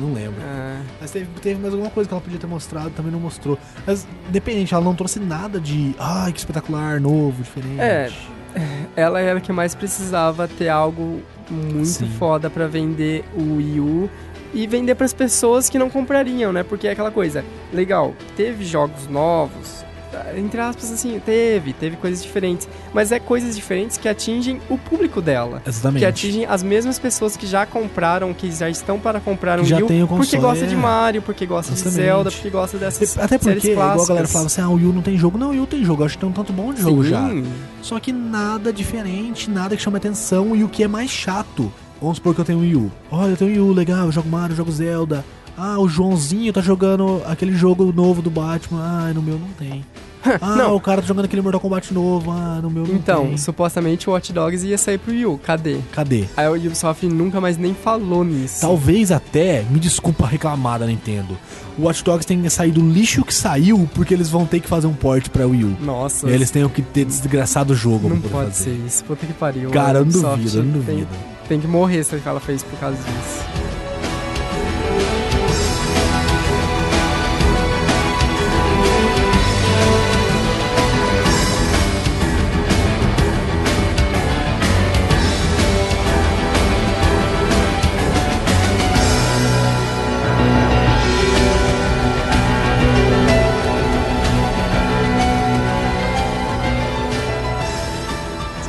[0.00, 0.42] Não lembro.
[0.42, 3.56] Ah, Mas teve, teve mais alguma coisa que ela podia ter mostrado, também não mostrou.
[3.86, 5.94] Mas, independente, ela não trouxe nada de.
[6.00, 7.80] Ai, que espetacular, novo, diferente.
[7.80, 8.10] É.
[8.96, 12.10] ela era a que mais precisava ter algo muito Sim.
[12.18, 14.10] foda pra vender o Wii U
[14.52, 16.62] e vender pras pessoas que não comprariam, né?
[16.62, 19.84] Porque é aquela coisa, legal, teve jogos novos,
[20.36, 25.20] entre aspas assim, teve, teve coisas diferentes, mas é coisas diferentes que atingem o público
[25.20, 25.62] dela.
[25.66, 26.00] Exatamente.
[26.00, 30.02] Que atingem as mesmas pessoas que já compraram, que já estão para comprar um Wii
[30.02, 30.78] o porque gosta de é.
[30.78, 31.96] Mario, porque gosta Exatamente.
[31.98, 34.92] de Zelda, porque gosta dessas Até porque, igual a galera falava assim, ah, o Wii
[34.92, 35.38] não tem jogo.
[35.38, 37.10] Não, o Wii tem jogo, eu acho que tem um tanto bom de jogo Sim.
[37.10, 37.30] já.
[37.82, 41.72] Só que nada diferente, nada que chame atenção e o que é mais chato.
[42.00, 42.92] Vamos supor que eu tenho um Wii U.
[43.10, 45.24] Olha, eu tenho um Wii U, legal, eu jogo Mario, eu jogo Zelda.
[45.62, 48.80] Ah, o Joãozinho tá jogando aquele jogo novo do Batman.
[48.82, 49.84] Ah, no meu não tem.
[50.40, 50.74] Ah, Não.
[50.76, 52.30] o cara tá jogando aquele Mortal Kombat novo.
[52.30, 53.36] Ah, no meu não Então, tem.
[53.38, 55.78] supostamente o Watch Dogs ia sair pro Wii U, cadê?
[55.92, 56.24] Cadê?
[56.36, 58.60] Aí o Ubisoft nunca mais nem falou nisso.
[58.60, 61.38] Talvez até, me desculpa reclamar da Nintendo,
[61.78, 64.86] o Watch Dogs tenha saído o lixo que saiu porque eles vão ter que fazer
[64.86, 65.76] um port pra Wii U.
[65.82, 68.64] Nossa, E eles tenham que ter desgraçado o jogo não pode fazer.
[68.64, 69.04] ser isso.
[69.04, 69.70] Puta que pariu.
[69.70, 71.08] Cara, eu não duvido, eu não tem- duvido.
[71.48, 73.79] Tem, que morrer se ela fez por causa disso.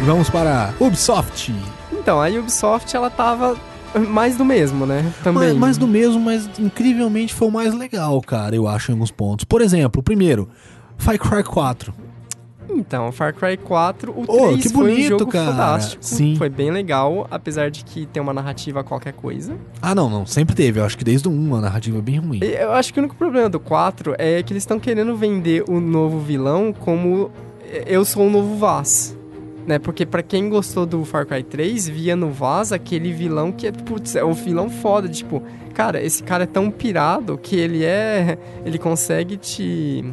[0.02, 1.54] E vamos para Ubisoft.
[1.94, 3.56] Então, a Ubisoft, ela tava
[4.10, 5.12] Mais do mesmo, né?
[5.24, 5.44] Também.
[5.44, 9.12] Mais, mais do mesmo, mas incrivelmente foi o mais legal, cara, eu acho, em alguns
[9.12, 9.46] pontos.
[9.46, 10.50] Por exemplo, primeiro,
[10.98, 11.94] Far Cry 4.
[12.70, 15.52] Então, Far Cry 4, o Oh, 3 que foi um bonito, jogo cara.
[15.52, 16.04] fantástico.
[16.06, 16.36] Sim.
[16.38, 19.58] Foi bem legal, apesar de que tem uma narrativa qualquer coisa.
[19.82, 20.80] Ah, não, não, sempre teve.
[20.80, 22.40] Eu acho que desde o 1 a narrativa é bem ruim.
[22.42, 25.82] Eu acho que o único problema do 4 é que eles estão querendo vender o
[25.82, 27.30] novo vilão como
[27.86, 29.18] eu sou o novo Vaz.
[29.68, 29.78] Né?
[29.80, 33.72] Porque pra quem gostou do Far Cry 3, via no Vaz aquele vilão que é,
[33.72, 35.42] putz, é o vilão foda, de, tipo,
[35.74, 40.04] cara, esse cara é tão pirado que ele é, ele consegue te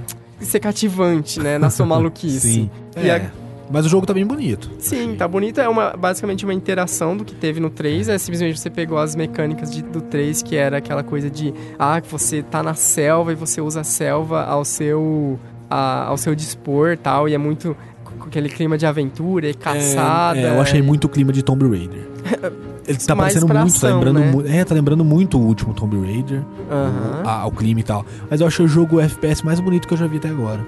[0.40, 2.40] ser cativante, né, na sua maluquice.
[2.40, 2.70] Sim.
[2.96, 3.16] E É.
[3.16, 3.30] a-
[3.70, 4.70] Mas o jogo tá bem bonito.
[4.78, 5.60] Sim, tá bonito.
[5.60, 8.08] É uma, basicamente uma interação do que teve no 3.
[8.08, 12.00] É simplesmente você pegou as mecânicas de- do 3, que era aquela coisa de ah,
[12.08, 15.38] você tá na selva e você usa a selva ao seu,
[15.68, 17.28] a- ao seu dispor tal.
[17.28, 17.76] E é muito
[18.19, 20.39] com aquele clima de aventura e caçada.
[20.39, 22.07] É, é, eu achei muito o clima de Tomb Raider.
[22.89, 24.31] Ele tá Mais parecendo muito, tá ação, lembrando né?
[24.32, 26.43] mu- É, tá lembrando muito o último Tomb Raider.
[26.70, 27.23] Aham.
[27.24, 28.05] Ah, o clima e tal.
[28.31, 30.66] Mas eu achei o jogo FPS mais bonito que eu já vi até agora.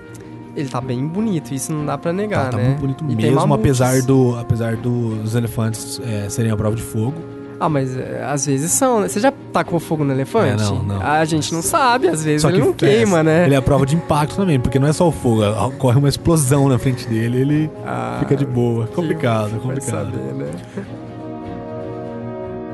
[0.55, 2.77] Ele tá bem bonito, isso não dá pra Tá, negar, tá né?
[2.79, 7.15] muito bonito E mesmo, apesar, do, apesar dos elefantes é, serem a prova de fogo.
[7.62, 9.09] Ah, mas é, às vezes são, né?
[9.09, 10.62] Você já tacou fogo no elefante?
[10.62, 11.03] É, não, não.
[11.03, 13.45] A gente não sabe, às vezes Só ele que não queima, é, né?
[13.45, 16.09] Ele é a prova de impacto também, porque não é só o fogo, ocorre uma
[16.09, 18.87] explosão na frente dele, ele Ah, fica de boa.
[18.87, 20.07] Complicado, complicado.
[20.11, 20.51] saber, né?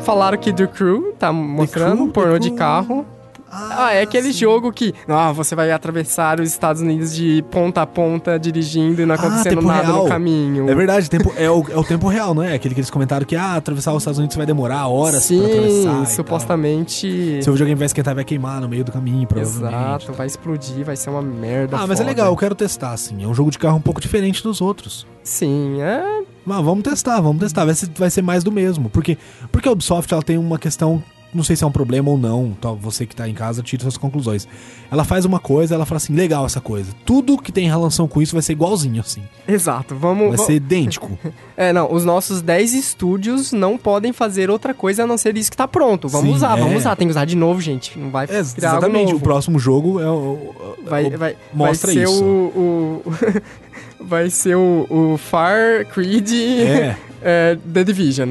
[0.00, 2.58] Falaram que The Crew tá mostrando Crew, um pornô The de Crew.
[2.58, 3.06] carro.
[3.50, 4.40] Ah, é aquele sim.
[4.40, 9.06] jogo que ah, você vai atravessar os Estados Unidos de ponta a ponta dirigindo e
[9.06, 10.02] não Ah, acontecendo tempo nada real.
[10.04, 10.68] no caminho.
[10.68, 12.54] É verdade, tempo, é, o, é o tempo real, não é?
[12.54, 15.48] Aquele que eles comentaram que ah, atravessar os Estados Unidos vai demorar horas Sim, pra
[15.48, 16.06] atravessar.
[16.14, 17.40] supostamente.
[17.42, 19.74] Seu videogame vai esquentar vai queimar no meio do caminho, provavelmente.
[19.74, 21.76] Exato, vai explodir, vai ser uma merda.
[21.76, 22.08] Ah, mas é foda.
[22.08, 23.22] legal, eu quero testar, assim.
[23.22, 25.06] É um jogo de carro um pouco diferente dos outros.
[25.22, 26.22] Sim, é.
[26.44, 27.64] Mas vamos testar, vamos testar.
[27.64, 28.88] Vai ser, vai ser mais do mesmo.
[28.88, 29.18] Porque,
[29.50, 31.02] porque a Ubisoft ela tem uma questão.
[31.34, 32.56] Não sei se é um problema ou não.
[32.60, 34.48] Tá, você que tá em casa, tira suas conclusões.
[34.90, 36.92] Ela faz uma coisa, ela fala assim: legal essa coisa.
[37.04, 39.22] Tudo que tem relação com isso vai ser igualzinho, assim.
[39.46, 40.28] Exato, vamos.
[40.28, 41.18] Vai va- ser idêntico.
[41.58, 45.50] É, não, os nossos 10 estúdios não podem fazer outra coisa a não ser isso
[45.50, 46.06] que tá pronto.
[46.06, 46.60] Vamos Sim, usar, é.
[46.60, 46.94] vamos usar.
[46.96, 47.98] Tem que usar de novo, gente.
[47.98, 49.04] Não vai É, exatamente.
[49.06, 49.16] novo.
[49.16, 50.54] O próximo jogo é o.
[50.84, 52.22] Vai, vai, mostra vai ser isso.
[52.22, 53.02] o.
[53.06, 53.12] o-
[54.00, 58.30] vai ser o, o Far Creed É, é, The Division.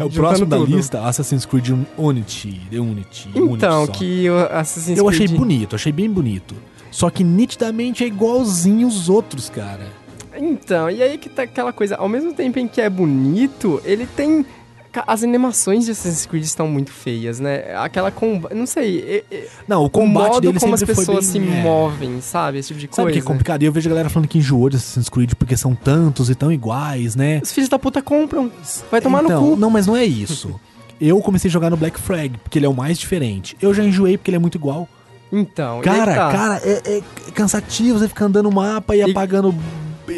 [0.00, 0.74] é o próximo da tudo.
[0.76, 2.60] lista, Assassin's Creed Unity.
[2.70, 3.28] The Unity.
[3.34, 5.22] Então, Unity que o Assassin's Eu Creed...
[5.22, 6.54] achei bonito, achei bem bonito.
[6.90, 9.86] Só que nitidamente é igualzinho os outros, cara.
[10.36, 14.06] Então, e aí que tá aquela coisa, ao mesmo tempo em que é bonito, ele
[14.06, 14.44] tem.
[15.06, 17.74] As animações de Assassin's Creed estão muito feias, né?
[17.76, 18.50] Aquela comba...
[18.54, 19.24] Não sei.
[19.30, 21.42] e- e- Não, o o combate modo dele como as pessoas bem...
[21.42, 21.62] se é.
[21.62, 22.58] movem, sabe?
[22.58, 23.12] Esse tipo de Sabe o coisa.
[23.12, 23.62] que é complicado?
[23.62, 26.34] E eu vejo a galera falando que enjoou de Assassin's Creed porque são tantos e
[26.34, 27.40] tão iguais, né?
[27.42, 28.50] Os filhos da puta compram.
[28.90, 29.56] Vai tomar então, no cu.
[29.60, 30.58] Não, mas não é isso.
[31.00, 33.56] Eu comecei a jogar no Black Flag, porque ele é o mais diferente.
[33.60, 34.88] Eu já enjoei porque ele é muito igual.
[35.32, 36.30] Então, Cara, tá.
[36.32, 37.02] cara, é, é
[37.32, 39.52] cansativo você ficar andando no mapa e, E- apagando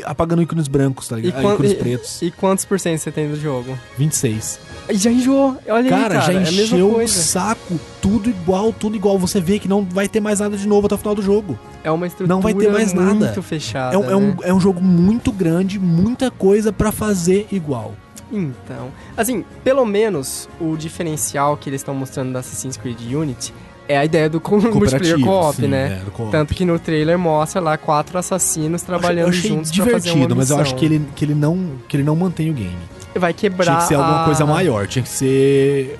[0.04, 1.38] apagando ícones brancos, tá E, ligado?
[1.38, 2.22] Ah, quan- ícones e- pretos.
[2.22, 3.78] e quantos por cento você tem do jogo?
[3.98, 4.58] 26.
[4.88, 5.56] E já enjoou.
[5.68, 6.20] Olha Cara, aí, cara.
[6.22, 7.12] já é encheu o coisa.
[7.22, 7.78] saco.
[8.00, 9.18] Tudo igual, tudo igual.
[9.18, 11.58] Você vê que não vai ter mais nada de novo até o final do jogo.
[11.82, 13.14] É uma estrutura Não vai ter mais nada.
[13.14, 13.94] muito fechada.
[13.94, 14.36] É um, é, um, né?
[14.44, 17.94] é um jogo muito grande, muita coisa pra fazer igual.
[18.32, 23.54] Então, assim, pelo menos o diferencial que eles estão mostrando da Assassin's Creed Unity
[23.88, 26.02] é a ideia do co- multiplayer co-op, sim, né?
[26.06, 26.30] é, co-op.
[26.30, 30.14] Tanto que no trailer mostra lá quatro assassinos trabalhando eu achei juntos pra fazer uma
[30.16, 30.78] divertido, mas eu acho missão.
[30.78, 32.76] que ele, que, ele não, que ele não mantém o game.
[33.16, 35.98] vai quebrar Tinha que ser alguma a- coisa maior, tinha que ser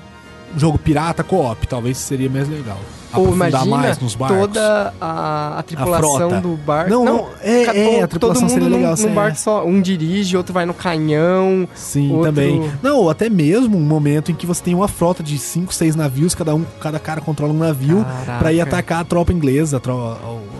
[0.55, 2.77] jogo pirata co-op, talvez seria mais legal.
[3.13, 4.37] Ou imagina mais nos barcos.
[4.37, 6.41] toda a, a tripulação frota.
[6.41, 6.89] do barco.
[6.91, 8.91] Não, não, é, é, a tripulação todo mundo seria num- legal.
[8.91, 9.65] num, sim, barco só.
[9.65, 11.67] Um dirige, outro vai no canhão.
[11.73, 12.69] Sim, outro- também.
[12.83, 15.95] Não, ou até mesmo um momento em que você tem uma frota de 5, 6
[15.95, 18.05] navios, cada um, cada cara controla um navio
[18.39, 20.17] pra ir atacar a tropa inglesa, a, tro-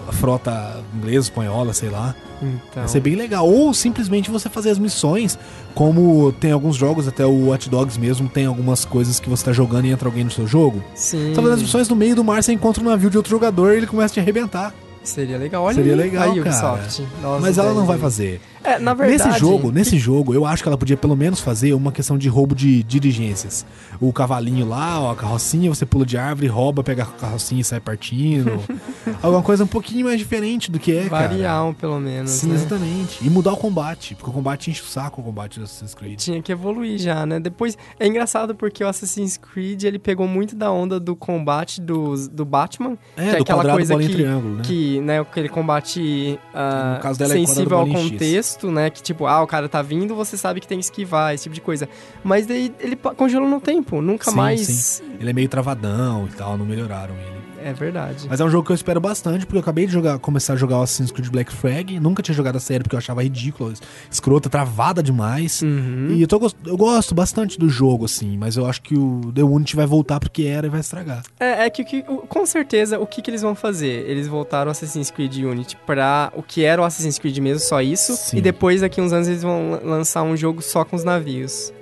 [0.08, 2.16] a frota inglesa, espanhola, sei lá.
[2.42, 3.48] Então, Vai ser bem legal.
[3.50, 5.38] Ou simplesmente você fazer as missões,
[5.74, 9.52] como tem alguns jogos, até o Watch Dogs mesmo, tem algumas coisas que você tá
[9.54, 10.84] jogando e entra alguém no seu jogo.
[10.96, 13.30] sim, Você tá as missões no meio do mar, você encontra um navio de outro
[13.30, 14.74] jogador e ele começa a te arrebentar.
[15.04, 15.64] seria legal.
[15.64, 16.76] Olha Seria legal, aí, cara.
[16.76, 17.08] Ubisoft.
[17.22, 18.42] Nossa, Mas ela não vai fazer.
[18.68, 19.30] É, na verdade...
[19.30, 22.28] nesse jogo, nesse jogo, eu acho que ela podia pelo menos fazer uma questão de
[22.28, 23.66] roubo de diligências.
[24.00, 27.64] O cavalinho lá, ó, a carrocinha, você pula de árvore, rouba, pega a carrocinha e
[27.64, 28.62] sai partindo.
[29.24, 31.30] Alguma coisa um pouquinho mais diferente do que é, cara.
[31.30, 32.56] Variar um, pelo menos, Sim, né?
[32.56, 33.26] exatamente.
[33.26, 36.20] E mudar o combate, porque o combate enche o saco, o combate do Assassin's Creed.
[36.20, 37.40] Tinha que evoluir já, né?
[37.40, 42.16] Depois, é engraçado porque o Assassin's Creed, ele pegou muito da onda do combate do,
[42.28, 44.62] do Batman, É, que é aquela quadrado, coisa que, né?
[44.64, 48.90] que, né, aquele combate No caso dela é sensível ao contexto, né?
[48.90, 51.56] Que tipo, ah, o cara tá vindo, você sabe que tem que esquivar, esse tipo
[51.56, 51.88] de coisa.
[52.24, 54.62] Mas daí ele congelou no tempo, nunca Sim, mais.
[54.62, 55.04] sim.
[55.20, 57.47] Ele é meio travadão e tal, não melhoraram ele.
[57.68, 58.28] É verdade.
[58.30, 60.56] Mas é um jogo que eu espero bastante, porque eu acabei de jogar, começar a
[60.56, 62.00] jogar o Assassin's Creed Black Flag.
[62.00, 63.74] Nunca tinha jogado a série porque eu achava ridículo,
[64.10, 65.62] escrota, travada demais.
[65.62, 66.08] Uhum.
[66.12, 69.44] E eu, tô, eu gosto bastante do jogo, assim, mas eu acho que o The
[69.44, 71.24] Unity vai voltar porque era e vai estragar.
[71.40, 74.10] É, é que, que- com certeza, o que, que eles vão fazer?
[74.10, 77.82] Eles voltaram o Assassin's Creed Unity pra o que era o Assassin's Creed mesmo, só
[77.82, 78.16] isso.
[78.16, 78.38] Sim.
[78.38, 81.74] E depois, daqui uns anos, eles vão lan- lançar um jogo só com os navios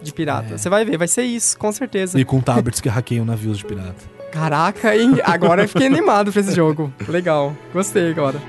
[0.00, 0.54] de pirata.
[0.54, 0.58] É.
[0.58, 2.18] Você vai ver, vai ser isso, com certeza.
[2.20, 4.12] E com tablets que hackeiam navios de pirata.
[4.32, 5.18] Caraca, hein?
[5.24, 6.92] Agora eu fiquei animado pra esse jogo.
[7.06, 8.40] Legal, gostei agora.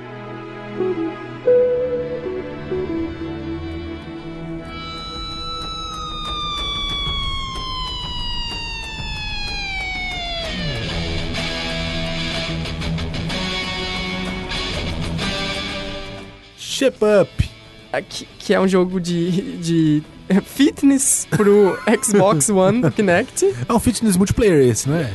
[16.58, 17.50] Shape Up!
[17.92, 20.04] É, Que, que é um jogo de, de
[20.46, 23.54] fitness pro Xbox One Kinect.
[23.68, 25.12] É um fitness multiplayer esse, não é?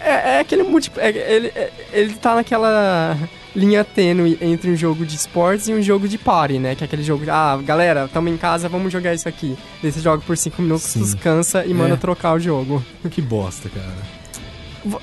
[0.00, 0.90] É, é aquele multi...
[0.96, 3.16] é- ele, é- ele tá naquela
[3.54, 6.74] linha tênue entre um jogo de esportes e um jogo de party, né?
[6.74, 9.56] Que é aquele jogo, ah, galera, tamo em casa, vamos jogar isso aqui.
[9.82, 11.00] Daí você joga por 5 minutos, Sim.
[11.00, 11.96] descansa e manda É.
[11.96, 12.82] trocar o jogo.
[13.10, 14.20] Que bosta, cara.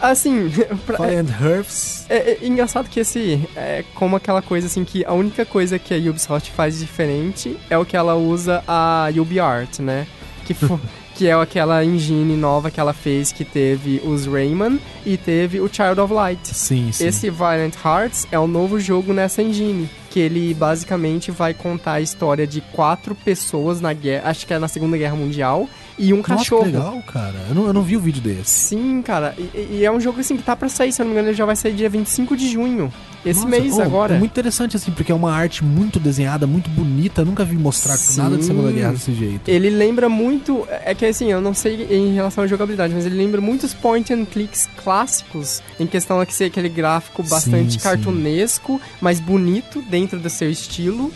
[0.02, 0.50] Assim,
[0.88, 2.06] pra- Fire and Hearths.
[2.10, 5.94] é, é engraçado que esse é como aquela coisa assim que a única coisa que
[5.94, 10.08] a Ubisoft faz diferente é o que ela usa a UbiArt, né?
[10.46, 10.56] Que,
[11.18, 15.68] que é aquela engine nova que ela fez que teve os Rayman e teve o
[15.68, 16.56] Child of Light.
[16.56, 17.08] Sim, sim.
[17.08, 22.02] Esse Violent Hearts é o novo jogo nessa engine, que ele basicamente vai contar a
[22.02, 25.68] história de quatro pessoas na guerra, acho que é na Segunda Guerra Mundial,
[25.98, 26.66] e um Nossa, cachorro.
[26.66, 27.46] que legal, cara.
[27.50, 28.52] Eu não, eu não vi o vídeo desse.
[28.52, 31.14] Sim, cara, e, e é um jogo assim que tá pra sair, se eu não
[31.14, 32.94] me engano, ele já vai sair dia 25 de junho.
[33.30, 34.16] Esse Nossa, mês oh, agora.
[34.16, 37.22] É muito interessante, assim, porque é uma arte muito desenhada, muito bonita.
[37.22, 38.22] Eu nunca vi mostrar Sim.
[38.22, 39.50] nada de Segunda Guerra desse jeito.
[39.50, 40.68] Ele lembra muito.
[40.86, 44.14] É que assim, eu não sei em relação à jogabilidade, mas ele lembra muitos point
[44.14, 47.80] and clicks clássicos, em questão de ser aquele gráfico bastante sim.
[47.80, 51.12] cartunesco, mas bonito dentro do seu estilo.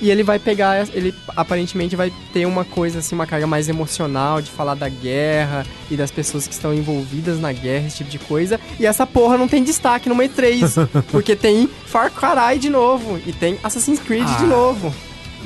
[0.00, 4.42] E ele vai pegar, ele aparentemente vai ter uma coisa assim, uma carga mais emocional
[4.42, 8.18] de falar da guerra e das pessoas que estão envolvidas na guerra, esse tipo de
[8.18, 8.60] coisa.
[8.78, 13.32] E essa porra não tem destaque no E3, porque tem Far Cry de novo e
[13.32, 14.94] tem Assassin's Creed de Ah, novo.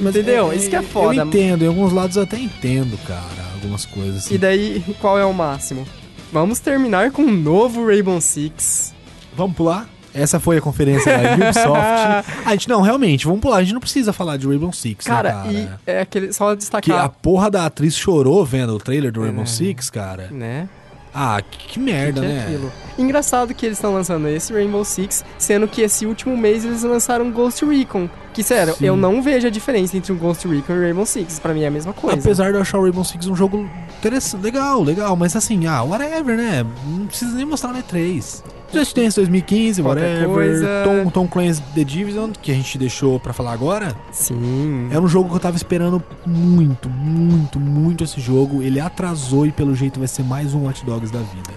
[0.01, 0.53] Entendeu?
[0.53, 1.15] Isso que é foda.
[1.21, 3.21] Eu entendo, em alguns lados eu até entendo, cara,
[3.55, 4.35] algumas coisas assim.
[4.35, 5.87] E daí, qual é o máximo?
[6.33, 8.95] Vamos terminar com um novo Rainbow Six.
[9.37, 9.89] Vamos pular?
[10.15, 12.28] Essa foi a conferência da Ubisoft.
[12.45, 13.59] A gente, não, realmente, vamos pular.
[13.59, 15.53] A gente não precisa falar de Rainbow Six, né, Cara, cara?
[15.53, 16.32] e é aquele.
[16.32, 17.09] Só Que a destacar.
[17.23, 19.47] porra da atriz chorou vendo o trailer do Rainbow É.
[19.47, 20.28] Six, cara.
[20.31, 20.69] Né?
[21.12, 22.45] Ah, que, que merda, que que é né?
[22.47, 22.73] aquilo?
[22.97, 27.32] Engraçado que eles estão lançando esse Rainbow Six, sendo que esse último mês eles lançaram
[27.32, 28.09] Ghost Recon.
[28.32, 28.87] Que sério, Sim.
[28.87, 31.41] eu não vejo a diferença entre um Ghost Recon e Rainbow Six.
[31.41, 32.16] Pra mim é a mesma coisa.
[32.16, 33.69] Apesar de eu achar o Rainbow Six um jogo
[33.99, 36.65] interessante, legal, legal, mas assim, ah, whatever, né?
[36.87, 38.43] Não precisa nem mostrar no E3.
[38.73, 40.29] Just Dance 2015, Qualquer whatever.
[40.35, 40.69] coisa.
[40.85, 44.89] Tom, Tom Clancy The Division, que a gente deixou pra falar agora, Sim.
[44.91, 48.63] era um jogo que eu tava esperando muito, muito, muito esse jogo.
[48.63, 51.51] Ele atrasou e pelo jeito vai ser mais um Watch Dogs da vida.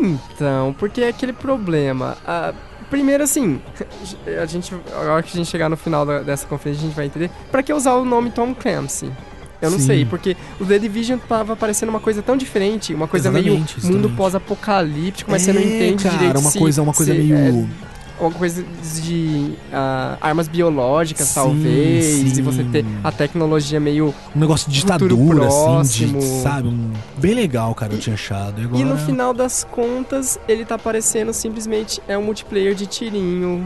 [0.00, 2.16] Então, porque é aquele problema.
[2.26, 2.52] Ah,
[2.90, 3.60] primeiro, assim,
[4.40, 7.06] a gente, agora que a gente chegar no final da- dessa conferência, a gente vai
[7.06, 9.10] entender pra que usar o nome Tom Clancy.
[9.60, 9.86] Eu não Sim.
[9.86, 13.74] sei, porque o The Division tava parecendo uma coisa tão diferente, uma coisa meio Exatamente,
[13.84, 14.16] mundo exatamente.
[14.16, 17.36] pós-apocalíptico, mas você não É, entende cara, direito uma se- coisa, uma coisa se meio
[18.20, 18.64] é uma coisa
[19.00, 22.42] de ah, armas biológicas, Sim, talvez, e sim.
[22.42, 25.46] você ter a tecnologia meio um negócio de ditadura,
[25.80, 26.68] assim, de, sabe?
[26.68, 28.60] Um, bem legal, cara, eu tinha achado.
[28.60, 28.80] E, agora...
[28.82, 33.64] E no final das contas, ele tá parecendo simplesmente é um multiplayer de tirinho,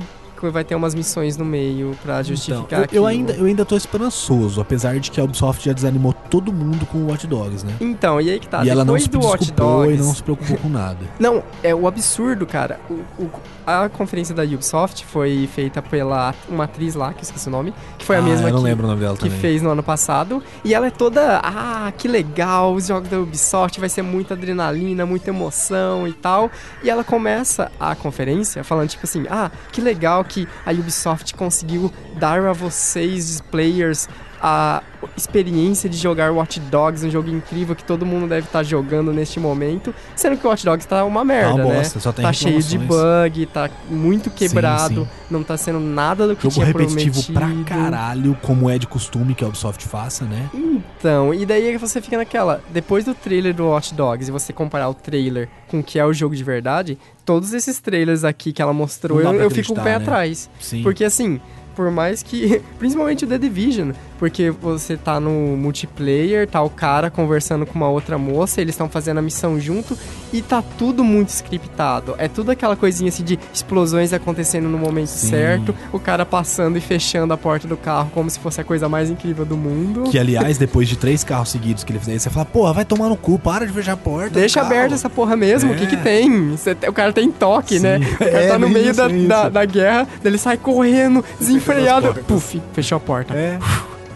[0.51, 3.77] vai ter umas missões no meio pra justificar Então, eu, eu ainda, eu ainda tô
[3.77, 7.73] esperançoso, apesar de que a Ubisoft já desanimou todo mundo com o Watch Dogs, né?
[7.81, 9.95] Então, e aí que tá, e ela não se do Watch Dogs...
[9.95, 10.99] e não se preocupou com nada.
[11.19, 12.81] Não, é o absurdo, cara.
[12.91, 13.31] O, o-
[13.67, 17.73] a conferência da Ubisoft foi feita pela uma atriz lá, que eu esqueci o nome,
[17.97, 19.39] que foi a Ah, mesma eu não que, lembro o nome dela que também.
[19.39, 20.43] fez no ano passado.
[20.65, 25.07] E ela é toda, ah, que legal, os jogos da Ubisoft, vai ser muita adrenalina,
[25.07, 26.51] muita emoção e tal.
[26.83, 31.93] E ela começa a conferência falando tipo assim, ah, que legal que a Ubisoft conseguiu
[32.19, 34.09] dar a vocês, players,
[34.45, 34.83] a
[35.17, 39.39] experiência de jogar Watch Dogs, um jogo incrível que todo mundo deve estar jogando neste
[39.39, 41.75] momento, sendo que o Watch Dogs tá uma merda, Tá uma né?
[41.77, 45.09] bosta, só tem Tá cheio de bug, tá muito quebrado, sim.
[45.31, 47.65] não tá sendo nada do que Jogo tinha repetitivo prometido.
[47.65, 50.51] pra caralho, como é de costume que a Ubisoft faça, né?
[50.53, 54.89] Então, e daí você fica naquela, depois do trailer do Watch Dogs e você comparar
[54.89, 58.61] o trailer com o que é o jogo de verdade, todos esses trailers aqui que
[58.61, 59.97] ela mostrou, eu, eu fico com o pé né?
[59.97, 60.51] atrás.
[60.59, 60.83] Sim.
[60.83, 61.41] Porque assim,
[61.75, 62.61] por mais que.
[62.79, 63.93] Principalmente o The Division.
[64.23, 68.89] Porque você tá no multiplayer, tá o cara conversando com uma outra moça, eles estão
[68.89, 69.99] fazendo a missão junto
[70.33, 72.15] e tá tudo muito scriptado.
[72.19, 75.31] É tudo aquela coisinha assim de explosões acontecendo no momento Sim.
[75.31, 78.89] certo, o cara passando e fechando a porta do carro como se fosse a coisa
[78.89, 80.05] mais incrível do mundo.
[80.09, 83.09] Que, aliás, depois de três carros seguidos que ele fez, você fala, porra, vai tomar
[83.09, 84.39] no cu, para de fechar a porta.
[84.39, 85.87] Deixa carro." aberta essa porra mesmo, o que É.
[85.89, 86.57] que tem?
[86.57, 87.83] Cê te- o cara tem toque, Sim.
[87.83, 87.99] né?
[87.99, 92.15] O cara É, tá no meio isso, da, da, da guerra, ele sai correndo, desenfreado,
[92.25, 93.35] puf, fechou a porta.
[93.35, 93.59] É.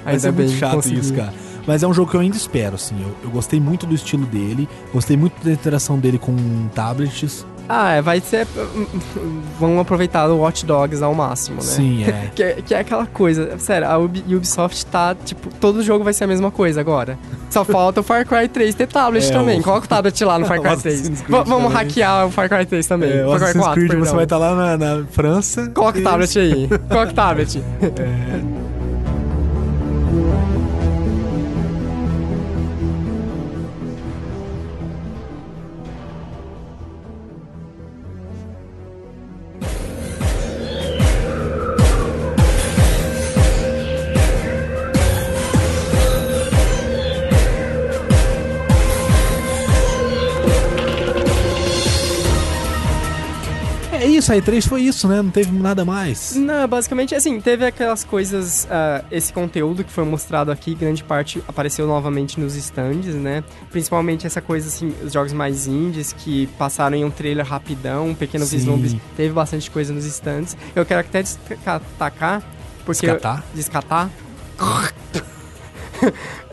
[0.07, 1.01] Vai Ainda ser muito bem, chato consegui.
[1.01, 1.35] isso, cara.
[1.67, 2.95] Mas é um jogo que eu ainda espero, assim.
[3.03, 6.35] Eu, eu gostei muito do estilo dele, gostei muito da interação dele com
[6.75, 7.45] tablets.
[7.69, 8.47] Ah, é, vai ser.
[9.59, 11.63] Vão aproveitar o Watch Dogs ao máximo, né?
[11.63, 12.31] Sim, é.
[12.37, 16.13] Que, é- que é aquela coisa, sério, a Ubi- Ubisoft tá, tipo, todo jogo vai
[16.13, 17.19] ser a mesma coisa agora.
[17.51, 19.59] Só falta o Far Cry 3 ter tablet É, também.
[19.59, 20.95] o- Coloca o tablet lá no Far Cry O 3.
[21.01, 21.79] Assassin's Creed Va- vamos também.
[21.89, 23.11] hackear o Far Cry 3 também.
[23.11, 25.69] É, o Far Cry Assassin's 4, Creed você vai estar lá na, na França.
[25.71, 26.69] Coloca o e- tablet aí.
[26.89, 27.61] Coloca o tablet.
[27.83, 28.76] É
[54.33, 55.23] a E3 foi isso, né?
[55.23, 56.35] Não teve nada mais.
[56.35, 61.43] Não, basicamente, assim, teve aquelas coisas, ah, esse conteúdo que foi mostrado aqui, grande parte
[61.47, 63.45] apareceu novamente nos stands, né?
[63.71, 68.15] Principalmente essa coisa, assim, os jogos mais indies que passaram em um trailer rapidão, um
[68.15, 70.57] pequeno vislumbre, teve bastante coisa nos stands.
[70.75, 72.43] Eu quero até destacar,
[72.85, 73.07] porque...
[73.07, 73.45] Descatar?
[73.55, 74.11] Descatar?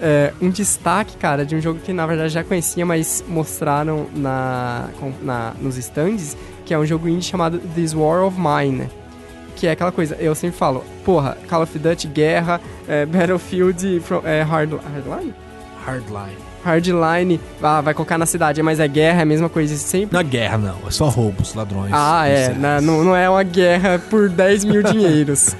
[0.05, 4.89] É, um destaque, cara, de um jogo que na verdade já conhecia, mas mostraram na,
[5.21, 6.35] na, nos stands,
[6.65, 8.87] que é um jogo indie chamado This War of Mine.
[9.55, 14.21] Que é aquela coisa, eu sempre falo, porra, Call of Duty, guerra, é, Battlefield, fro-
[14.25, 15.33] é, hard, Hardline?
[15.85, 16.37] Hardline.
[16.65, 20.13] Hardline, ah, vai colocar na cidade, mas é guerra, é a mesma coisa sempre.
[20.13, 20.77] Não é guerra, não.
[20.87, 21.91] É só roubos, ladrões.
[21.93, 22.49] Ah, é.
[22.53, 25.55] na- não, não é uma guerra por 10 mil dinheiros.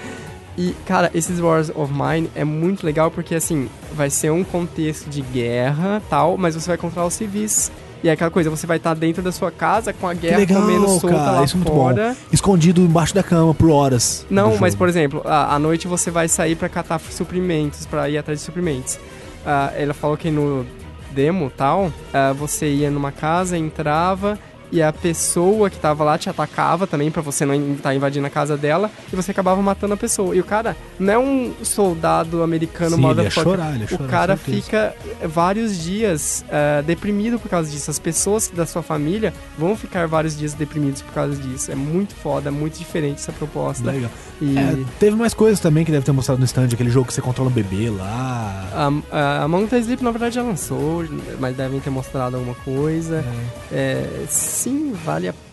[0.57, 5.09] E, cara, esses Wars of Mine é muito legal porque, assim, vai ser um contexto
[5.09, 7.71] de guerra tal, mas você vai controlar os civis.
[8.03, 10.61] E é aquela coisa, você vai estar dentro da sua casa com a guerra legal,
[10.61, 12.17] comendo solta cara, lá isso é muito fora.
[12.33, 14.25] Escondido embaixo da cama por horas.
[14.29, 18.39] Não, mas por exemplo, à noite você vai sair pra catar suprimentos, pra ir atrás
[18.39, 18.99] de suprimentos.
[19.45, 20.65] Ah, ela falou que no
[21.11, 24.37] demo tal, ah, você ia numa casa, entrava
[24.69, 28.29] e a pessoa que tava lá te atacava também pra você não estar invadindo a
[28.29, 30.35] casa dela e você acabava matando a pessoa.
[30.35, 33.89] E o cara não é um soldado americano Sim, ele ia chorar, ele ia O
[33.89, 34.61] chorar, cara certeza.
[34.63, 34.95] fica
[35.27, 37.89] vários dias ah, deprimido por causa disso.
[37.89, 41.71] As pessoas da sua família vão ficar vários dias deprimidos por causa disso.
[41.71, 43.91] É muito foda, muito diferente essa proposta.
[43.91, 44.11] Legal.
[44.41, 47.13] E É, teve mais coisas também que deve ter mostrado no stand, aquele jogo que
[47.13, 48.67] você controla um bebê lá.
[49.11, 51.05] a, the Sleep, na verdade, já lançou,
[51.39, 53.23] mas devem ter mostrado alguma coisa.
[53.71, 55.52] É, sim, vale a pena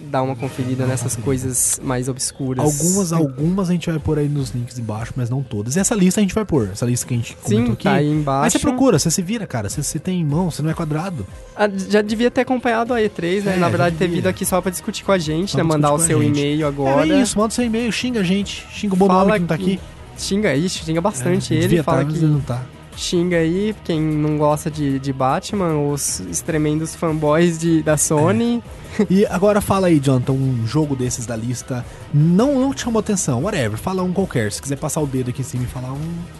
[0.00, 2.64] dar uma conferida nessas coisas mais obscuras.
[2.64, 5.74] Algumas, algumas a gente vai pôr aí nos links embaixo, mas não todas.
[5.76, 7.84] E essa lista a gente vai pôr, essa lista que a gente comentou Sim, aqui.
[7.84, 8.42] tá aí embaixo.
[8.42, 9.68] Mas você procura, você se vira, cara.
[9.68, 11.26] Você, você tem em mão, você não é quadrado.
[11.56, 13.54] Ah, já devia ter acompanhado a E3, né?
[13.54, 15.64] É, Na verdade, ter vindo aqui só pra discutir com a gente, Só né?
[15.64, 17.06] Mandar o seu e-mail agora.
[17.06, 18.66] É isso, manda seu e-mail, xinga a gente.
[18.70, 19.80] Xinga o Bonome que não tá aqui.
[20.16, 21.62] Xinga isso, xinga bastante É, ele.
[21.68, 22.62] devia Fala tá, mas que ele não tá.
[22.96, 28.62] Xinga aí quem não gosta de, de Batman, os tremendos fanboys de, da Sony.
[29.10, 33.42] E agora fala aí, Jonathan, um jogo desses da lista não, não te chamou atenção,
[33.42, 33.76] whatever.
[33.76, 34.52] Fala um qualquer.
[34.52, 35.98] Se quiser passar o dedo aqui em cima e falar um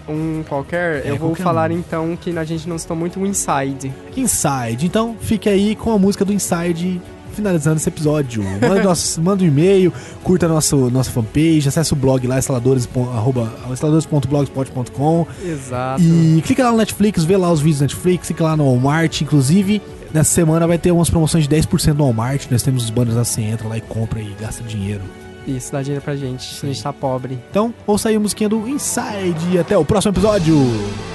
[0.09, 1.75] Um qualquer, É, eu vou qualquer falar um.
[1.75, 3.93] então que a gente não citou muito o Inside.
[4.17, 4.87] Inside.
[4.87, 7.03] Então, fique aí com a música do Inside.
[7.35, 8.43] Finalizando esse episódio.
[8.43, 9.93] Manda, nosso, manda um e-mail,
[10.23, 16.03] curta nosso, nossa fanpage, acesse o blog lá, instaladores.blogspot.com Exato.
[16.03, 19.21] E clica lá no Netflix, vê lá os vídeos do Netflix, clica lá no Walmart.
[19.21, 19.83] Inclusive,
[20.13, 22.47] nessa semana vai ter umas promoções de 10% no Walmart.
[22.51, 25.03] Nós temos os banners lá, você entra lá e compra e gasta dinheiro.
[25.47, 27.39] Isso, dá dinheiro pra gente, a gente tá pobre.
[27.51, 30.57] Então, ouça aí a musiquinha do Inside e até o próximo episódio.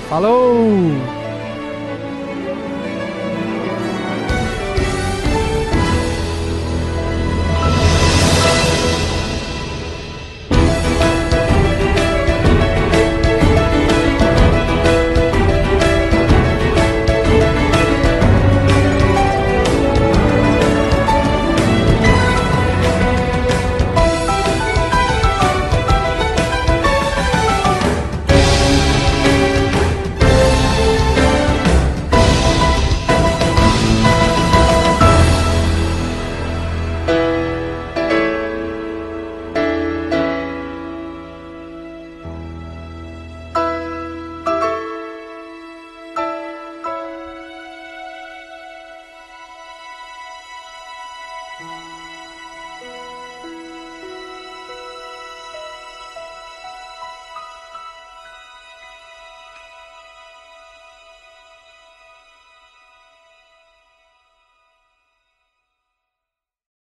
[0.07, 1.38] Falou!